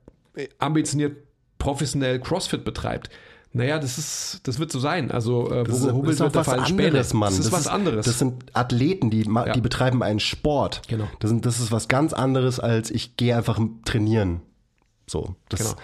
ambitioniert 0.58 1.16
professionell 1.58 2.20
CrossFit 2.20 2.64
betreibt, 2.64 3.10
naja, 3.56 3.78
das 3.78 3.98
ist, 3.98 4.40
das 4.42 4.58
wird 4.58 4.72
so 4.72 4.80
sein. 4.80 5.10
Also 5.12 5.48
äh, 5.50 5.62
Das 5.64 5.78
ist, 5.78 5.86
gehobelt 5.86 6.14
ist 6.14 6.20
wird, 6.20 6.34
was 6.34 6.44
fallen 6.46 6.64
anderes, 6.64 7.08
Späne. 7.08 7.18
Mann. 7.20 7.30
Das 7.36 7.38
ist 7.46 7.52
was 7.52 7.66
anderes. 7.68 8.04
Das 8.04 8.18
sind 8.18 8.44
Athleten, 8.52 9.10
die, 9.10 9.22
Ja. 9.22 9.52
die 9.52 9.60
betreiben 9.60 10.02
einen 10.02 10.18
Sport. 10.18 10.82
Genau. 10.88 11.06
Das, 11.20 11.30
sind, 11.30 11.46
das 11.46 11.60
ist 11.60 11.70
was 11.70 11.86
ganz 11.86 12.12
anderes, 12.12 12.58
als 12.58 12.90
ich 12.90 13.16
gehe 13.16 13.36
einfach 13.36 13.58
trainieren. 13.84 14.42
So. 15.06 15.36
Das, 15.48 15.60
Genau. 15.60 15.74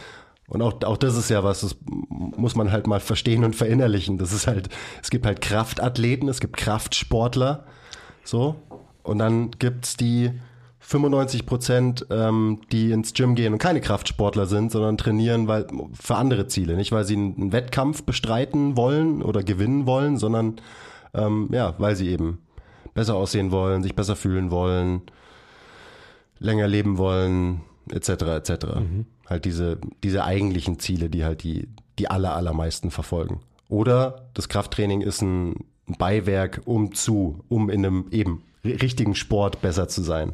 Und 0.49 0.63
auch, 0.63 0.83
auch 0.83 0.97
das 0.97 1.17
ist 1.17 1.31
ja 1.31 1.45
was, 1.45 1.61
das 1.61 1.77
muss 1.87 2.57
man 2.57 2.73
halt 2.73 2.89
mal 2.89 2.99
verstehen 2.99 3.45
und 3.45 3.55
verinnerlichen. 3.55 4.19
Das 4.19 4.33
ist 4.33 4.49
halt, 4.49 4.69
es 5.01 5.09
gibt 5.11 5.25
halt 5.25 5.41
Kraftathleten, 5.41 6.29
es 6.29 6.41
gibt 6.41 6.57
Kraftsportler. 6.57 7.67
So. 8.25 8.57
Und 9.05 9.19
dann 9.21 9.53
gibt's 9.53 9.97
die 9.97 10.33
95 10.91 11.47
Prozent, 11.47 12.07
ähm, 12.11 12.63
die 12.73 12.91
ins 12.91 13.15
Gym 13.15 13.37
gehen 13.37 13.53
und 13.53 13.61
keine 13.61 13.81
Kraftsportler 13.81 14.47
sind, 14.47 14.73
sondern 14.73 14.99
trainieren 14.99 15.47
weil, 15.47 15.69
für 15.93 16.17
andere 16.17 16.49
Ziele. 16.49 16.75
Nicht, 16.75 16.91
weil 16.91 17.05
sie 17.05 17.15
einen 17.15 17.53
Wettkampf 17.53 18.03
bestreiten 18.03 18.77
wollen 18.77 19.23
oder 19.23 19.45
gewinnen 19.45 19.87
wollen, 19.87 20.17
sondern 20.17 20.57
ähm, 21.15 21.49
ja, 21.53 21.75
weil 21.79 21.95
sie 21.95 22.09
eben 22.09 22.41
besser 22.93 23.15
aussehen 23.15 23.53
wollen, 23.53 23.85
sich 23.85 23.95
besser 23.95 24.17
fühlen 24.17 24.51
wollen, 24.51 25.03
länger 26.41 26.67
leben 26.67 26.99
wollen, 26.99 27.61
etc. 27.89 28.09
etc. 28.09 28.67
Halt 29.29 29.45
diese, 29.45 29.79
diese 30.03 30.25
eigentlichen 30.25 30.81
Ziele, 30.81 31.09
die 31.09 31.25
halt 31.25 31.45
die, 31.45 31.69
die 32.01 32.11
aller, 32.11 32.35
allermeisten 32.35 32.91
verfolgen. 32.91 33.43
Oder 33.69 34.29
das 34.35 34.49
Krafttraining 34.49 35.03
ist 35.03 35.23
ein 35.23 35.55
Beiwerk, 35.87 36.63
um 36.65 36.93
zu, 36.97 37.45
um 37.49 37.71
in 37.71 37.87
einem 37.87 38.07
eben 38.11 38.43
richtigen 38.65 39.15
Sport 39.15 39.63
besser 39.63 39.89
zu 39.89 40.03
sein, 40.03 40.33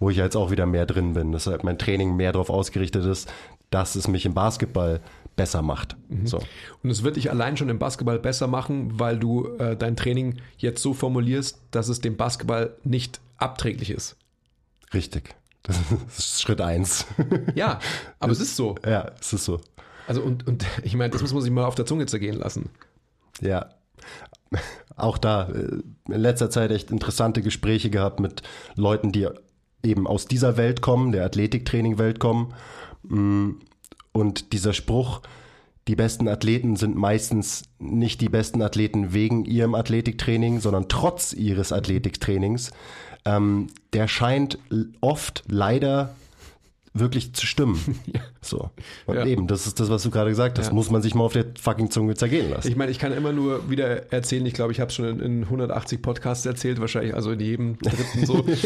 wo 0.00 0.10
ich 0.10 0.16
jetzt 0.16 0.36
auch 0.36 0.50
wieder 0.50 0.66
mehr 0.66 0.86
drin 0.86 1.12
bin, 1.12 1.32
dass 1.32 1.46
halt 1.46 1.64
mein 1.64 1.78
Training 1.78 2.16
mehr 2.16 2.32
darauf 2.32 2.50
ausgerichtet 2.50 3.04
ist, 3.04 3.30
dass 3.70 3.94
es 3.94 4.08
mich 4.08 4.24
im 4.24 4.34
Basketball 4.34 5.00
besser 5.36 5.62
macht. 5.62 5.96
Mhm. 6.08 6.26
So. 6.26 6.40
Und 6.82 6.90
es 6.90 7.02
wird 7.02 7.16
dich 7.16 7.30
allein 7.30 7.56
schon 7.56 7.68
im 7.68 7.78
Basketball 7.78 8.18
besser 8.18 8.46
machen, 8.46 8.98
weil 8.98 9.18
du 9.18 9.48
äh, 9.58 9.76
dein 9.76 9.96
Training 9.96 10.40
jetzt 10.56 10.82
so 10.82 10.94
formulierst, 10.94 11.60
dass 11.70 11.88
es 11.88 12.00
dem 12.00 12.16
Basketball 12.16 12.74
nicht 12.84 13.20
abträglich 13.36 13.90
ist. 13.90 14.16
Richtig. 14.94 15.34
Das 15.62 15.76
ist 16.16 16.42
Schritt 16.42 16.60
eins. 16.60 17.06
Ja, 17.54 17.80
aber 18.18 18.32
es 18.32 18.40
ist 18.40 18.56
so. 18.56 18.76
Ja, 18.84 19.12
es 19.20 19.32
ist 19.32 19.44
so. 19.44 19.60
Also 20.06 20.22
und, 20.22 20.46
und 20.46 20.64
ich 20.82 20.94
meine, 20.94 21.10
das 21.10 21.22
muss 21.22 21.34
man 21.34 21.42
sich 21.42 21.50
mal 21.50 21.64
auf 21.64 21.74
der 21.74 21.86
Zunge 21.86 22.06
zergehen 22.06 22.38
lassen. 22.38 22.70
Ja. 23.40 23.70
Auch 24.96 25.18
da 25.18 25.48
äh, 25.48 25.82
in 26.08 26.20
letzter 26.20 26.50
Zeit 26.50 26.70
echt 26.70 26.90
interessante 26.90 27.42
Gespräche 27.42 27.90
gehabt 27.90 28.20
mit 28.20 28.42
Leuten, 28.76 29.12
die 29.12 29.28
eben 29.82 30.06
aus 30.06 30.26
dieser 30.26 30.56
Welt 30.56 30.80
kommen, 30.80 31.12
der 31.12 31.24
Athletiktraining-Welt 31.24 32.18
kommen. 32.18 32.54
Mm, 33.02 33.52
und 34.12 34.52
dieser 34.52 34.72
Spruch, 34.72 35.20
die 35.88 35.96
besten 35.96 36.28
Athleten 36.28 36.76
sind 36.76 36.96
meistens 36.96 37.64
nicht 37.78 38.20
die 38.20 38.28
besten 38.28 38.62
Athleten 38.62 39.12
wegen 39.12 39.44
ihrem 39.44 39.74
Athletiktraining, 39.74 40.60
sondern 40.60 40.88
trotz 40.88 41.32
ihres 41.32 41.72
Athletiktrainings, 41.72 42.72
ähm, 43.24 43.68
der 43.92 44.08
scheint 44.08 44.58
oft 45.00 45.44
leider 45.48 46.14
wirklich 46.98 47.34
zu 47.34 47.46
stimmen. 47.46 47.80
Ja. 48.06 48.20
So. 48.40 48.70
Und 49.06 49.16
ja. 49.16 49.26
eben, 49.26 49.48
das 49.48 49.66
ist 49.66 49.80
das, 49.80 49.90
was 49.90 50.04
du 50.04 50.10
gerade 50.10 50.30
gesagt 50.30 50.58
hast. 50.58 50.68
Ja. 50.68 50.72
Muss 50.72 50.90
man 50.90 51.02
sich 51.02 51.14
mal 51.16 51.24
auf 51.24 51.32
der 51.32 51.46
fucking 51.60 51.90
Zunge 51.90 52.14
zergehen 52.14 52.50
lassen. 52.50 52.68
Ich 52.68 52.76
meine, 52.76 52.92
ich 52.92 53.00
kann 53.00 53.12
immer 53.12 53.32
nur 53.32 53.68
wieder 53.68 54.12
erzählen, 54.12 54.46
ich 54.46 54.54
glaube, 54.54 54.70
ich 54.70 54.78
habe 54.78 54.90
es 54.90 54.94
schon 54.94 55.06
in, 55.06 55.20
in 55.20 55.42
180 55.44 56.00
Podcasts 56.00 56.46
erzählt, 56.46 56.80
wahrscheinlich, 56.80 57.14
also 57.14 57.32
in 57.32 57.40
jedem 57.40 57.78
dritten 57.78 58.24
so. 58.24 58.44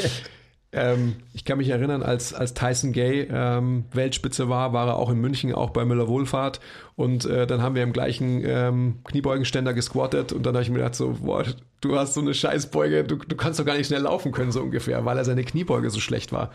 Ähm, 0.73 1.17
ich 1.33 1.45
kann 1.45 1.59
mich 1.59 1.69
erinnern, 1.69 2.03
als, 2.03 2.33
als 2.33 2.55
Tyson 2.55 2.93
Gay 2.93 3.29
ähm, 3.31 3.87
Weltspitze 3.93 4.49
war, 4.49 4.73
war 4.73 4.87
er 4.87 4.97
auch 4.97 5.11
in 5.11 5.21
München, 5.21 5.53
auch 5.53 5.71
bei 5.71 5.85
Müller 5.85 6.07
Wohlfahrt. 6.07 6.61
Und 6.95 7.25
äh, 7.25 7.47
dann 7.47 7.61
haben 7.61 7.75
wir 7.75 7.83
im 7.83 7.93
gleichen 7.93 8.43
ähm, 8.45 9.01
Kniebeugenständer 9.05 9.75
gesquattet 9.75 10.33
und 10.33 10.47
dann 10.47 10.55
habe 10.55 10.63
ich 10.63 10.71
mir 10.71 10.79
gedacht, 10.79 10.95
so, 10.95 11.17
boah, 11.23 11.45
du 11.81 11.97
hast 11.97 12.15
so 12.15 12.21
eine 12.21 12.35
Scheißbeuge, 12.35 13.03
du, 13.03 13.17
du 13.17 13.37
kannst 13.37 13.59
doch 13.59 13.65
gar 13.65 13.77
nicht 13.77 13.89
schnell 13.89 14.03
laufen 14.03 14.31
können, 14.31 14.53
so 14.53 14.61
ungefähr, 14.61 15.05
weil 15.05 15.19
er 15.19 15.25
seine 15.25 15.43
Kniebeuge 15.43 15.91
so 15.91 15.99
schlecht 15.99 16.31
war. 16.31 16.53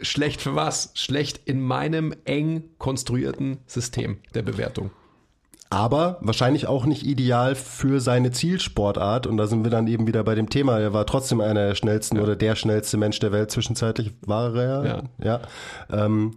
Schlecht 0.00 0.42
für 0.42 0.54
was? 0.54 0.90
Schlecht 0.94 1.40
in 1.44 1.60
meinem 1.60 2.14
eng 2.24 2.64
konstruierten 2.78 3.58
System 3.66 4.18
der 4.34 4.42
Bewertung 4.42 4.90
aber 5.74 6.18
wahrscheinlich 6.20 6.68
auch 6.68 6.86
nicht 6.86 7.04
ideal 7.04 7.56
für 7.56 8.00
seine 8.00 8.30
Zielsportart. 8.30 9.26
Und 9.26 9.36
da 9.36 9.48
sind 9.48 9.64
wir 9.64 9.70
dann 9.70 9.88
eben 9.88 10.06
wieder 10.06 10.22
bei 10.22 10.36
dem 10.36 10.48
Thema. 10.48 10.78
Er 10.78 10.92
war 10.92 11.04
trotzdem 11.04 11.40
einer 11.40 11.66
der 11.66 11.74
schnellsten 11.74 12.16
ja. 12.16 12.22
oder 12.22 12.36
der 12.36 12.54
schnellste 12.54 12.96
Mensch 12.96 13.18
der 13.18 13.32
Welt. 13.32 13.50
Zwischenzeitlich 13.50 14.12
war 14.20 14.54
er. 14.54 14.84
Ja. 14.84 15.02
ja. 15.18 15.40
Ähm, 15.90 16.36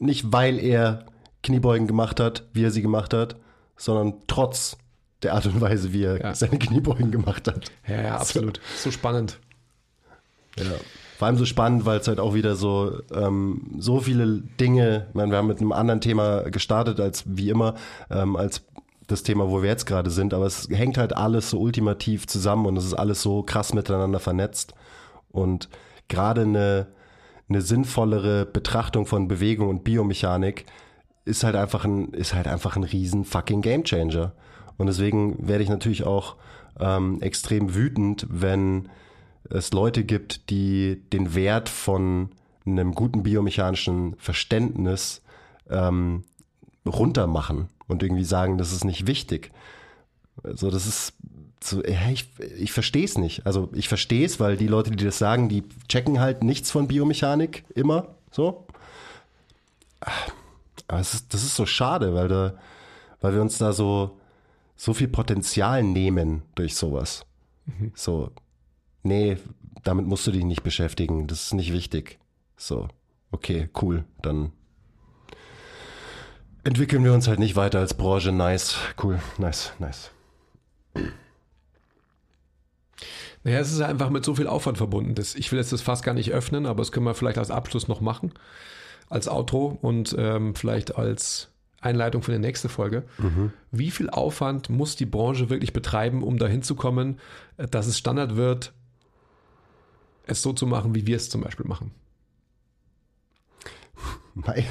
nicht 0.00 0.32
weil 0.32 0.58
er 0.58 1.06
Kniebeugen 1.44 1.86
gemacht 1.86 2.18
hat, 2.18 2.44
wie 2.52 2.64
er 2.64 2.72
sie 2.72 2.82
gemacht 2.82 3.14
hat, 3.14 3.36
sondern 3.76 4.14
trotz 4.26 4.76
der 5.22 5.34
Art 5.34 5.46
und 5.46 5.60
Weise, 5.60 5.92
wie 5.92 6.02
er 6.02 6.20
ja. 6.20 6.34
seine 6.34 6.58
Kniebeugen 6.58 7.12
gemacht 7.12 7.46
hat. 7.46 7.70
Ja, 7.86 8.02
ja, 8.02 8.16
absolut. 8.16 8.60
So, 8.74 8.84
so 8.84 8.90
spannend. 8.90 9.38
Ja 10.58 10.64
vor 11.22 11.28
allem 11.28 11.36
so 11.36 11.44
spannend, 11.44 11.86
weil 11.86 12.00
es 12.00 12.08
halt 12.08 12.18
auch 12.18 12.34
wieder 12.34 12.56
so, 12.56 12.98
ähm, 13.14 13.76
so 13.78 14.00
viele 14.00 14.42
Dinge, 14.58 15.06
ich 15.08 15.14
meine, 15.14 15.30
wir 15.30 15.38
haben 15.38 15.46
mit 15.46 15.60
einem 15.60 15.70
anderen 15.70 16.00
Thema 16.00 16.50
gestartet 16.50 16.98
als 16.98 17.22
wie 17.26 17.48
immer, 17.48 17.76
ähm, 18.10 18.34
als 18.34 18.64
das 19.06 19.22
Thema, 19.22 19.48
wo 19.48 19.62
wir 19.62 19.68
jetzt 19.68 19.86
gerade 19.86 20.10
sind, 20.10 20.34
aber 20.34 20.46
es 20.46 20.66
hängt 20.68 20.98
halt 20.98 21.16
alles 21.16 21.50
so 21.50 21.60
ultimativ 21.60 22.26
zusammen 22.26 22.66
und 22.66 22.76
es 22.76 22.84
ist 22.84 22.94
alles 22.94 23.22
so 23.22 23.44
krass 23.44 23.72
miteinander 23.72 24.18
vernetzt. 24.18 24.74
Und 25.30 25.68
gerade 26.08 26.40
eine, 26.40 26.88
eine 27.48 27.60
sinnvollere 27.60 28.44
Betrachtung 28.44 29.06
von 29.06 29.28
Bewegung 29.28 29.68
und 29.68 29.84
Biomechanik 29.84 30.66
ist 31.24 31.44
halt 31.44 31.54
einfach 31.54 31.84
ein, 31.84 32.08
ist 32.14 32.34
halt 32.34 32.48
einfach 32.48 32.74
ein 32.74 32.82
riesen 32.82 33.24
fucking 33.24 33.62
Gamechanger. 33.62 34.32
Und 34.76 34.88
deswegen 34.88 35.46
werde 35.46 35.62
ich 35.62 35.70
natürlich 35.70 36.02
auch 36.02 36.34
ähm, 36.80 37.22
extrem 37.22 37.76
wütend, 37.76 38.26
wenn 38.28 38.88
es 39.50 39.72
Leute 39.72 40.04
gibt, 40.04 40.50
die 40.50 41.02
den 41.12 41.34
Wert 41.34 41.68
von 41.68 42.30
einem 42.64 42.94
guten 42.94 43.22
biomechanischen 43.22 44.14
Verständnis 44.18 45.22
ähm, 45.68 46.24
runtermachen 46.86 47.68
und 47.88 48.02
irgendwie 48.02 48.24
sagen, 48.24 48.58
das 48.58 48.72
ist 48.72 48.84
nicht 48.84 49.06
wichtig. 49.06 49.50
Also 50.42 50.70
das 50.70 50.86
ist 50.86 51.14
so, 51.62 51.82
ich, 51.84 52.28
ich 52.58 52.72
verstehe 52.72 53.04
es 53.04 53.18
nicht. 53.18 53.46
Also 53.46 53.68
ich 53.72 53.88
verstehe 53.88 54.24
es, 54.24 54.40
weil 54.40 54.56
die 54.56 54.66
Leute, 54.66 54.90
die 54.90 55.04
das 55.04 55.18
sagen, 55.18 55.48
die 55.48 55.64
checken 55.88 56.20
halt 56.20 56.42
nichts 56.42 56.70
von 56.70 56.88
Biomechanik 56.88 57.64
immer 57.74 58.14
so. 58.30 58.66
Aber 60.88 61.00
es 61.00 61.14
ist, 61.14 61.32
das 61.32 61.44
ist 61.44 61.54
so 61.54 61.66
schade, 61.66 62.14
weil, 62.14 62.28
da, 62.28 62.54
weil 63.20 63.34
wir 63.34 63.40
uns 63.40 63.58
da 63.58 63.72
so, 63.72 64.18
so 64.76 64.94
viel 64.94 65.08
Potenzial 65.08 65.82
nehmen 65.82 66.42
durch 66.54 66.74
sowas. 66.74 67.24
Mhm. 67.66 67.92
So, 67.94 68.30
nee, 69.02 69.36
damit 69.82 70.06
musst 70.06 70.26
du 70.26 70.30
dich 70.30 70.44
nicht 70.44 70.62
beschäftigen, 70.62 71.26
das 71.26 71.44
ist 71.44 71.54
nicht 71.54 71.72
wichtig. 71.72 72.18
So, 72.56 72.88
okay, 73.30 73.68
cool, 73.80 74.04
dann 74.20 74.52
entwickeln 76.64 77.04
wir 77.04 77.12
uns 77.12 77.28
halt 77.28 77.38
nicht 77.38 77.56
weiter 77.56 77.80
als 77.80 77.94
Branche. 77.94 78.32
Nice, 78.32 78.76
cool, 79.02 79.18
nice, 79.38 79.72
nice. 79.78 80.10
Naja, 83.44 83.58
es 83.58 83.72
ist 83.72 83.80
einfach 83.80 84.10
mit 84.10 84.24
so 84.24 84.34
viel 84.34 84.46
Aufwand 84.46 84.78
verbunden. 84.78 85.14
Das, 85.14 85.34
ich 85.34 85.50
will 85.50 85.58
jetzt 85.58 85.72
das 85.72 85.82
fast 85.82 86.04
gar 86.04 86.14
nicht 86.14 86.32
öffnen, 86.32 86.66
aber 86.66 86.78
das 86.78 86.92
können 86.92 87.06
wir 87.06 87.14
vielleicht 87.14 87.38
als 87.38 87.50
Abschluss 87.50 87.88
noch 87.88 88.00
machen. 88.00 88.32
Als 89.08 89.28
Outro 89.28 89.78
und 89.82 90.14
ähm, 90.16 90.54
vielleicht 90.54 90.96
als 90.96 91.48
Einleitung 91.80 92.22
für 92.22 92.30
die 92.30 92.38
nächste 92.38 92.68
Folge. 92.68 93.02
Mhm. 93.18 93.52
Wie 93.72 93.90
viel 93.90 94.08
Aufwand 94.08 94.70
muss 94.70 94.94
die 94.94 95.06
Branche 95.06 95.50
wirklich 95.50 95.72
betreiben, 95.72 96.22
um 96.22 96.38
dahin 96.38 96.62
zu 96.62 96.76
kommen, 96.76 97.18
dass 97.56 97.86
es 97.86 97.98
Standard 97.98 98.36
wird, 98.36 98.72
es 100.26 100.42
so 100.42 100.52
zu 100.52 100.66
machen, 100.66 100.94
wie 100.94 101.06
wir 101.06 101.16
es 101.16 101.30
zum 101.30 101.40
Beispiel 101.40 101.66
machen? 101.66 101.90
Nein, 104.34 104.64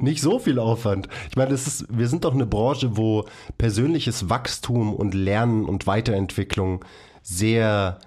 nicht 0.00 0.22
so 0.22 0.38
viel 0.38 0.58
Aufwand. 0.58 1.08
Ich 1.30 1.36
meine, 1.36 1.50
das 1.50 1.66
ist, 1.66 1.86
wir 1.90 2.08
sind 2.08 2.24
doch 2.24 2.34
eine 2.34 2.46
Branche, 2.46 2.96
wo 2.96 3.26
persönliches 3.58 4.28
Wachstum 4.28 4.94
und 4.94 5.14
Lernen 5.14 5.64
und 5.64 5.86
Weiterentwicklung 5.86 6.84
sehr, 7.22 7.98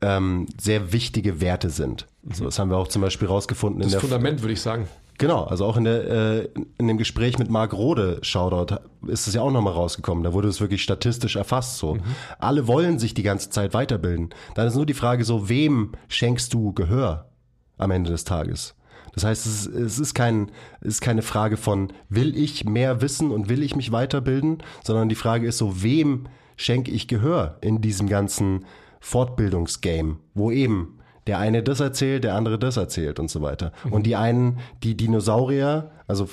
ähm, 0.00 0.46
sehr 0.60 0.92
wichtige 0.92 1.40
Werte 1.40 1.70
sind. 1.70 2.06
Mhm. 2.22 2.34
So, 2.34 2.44
das 2.44 2.58
haben 2.58 2.70
wir 2.70 2.76
auch 2.76 2.88
zum 2.88 3.02
Beispiel 3.02 3.28
rausgefunden. 3.28 3.82
Das 3.82 3.94
Fundament, 3.94 4.42
würde 4.42 4.52
ich 4.52 4.60
sagen. 4.60 4.88
Genau, 5.20 5.44
also 5.44 5.66
auch 5.66 5.76
in, 5.76 5.84
der, 5.84 6.08
äh, 6.08 6.48
in 6.78 6.88
dem 6.88 6.96
Gespräch 6.96 7.38
mit 7.38 7.50
Marc 7.50 7.74
Rode, 7.74 8.20
Shoutout, 8.22 8.76
ist 9.06 9.28
es 9.28 9.34
ja 9.34 9.42
auch 9.42 9.50
nochmal 9.50 9.74
rausgekommen. 9.74 10.24
Da 10.24 10.32
wurde 10.32 10.48
es 10.48 10.62
wirklich 10.62 10.82
statistisch 10.82 11.36
erfasst 11.36 11.76
so. 11.76 11.96
Mhm. 11.96 12.00
Alle 12.38 12.66
wollen 12.66 12.98
sich 12.98 13.12
die 13.12 13.22
ganze 13.22 13.50
Zeit 13.50 13.74
weiterbilden. 13.74 14.30
Dann 14.54 14.66
ist 14.66 14.76
nur 14.76 14.86
die 14.86 14.94
Frage 14.94 15.26
so, 15.26 15.50
wem 15.50 15.92
schenkst 16.08 16.54
du 16.54 16.72
Gehör 16.72 17.28
am 17.76 17.90
Ende 17.90 18.10
des 18.10 18.24
Tages? 18.24 18.74
Das 19.12 19.24
heißt, 19.24 19.44
es 19.44 19.66
ist, 19.66 19.74
es 19.74 19.98
ist, 19.98 20.14
kein, 20.14 20.52
es 20.80 20.94
ist 20.94 21.00
keine 21.02 21.20
Frage 21.20 21.58
von, 21.58 21.92
will 22.08 22.34
ich 22.34 22.64
mehr 22.64 23.02
wissen 23.02 23.30
und 23.30 23.50
will 23.50 23.62
ich 23.62 23.76
mich 23.76 23.92
weiterbilden, 23.92 24.62
sondern 24.82 25.10
die 25.10 25.16
Frage 25.16 25.46
ist 25.46 25.58
so, 25.58 25.82
wem 25.82 26.28
schenke 26.56 26.90
ich 26.92 27.08
Gehör 27.08 27.58
in 27.60 27.82
diesem 27.82 28.08
ganzen 28.08 28.64
Fortbildungsgame, 29.00 30.16
wo 30.32 30.50
eben 30.50 30.99
der 31.26 31.38
eine 31.38 31.62
das 31.62 31.80
erzählt, 31.80 32.24
der 32.24 32.34
andere 32.34 32.58
das 32.58 32.76
erzählt 32.76 33.20
und 33.20 33.30
so 33.30 33.42
weiter. 33.42 33.72
Mhm. 33.84 33.92
Und 33.92 34.02
die 34.04 34.16
einen, 34.16 34.58
die 34.82 34.96
Dinosaurier, 34.96 35.90
also 36.06 36.28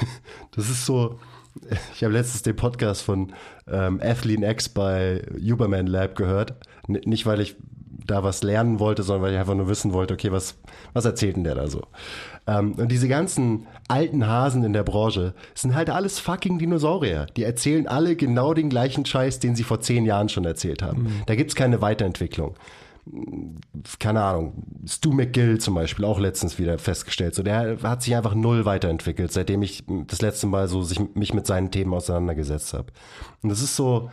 das 0.56 0.70
ist 0.70 0.86
so, 0.86 1.18
ich 1.94 2.02
habe 2.02 2.14
letztens 2.14 2.42
den 2.42 2.56
Podcast 2.56 3.02
von 3.02 3.32
ähm, 3.70 4.00
Athlete 4.02 4.44
X 4.44 4.68
bei 4.68 5.22
Uberman 5.38 5.86
Lab 5.86 6.16
gehört. 6.16 6.54
N 6.88 7.00
nicht, 7.04 7.26
weil 7.26 7.40
ich 7.40 7.56
da 8.06 8.24
was 8.24 8.42
lernen 8.42 8.80
wollte, 8.80 9.02
sondern 9.02 9.22
weil 9.22 9.32
ich 9.32 9.38
einfach 9.38 9.54
nur 9.54 9.68
wissen 9.68 9.92
wollte, 9.92 10.14
okay, 10.14 10.32
was, 10.32 10.58
was 10.92 11.04
erzählt 11.04 11.36
denn 11.36 11.44
der 11.44 11.54
da 11.54 11.68
so? 11.68 11.82
Ähm, 12.46 12.72
und 12.72 12.90
diese 12.90 13.06
ganzen 13.06 13.66
alten 13.86 14.26
Hasen 14.26 14.64
in 14.64 14.72
der 14.72 14.82
Branche 14.82 15.34
sind 15.54 15.74
halt 15.74 15.90
alles 15.90 16.18
fucking 16.18 16.58
Dinosaurier. 16.58 17.26
Die 17.36 17.44
erzählen 17.44 17.86
alle 17.86 18.16
genau 18.16 18.54
den 18.54 18.70
gleichen 18.70 19.04
Scheiß, 19.04 19.38
den 19.38 19.54
sie 19.54 19.62
vor 19.62 19.80
zehn 19.80 20.04
Jahren 20.04 20.28
schon 20.28 20.44
erzählt 20.44 20.82
haben. 20.82 21.04
Mhm. 21.04 21.22
Da 21.26 21.34
gibt's 21.36 21.54
keine 21.54 21.80
Weiterentwicklung 21.80 22.56
keine 23.98 24.22
Ahnung, 24.22 24.62
Stu 24.86 25.12
McGill 25.12 25.58
zum 25.58 25.74
Beispiel 25.74 26.04
auch 26.04 26.20
letztens 26.20 26.58
wieder 26.58 26.78
festgestellt. 26.78 27.34
So, 27.34 27.42
der 27.42 27.78
hat 27.82 28.02
sich 28.02 28.14
einfach 28.14 28.34
null 28.34 28.64
weiterentwickelt, 28.64 29.32
seitdem 29.32 29.62
ich 29.62 29.84
das 30.06 30.22
letzte 30.22 30.46
Mal 30.46 30.68
so 30.68 30.82
sich, 30.82 31.00
mich 31.14 31.34
mit 31.34 31.46
seinen 31.46 31.70
Themen 31.70 31.92
auseinandergesetzt 31.94 32.74
habe. 32.74 32.92
Und 33.42 33.48
das 33.48 33.60
ist 33.60 33.74
so, 33.74 34.10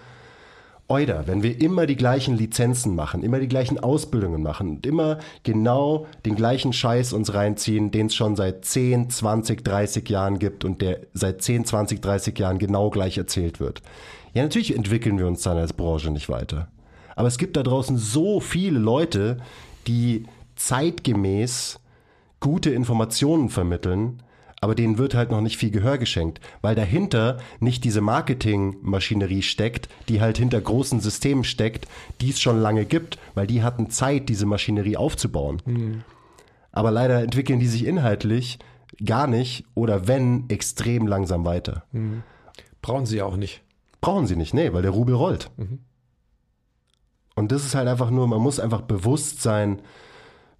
Oida, 0.87 1.27
wenn 1.27 1.43
wir 1.43 1.61
immer 1.61 1.85
die 1.85 1.95
gleichen 1.95 2.35
Lizenzen 2.35 2.95
machen, 2.95 3.21
immer 3.21 3.39
die 3.39 3.47
gleichen 3.47 3.79
Ausbildungen 3.79 4.41
machen 4.41 4.69
und 4.69 4.87
immer 4.87 5.19
genau 5.43 6.07
den 6.25 6.35
gleichen 6.35 6.73
Scheiß 6.73 7.13
uns 7.13 7.35
reinziehen, 7.35 7.91
den 7.91 8.07
es 8.07 8.15
schon 8.15 8.35
seit 8.35 8.65
10, 8.65 9.11
20, 9.11 9.63
30 9.63 10.09
Jahren 10.09 10.39
gibt 10.39 10.65
und 10.65 10.81
der 10.81 11.01
seit 11.13 11.43
10, 11.43 11.65
20, 11.65 12.01
30 12.01 12.39
Jahren 12.39 12.57
genau 12.57 12.89
gleich 12.89 13.19
erzählt 13.19 13.59
wird. 13.59 13.83
Ja, 14.33 14.41
natürlich 14.41 14.75
entwickeln 14.75 15.19
wir 15.19 15.27
uns 15.27 15.43
dann 15.43 15.57
als 15.57 15.73
Branche 15.73 16.09
nicht 16.09 16.27
weiter. 16.27 16.69
Aber 17.19 17.27
es 17.27 17.37
gibt 17.37 17.57
da 17.57 17.63
draußen 17.63 17.97
so 17.97 18.39
viele 18.39 18.79
Leute, 18.79 19.39
die 19.87 20.23
zeitgemäß 20.55 21.81
gute 22.39 22.69
Informationen 22.69 23.49
vermitteln, 23.49 24.23
aber 24.61 24.73
denen 24.73 24.97
wird 24.97 25.15
halt 25.15 25.29
noch 25.29 25.41
nicht 25.41 25.57
viel 25.57 25.69
Gehör 25.69 25.97
geschenkt, 25.97 26.39
weil 26.61 26.75
dahinter 26.75 27.39
nicht 27.59 27.83
diese 27.83 27.99
Marketingmaschinerie 27.99 29.41
steckt, 29.41 29.89
die 30.07 30.21
halt 30.21 30.37
hinter 30.37 30.61
großen 30.61 31.01
Systemen 31.01 31.43
steckt, 31.43 31.89
die 32.21 32.29
es 32.29 32.39
schon 32.39 32.57
lange 32.61 32.85
gibt, 32.85 33.19
weil 33.35 33.47
die 33.47 33.63
hatten 33.63 33.89
Zeit, 33.89 34.29
diese 34.29 34.45
Maschinerie 34.45 34.95
aufzubauen. 34.95 35.61
Mhm. 35.65 36.03
Aber 36.71 36.89
leider 36.89 37.21
entwickeln 37.21 37.59
die 37.59 37.67
sich 37.67 37.85
inhaltlich 37.85 38.59
gar 39.05 39.27
nicht 39.27 39.65
oder 39.75 40.07
wenn 40.07 40.49
extrem 40.49 41.05
langsam 41.05 41.43
weiter. 41.43 41.83
Mhm. 41.91 42.23
Brauchen 42.81 43.05
sie 43.05 43.21
auch 43.21 43.35
nicht. 43.35 43.61
Brauchen 43.99 44.25
sie 44.25 44.37
nicht, 44.37 44.53
nee, 44.53 44.71
weil 44.71 44.83
der 44.83 44.91
Rubel 44.91 45.15
rollt. 45.15 45.51
Mhm. 45.57 45.79
Und 47.39 47.51
das 47.51 47.65
ist 47.65 47.73
halt 47.73 47.87
einfach 47.87 48.11
nur, 48.11 48.27
man 48.27 48.41
muss 48.41 48.59
einfach 48.59 48.81
bewusst 48.81 49.41
sein, 49.41 49.79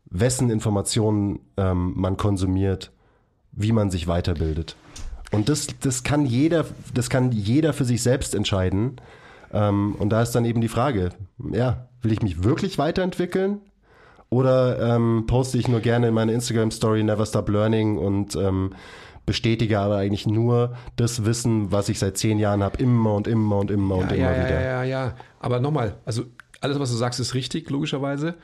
wessen 0.10 0.50
Informationen 0.50 1.40
ähm, 1.58 1.94
man 1.96 2.18
konsumiert 2.18 2.92
wie 3.52 3.72
man 3.72 3.90
sich 3.90 4.08
weiterbildet. 4.08 4.76
Und 5.32 5.50
das, 5.50 5.68
das 5.82 6.04
kann 6.04 6.26
jeder, 6.26 6.66
das 6.94 7.10
kann 7.10 7.32
jeder 7.32 7.74
für 7.74 7.86
sich 7.86 8.02
selbst 8.02 8.34
entscheiden. 8.34 9.00
Ähm, 9.54 9.96
und 10.00 10.10
da 10.10 10.22
ist 10.22 10.32
dann 10.32 10.46
eben 10.46 10.62
die 10.62 10.70
Frage, 10.70 11.10
ja, 11.52 11.88
will 12.02 12.12
ich 12.12 12.22
mich 12.22 12.44
wirklich 12.44 12.78
weiterentwickeln? 12.78 13.60
Oder 14.30 14.96
ähm, 14.96 15.26
poste 15.28 15.58
ich 15.58 15.68
nur 15.68 15.80
gerne 15.80 16.08
in 16.08 16.14
meiner 16.14 16.34
Instagram-Story 16.34 17.04
Never 17.04 17.26
Stop 17.26 17.50
Learning 17.50 17.98
und 17.98 18.36
ähm, 18.36 18.72
bestätige 19.26 19.80
aber 19.80 19.98
eigentlich 19.98 20.28
nur 20.28 20.76
das 20.96 21.26
Wissen, 21.26 21.72
was 21.72 21.90
ich 21.90 22.00
seit 22.00 22.18
zehn 22.18 22.40
Jahren 22.40 22.64
habe, 22.64 22.78
immer 22.78 23.16
und 23.16 23.28
immer 23.28 23.58
und 23.58 23.72
immer 23.72 23.98
ja, 23.98 24.02
und 24.02 24.12
immer 24.12 24.32
ja, 24.32 24.46
wieder. 24.46 24.62
Ja, 24.62 24.84
ja, 24.84 24.84
ja. 24.84 25.14
Aber 25.40 25.60
nochmal, 25.60 25.96
also 26.06 26.24
alles, 26.62 26.80
was 26.80 26.92
du 26.92 26.98
sagst, 26.98 27.20
ist 27.20 27.34
richtig, 27.34 27.70
logischerweise. 27.70 28.36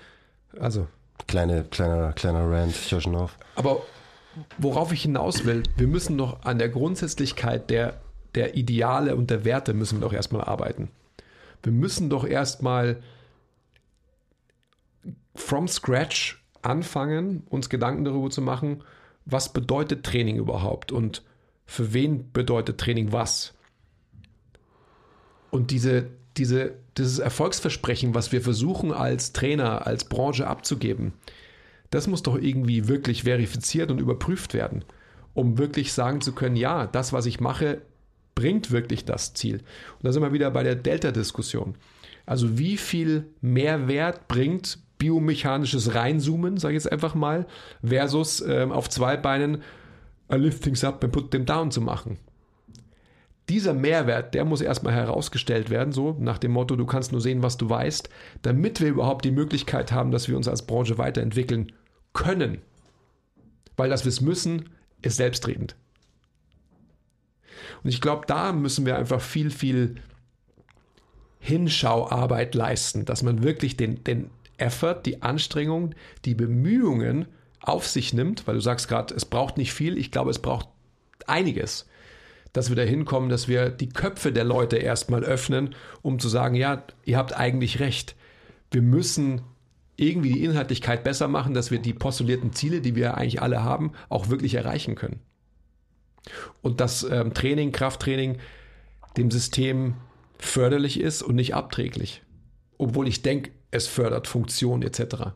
Also. 0.60 0.88
Kleine, 1.28 1.64
kleiner, 1.64 2.14
kleiner 2.14 2.50
Rant, 2.50 2.76
ich 2.76 2.92
höre 2.92 3.02
schon 3.02 3.16
auf. 3.16 3.38
Aber 3.56 3.82
worauf 4.58 4.92
ich 4.92 5.04
hinaus 5.04 5.46
will, 5.46 5.64
wir 5.78 5.88
müssen 5.88 6.18
doch 6.18 6.44
an 6.44 6.60
der 6.60 6.70
Grundsätzlichkeit 6.70 7.70
der, 7.70 8.02
der 8.36 8.56
Ideale 8.56 9.16
und 9.16 9.30
der 9.30 9.46
Werte 9.46 9.74
müssen 9.74 10.00
wir 10.00 10.08
doch 10.08 10.14
erstmal 10.14 10.44
arbeiten. 10.44 10.90
Wir 11.64 11.72
müssen 11.72 12.10
doch 12.10 12.26
erstmal 12.26 13.02
from 15.36 15.68
scratch 15.68 16.44
anfangen, 16.62 17.44
uns 17.50 17.70
Gedanken 17.70 18.06
darüber 18.06 18.30
zu 18.30 18.42
machen, 18.42 18.84
was 19.26 19.54
bedeutet 19.54 20.06
Training 20.06 20.38
überhaupt 20.38 20.92
und 20.92 21.24
für 21.66 21.94
wen 21.94 22.32
bedeutet 22.32 22.80
Training 22.80 23.12
was. 23.12 23.54
Und 25.50 25.72
diese, 25.72 26.08
diese, 26.38 26.76
dieses 26.98 27.20
Erfolgsversprechen, 27.20 28.16
was 28.16 28.32
wir 28.32 28.42
versuchen 28.42 28.92
als 28.92 29.34
Trainer, 29.34 29.86
als 29.86 30.06
Branche 30.06 30.48
abzugeben, 30.48 31.14
das 31.90 32.08
muss 32.08 32.24
doch 32.24 32.38
irgendwie 32.38 32.88
wirklich 32.88 33.24
verifiziert 33.24 33.92
und 33.92 34.00
überprüft 34.00 34.54
werden, 34.54 34.84
um 35.34 35.58
wirklich 35.58 35.94
sagen 35.94 36.22
zu 36.22 36.34
können, 36.34 36.56
ja, 36.56 36.88
das, 36.88 37.14
was 37.14 37.26
ich 37.26 37.40
mache, 37.40 37.82
bringt 38.34 38.72
wirklich 38.72 39.06
das 39.06 39.34
Ziel. 39.34 39.56
Und 39.56 40.04
da 40.04 40.12
sind 40.12 40.22
wir 40.22 40.34
wieder 40.34 40.52
bei 40.52 40.64
der 40.64 40.76
Delta-Diskussion. 40.76 41.76
Also 42.26 42.58
wie 42.58 42.78
viel 42.78 43.28
Mehrwert 43.42 44.28
bringt 44.28 44.80
biomechanisches 44.98 45.94
Reinzoomen, 45.94 46.58
sage 46.58 46.76
ich 46.76 46.84
jetzt 46.84 46.92
einfach 46.92 47.16
mal, 47.16 47.46
versus 47.84 48.42
ähm, 48.42 48.72
auf 48.72 48.90
zwei 48.90 49.18
Beinen 49.18 49.62
a 50.28 50.36
lift 50.36 50.64
things 50.64 50.84
up 50.84 51.04
and 51.04 51.14
put 51.14 51.32
them 51.32 51.46
down 51.46 51.72
zu 51.72 51.82
machen. 51.82 52.18
Dieser 53.50 53.74
Mehrwert, 53.74 54.34
der 54.34 54.44
muss 54.44 54.62
erstmal 54.62 54.94
herausgestellt 54.94 55.70
werden, 55.70 55.94
so 55.94 56.16
nach 56.20 56.40
dem 56.40 56.52
Motto, 56.52 56.76
du 56.76 56.86
kannst 56.86 57.12
nur 57.12 57.22
sehen, 57.22 57.44
was 57.44 57.58
du 57.58 57.70
weißt, 57.70 58.10
damit 58.42 58.82
wir 58.82 58.88
überhaupt 58.88 59.24
die 59.24 59.32
Möglichkeit 59.32 59.92
haben, 59.92 60.12
dass 60.12 60.28
wir 60.28 60.36
uns 60.36 60.48
als 60.48 60.66
Branche 60.66 60.98
weiterentwickeln 60.98 61.72
können. 62.14 62.60
Weil 63.78 63.90
dass 63.90 64.04
wir 64.04 64.10
es 64.10 64.22
müssen, 64.22 64.70
ist 65.02 65.18
selbstredend. 65.18 65.76
Und 67.84 67.90
ich 67.90 68.02
glaube, 68.02 68.26
da 68.26 68.52
müssen 68.52 68.86
wir 68.86 68.98
einfach 68.98 69.22
viel, 69.22 69.52
viel 69.52 69.96
Hinschauarbeit 71.40 72.56
leisten, 72.56 73.06
dass 73.06 73.22
man 73.22 73.44
wirklich 73.44 73.78
den, 73.78 74.04
den 74.04 74.32
Effort, 74.58 75.02
die 75.06 75.22
Anstrengung, 75.22 75.94
die 76.26 76.34
Bemühungen 76.34 77.28
auf 77.62 77.88
sich 77.88 78.14
nimmt, 78.14 78.48
weil 78.48 78.56
du 78.56 78.62
sagst 78.62 78.88
gerade, 78.88 79.14
es 79.14 79.26
braucht 79.26 79.58
nicht 79.58 79.74
viel, 79.74 79.98
ich 79.98 80.12
glaube, 80.12 80.32
es 80.32 80.40
braucht 80.40 80.68
einiges, 81.28 81.88
dass 82.56 82.70
wir 82.70 82.78
dahin 82.78 83.04
kommen, 83.04 83.28
dass 83.28 83.50
wir 83.50 83.70
die 83.70 83.90
Köpfe 83.90 84.32
der 84.32 84.46
Leute 84.46 84.78
erstmal 84.78 85.24
öffnen, 85.26 85.76
um 86.02 86.20
zu 86.20 86.30
sagen, 86.30 86.56
ja, 86.56 86.84
ihr 87.04 87.18
habt 87.18 87.36
eigentlich 87.36 87.82
recht. 87.82 88.16
Wir 88.72 88.82
müssen 88.82 89.42
irgendwie 89.98 90.32
die 90.32 90.44
Inhaltlichkeit 90.44 91.04
besser 91.04 91.28
machen, 91.28 91.54
dass 91.54 91.70
wir 91.70 91.80
die 91.80 91.94
postulierten 91.94 92.54
Ziele, 92.54 92.80
die 92.80 92.96
wir 92.96 93.18
eigentlich 93.18 93.42
alle 93.42 93.64
haben, 93.64 93.92
auch 94.08 94.30
wirklich 94.30 94.56
erreichen 94.56 94.96
können. 94.96 95.20
Und 96.62 96.80
dass 96.80 97.04
ähm, 97.04 97.34
Training, 97.34 97.74
Krafttraining 97.74 98.38
dem 99.18 99.32
System 99.32 99.96
förderlich 100.38 101.00
ist 101.00 101.24
und 101.24 101.36
nicht 101.36 101.56
abträglich. 101.56 102.24
Obwohl 102.78 103.08
ich 103.08 103.22
denke, 103.22 103.52
es 103.72 103.88
fördert 103.88 104.28
Funktion 104.28 104.82
etc. 104.82 105.34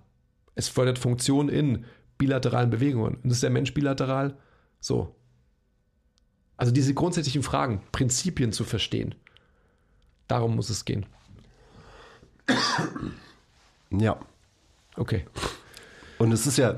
Es 0.56 0.70
fördert 0.70 1.00
Funktion 1.00 1.50
in 1.50 1.86
bilateralen 2.18 2.70
Bewegungen. 2.70 3.16
Und 3.24 3.30
ist 3.30 3.44
der 3.44 3.50
Mensch 3.50 3.74
bilateral? 3.74 4.38
So. 4.80 5.16
Also 6.60 6.74
diese 6.74 6.94
grundsätzlichen 6.94 7.42
Fragen, 7.42 7.82
Prinzipien 7.94 8.52
zu 8.52 8.66
verstehen. 8.66 9.16
Darum 10.28 10.58
muss 10.58 10.70
es 10.70 10.84
gehen. 10.84 11.06
Ja. 13.92 14.20
Okay. 14.98 15.26
Und 16.18 16.34
es 16.34 16.46
ist 16.46 16.58
ja 16.58 16.76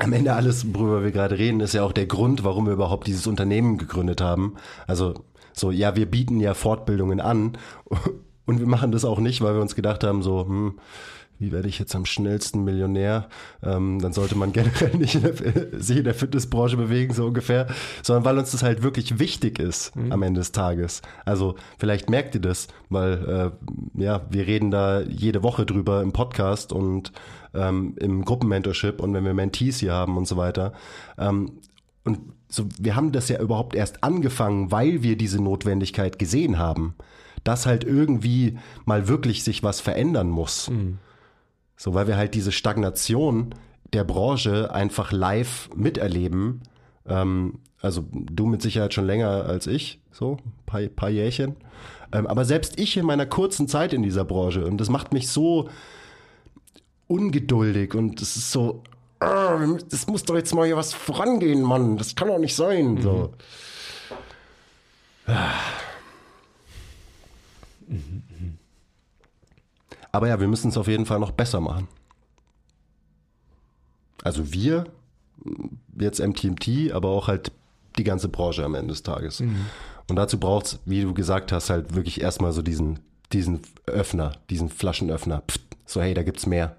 am 0.00 0.12
Ende 0.12 0.34
alles, 0.34 0.74
worüber 0.74 1.04
wir 1.04 1.12
gerade 1.12 1.38
reden, 1.38 1.60
ist 1.60 1.74
ja 1.74 1.84
auch 1.84 1.92
der 1.92 2.06
Grund, 2.06 2.42
warum 2.42 2.66
wir 2.66 2.72
überhaupt 2.72 3.06
dieses 3.06 3.28
Unternehmen 3.28 3.78
gegründet 3.78 4.20
haben. 4.20 4.56
Also 4.88 5.14
so, 5.52 5.70
ja, 5.70 5.94
wir 5.94 6.10
bieten 6.10 6.40
ja 6.40 6.52
Fortbildungen 6.52 7.20
an 7.20 7.56
und 8.46 8.58
wir 8.58 8.66
machen 8.66 8.90
das 8.90 9.04
auch 9.04 9.20
nicht, 9.20 9.42
weil 9.42 9.54
wir 9.54 9.62
uns 9.62 9.76
gedacht 9.76 10.02
haben, 10.02 10.24
so, 10.24 10.44
hm, 10.44 10.80
wie 11.42 11.50
werde 11.50 11.68
ich 11.68 11.80
jetzt 11.80 11.94
am 11.96 12.06
schnellsten 12.06 12.62
Millionär? 12.62 13.28
Ähm, 13.64 13.98
dann 14.00 14.12
sollte 14.12 14.36
man 14.36 14.52
generell 14.52 14.94
nicht 14.98 15.16
in 15.16 15.22
der, 15.22 15.34
sich 15.80 15.96
in 15.96 16.04
der 16.04 16.14
Fitnessbranche 16.14 16.76
bewegen, 16.76 17.12
so 17.12 17.26
ungefähr, 17.26 17.66
sondern 18.02 18.24
weil 18.24 18.38
uns 18.38 18.52
das 18.52 18.62
halt 18.62 18.84
wirklich 18.84 19.18
wichtig 19.18 19.58
ist 19.58 19.94
mhm. 19.96 20.12
am 20.12 20.22
Ende 20.22 20.40
des 20.40 20.52
Tages. 20.52 21.02
Also 21.24 21.56
vielleicht 21.78 22.08
merkt 22.08 22.36
ihr 22.36 22.40
das, 22.40 22.68
weil 22.90 23.52
äh, 23.96 24.00
ja, 24.00 24.22
wir 24.30 24.46
reden 24.46 24.70
da 24.70 25.00
jede 25.00 25.42
Woche 25.42 25.66
drüber 25.66 26.00
im 26.00 26.12
Podcast 26.12 26.72
und 26.72 27.12
ähm, 27.54 27.96
im 27.98 28.24
Gruppenmentorship 28.24 29.00
und 29.00 29.12
wenn 29.12 29.24
wir 29.24 29.34
Mentees 29.34 29.80
hier 29.80 29.92
haben 29.92 30.16
und 30.16 30.28
so 30.28 30.36
weiter. 30.36 30.72
Ähm, 31.18 31.58
und 32.04 32.20
so, 32.48 32.66
wir 32.78 32.94
haben 32.94 33.10
das 33.10 33.28
ja 33.28 33.40
überhaupt 33.40 33.74
erst 33.74 34.04
angefangen, 34.04 34.70
weil 34.70 35.02
wir 35.02 35.16
diese 35.16 35.42
Notwendigkeit 35.42 36.20
gesehen 36.20 36.58
haben, 36.58 36.94
dass 37.42 37.66
halt 37.66 37.82
irgendwie 37.82 38.58
mal 38.84 39.08
wirklich 39.08 39.42
sich 39.42 39.64
was 39.64 39.80
verändern 39.80 40.30
muss. 40.30 40.70
Mhm. 40.70 40.98
So, 41.82 41.94
weil 41.94 42.06
wir 42.06 42.16
halt 42.16 42.34
diese 42.34 42.52
Stagnation 42.52 43.56
der 43.92 44.04
Branche 44.04 44.72
einfach 44.72 45.10
live 45.10 45.68
miterleben. 45.74 46.60
Ähm, 47.08 47.58
also 47.80 48.04
du 48.12 48.46
mit 48.46 48.62
Sicherheit 48.62 48.94
schon 48.94 49.04
länger 49.04 49.46
als 49.46 49.66
ich, 49.66 49.98
so 50.12 50.36
paar, 50.64 50.82
paar 50.82 51.10
Jährchen. 51.10 51.56
Ähm, 52.12 52.28
aber 52.28 52.44
selbst 52.44 52.78
ich 52.78 52.96
in 52.96 53.04
meiner 53.04 53.26
kurzen 53.26 53.66
Zeit 53.66 53.92
in 53.92 54.04
dieser 54.04 54.24
Branche 54.24 54.64
und 54.64 54.78
das 54.78 54.90
macht 54.90 55.12
mich 55.12 55.28
so 55.28 55.70
ungeduldig 57.08 57.96
und 57.96 58.22
es 58.22 58.36
ist 58.36 58.52
so, 58.52 58.84
es 59.90 60.06
muss 60.06 60.22
doch 60.22 60.36
jetzt 60.36 60.54
mal 60.54 60.66
hier 60.66 60.76
was 60.76 60.92
vorangehen, 60.92 61.62
Mann. 61.62 61.96
Das 61.96 62.14
kann 62.14 62.28
doch 62.28 62.38
nicht 62.38 62.54
sein. 62.54 62.94
Mhm. 62.94 63.02
So. 63.02 63.32
Mhm. 67.88 68.22
Aber 70.12 70.28
ja, 70.28 70.38
wir 70.38 70.48
müssen 70.48 70.68
es 70.68 70.76
auf 70.76 70.88
jeden 70.88 71.06
Fall 71.06 71.18
noch 71.18 71.32
besser 71.32 71.60
machen. 71.60 71.88
Also 74.22 74.52
wir, 74.52 74.86
jetzt 75.98 76.20
MTMT, 76.20 76.92
aber 76.92 77.08
auch 77.08 77.28
halt 77.28 77.50
die 77.98 78.04
ganze 78.04 78.28
Branche 78.28 78.64
am 78.64 78.74
Ende 78.74 78.92
des 78.92 79.02
Tages. 79.02 79.40
Mhm. 79.40 79.66
Und 80.08 80.16
dazu 80.16 80.38
braucht 80.38 80.66
es, 80.66 80.80
wie 80.84 81.02
du 81.02 81.14
gesagt 81.14 81.52
hast, 81.52 81.70
halt 81.70 81.94
wirklich 81.94 82.20
erstmal 82.20 82.52
so 82.52 82.62
diesen, 82.62 83.00
diesen 83.32 83.62
Öffner, 83.86 84.32
diesen 84.50 84.68
Flaschenöffner. 84.68 85.42
Pft, 85.48 85.62
so, 85.86 86.00
hey, 86.00 86.14
da 86.14 86.22
gibt's 86.22 86.46
mehr. 86.46 86.76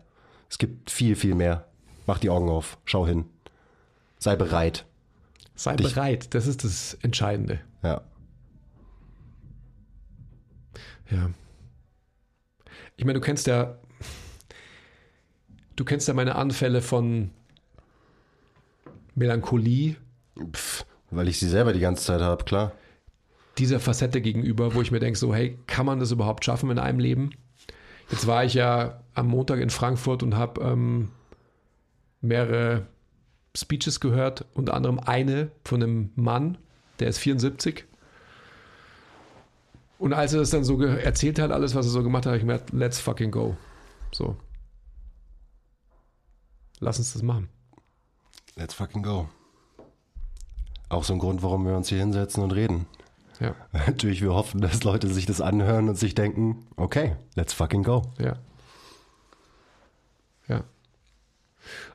Es 0.49 0.57
gibt 0.57 0.91
viel, 0.91 1.15
viel 1.15 1.35
mehr. 1.35 1.65
Mach 2.05 2.19
die 2.19 2.29
Augen 2.29 2.49
auf, 2.49 2.77
schau 2.85 3.07
hin. 3.07 3.25
Sei 4.19 4.35
bereit. 4.35 4.85
Sei 5.55 5.75
Dich, 5.75 5.93
bereit, 5.93 6.33
das 6.33 6.47
ist 6.47 6.63
das 6.63 6.97
Entscheidende. 7.01 7.59
Ja. 7.83 8.01
Ja. 11.11 11.29
Ich 12.97 13.05
meine, 13.05 13.19
du 13.19 13.25
kennst 13.25 13.47
ja, 13.47 13.77
du 15.75 15.85
kennst 15.85 16.07
ja 16.07 16.13
meine 16.13 16.35
Anfälle 16.35 16.81
von 16.81 17.31
Melancholie, 19.15 19.95
Pff, 20.51 20.85
weil 21.11 21.27
ich 21.27 21.39
sie 21.39 21.47
selber 21.47 21.73
die 21.73 21.79
ganze 21.79 22.03
Zeit 22.03 22.21
habe, 22.21 22.43
klar. 22.43 22.71
dieser 23.57 23.79
Facette 23.79 24.21
gegenüber, 24.21 24.73
wo 24.73 24.81
ich 24.81 24.91
mir 24.91 24.99
denke, 24.99 25.17
so, 25.17 25.33
hey, 25.33 25.57
kann 25.67 25.85
man 25.85 25.99
das 25.99 26.11
überhaupt 26.11 26.43
schaffen 26.45 26.71
in 26.71 26.79
einem 26.79 26.99
Leben? 26.99 27.31
Jetzt 28.09 28.27
war 28.27 28.43
ich 28.43 28.53
ja 28.53 29.01
am 29.13 29.27
Montag 29.27 29.59
in 29.59 29.69
Frankfurt 29.69 30.23
und 30.23 30.35
habe 30.35 30.61
ähm, 30.61 31.09
mehrere 32.21 32.87
Speeches 33.55 33.99
gehört, 33.99 34.45
unter 34.55 34.73
anderem 34.73 34.99
eine 34.99 35.51
von 35.63 35.83
einem 35.83 36.09
Mann, 36.15 36.57
der 36.99 37.09
ist 37.09 37.19
74. 37.19 37.85
Und 40.03 40.11
als 40.11 40.33
er 40.33 40.39
das 40.39 40.49
dann 40.49 40.65
so 40.65 40.81
erzählt 40.81 41.39
hat, 41.39 41.51
alles, 41.51 41.75
was 41.75 41.85
er 41.85 41.91
so 41.93 42.03
gemacht 42.03 42.25
hat, 42.25 42.31
habe 42.31 42.37
ich 42.37 42.43
mir 42.43 42.55
gedacht, 42.55 42.73
let's 42.73 42.99
fucking 42.99 43.31
go. 43.31 43.55
So. 44.11 44.35
Lass 46.81 46.99
uns 46.99 47.13
das 47.13 47.21
machen. 47.21 47.47
Let's 48.57 48.73
fucking 48.73 49.01
go. 49.01 49.29
Auch 50.89 51.05
so 51.05 51.13
ein 51.13 51.19
Grund, 51.19 51.41
warum 51.41 51.65
wir 51.65 51.77
uns 51.77 51.87
hier 51.87 51.99
hinsetzen 51.99 52.43
und 52.43 52.51
reden. 52.51 52.85
Ja, 53.39 53.55
Natürlich, 53.71 54.21
wir 54.21 54.33
hoffen, 54.33 54.59
dass 54.59 54.83
Leute 54.83 55.07
sich 55.07 55.25
das 55.25 55.39
anhören 55.39 55.87
und 55.87 55.95
sich 55.95 56.13
denken, 56.13 56.67
okay, 56.75 57.15
let's 57.35 57.53
fucking 57.53 57.83
go. 57.83 58.01
ja. 58.19 58.35
Ja. 60.49 60.65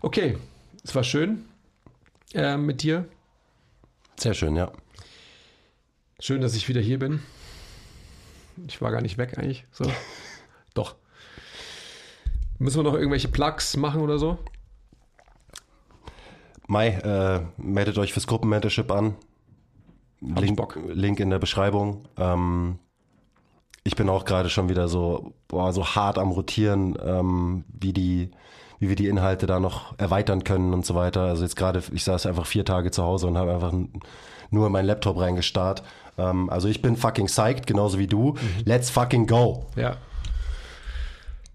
Okay, 0.01 0.39
es 0.83 0.95
war 0.95 1.05
schön 1.05 1.45
äh, 2.33 2.57
mit 2.57 2.83
dir. 2.83 3.07
Sehr 4.17 4.33
schön, 4.33 4.57
ja. 4.57 4.73
Schön, 6.21 6.41
dass 6.41 6.55
ich 6.55 6.71
wieder 6.71 6.81
hier 6.81 6.99
bin. 6.99 7.21
Ich 8.67 8.81
war 8.81 8.91
gar 8.91 9.01
nicht 9.01 9.19
weg 9.19 9.39
eigentlich. 9.39 9.67
So. 9.71 9.85
Doch. 10.75 10.97
Müssen 12.59 12.79
wir 12.79 12.91
noch 12.91 12.95
irgendwelche 12.95 13.29
Plugs 13.29 13.77
machen 13.77 14.01
oder 14.01 14.19
so? 14.19 14.39
Mai, 16.67 16.89
äh, 16.89 17.41
meldet 17.57 17.97
euch 17.99 18.13
fürs 18.13 18.27
Gruppenmentorship 18.27 18.91
an. 18.91 19.17
Hab 20.21 20.39
ich 20.39 20.45
Link, 20.47 20.57
Bock. 20.57 20.79
Link 20.87 21.21
in 21.21 21.31
der 21.31 21.39
Beschreibung. 21.39 22.07
Ähm, 22.17 22.79
ich 23.85 23.97
bin 23.97 24.09
auch 24.09 24.25
gerade 24.25 24.51
schon 24.51 24.69
wieder 24.69 24.89
so, 24.89 25.33
boah, 25.49 25.73
so 25.73 25.87
hart 25.87 26.19
am 26.19 26.31
Rotieren, 26.31 26.99
ähm, 27.03 27.65
wie 27.69 27.93
die, 27.93 28.33
wie 28.81 28.89
wir 28.91 28.97
die 28.97 29.09
Inhalte 29.09 29.47
da 29.47 29.61
noch 29.61 29.99
erweitern 29.99 30.45
können 30.45 30.75
und 30.75 30.85
so 30.85 30.95
weiter. 30.95 31.23
Also 31.23 31.43
jetzt 31.43 31.57
gerade, 31.57 31.83
ich 31.93 32.05
saß 32.05 32.27
einfach 32.27 32.47
vier 32.47 32.65
Tage 32.65 32.91
zu 32.91 33.03
Hause 33.03 33.29
und 33.29 33.39
habe 33.39 33.55
einfach 33.55 33.73
nur 34.51 34.67
in 34.67 34.73
meinen 34.73 34.87
Laptop 34.87 35.19
reingestarrt. 35.19 35.83
Ähm, 36.19 36.51
also 36.51 36.69
ich 36.69 36.83
bin 36.83 36.97
fucking 36.97 37.27
psyched, 37.27 37.67
genauso 37.67 37.99
wie 37.99 38.07
du. 38.07 38.37
Let's 38.65 38.91
fucking 38.91 39.27
go. 39.27 39.67
Ja. 39.77 39.97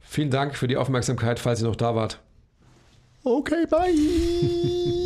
Vielen 0.01 0.29
Dank 0.29 0.55
für 0.55 0.67
die 0.67 0.77
Aufmerksamkeit, 0.77 1.39
falls 1.39 1.61
ihr 1.61 1.67
noch 1.67 1.75
da 1.75 1.95
wart. 1.95 2.19
Okay, 3.23 3.65
bye. 3.69 3.93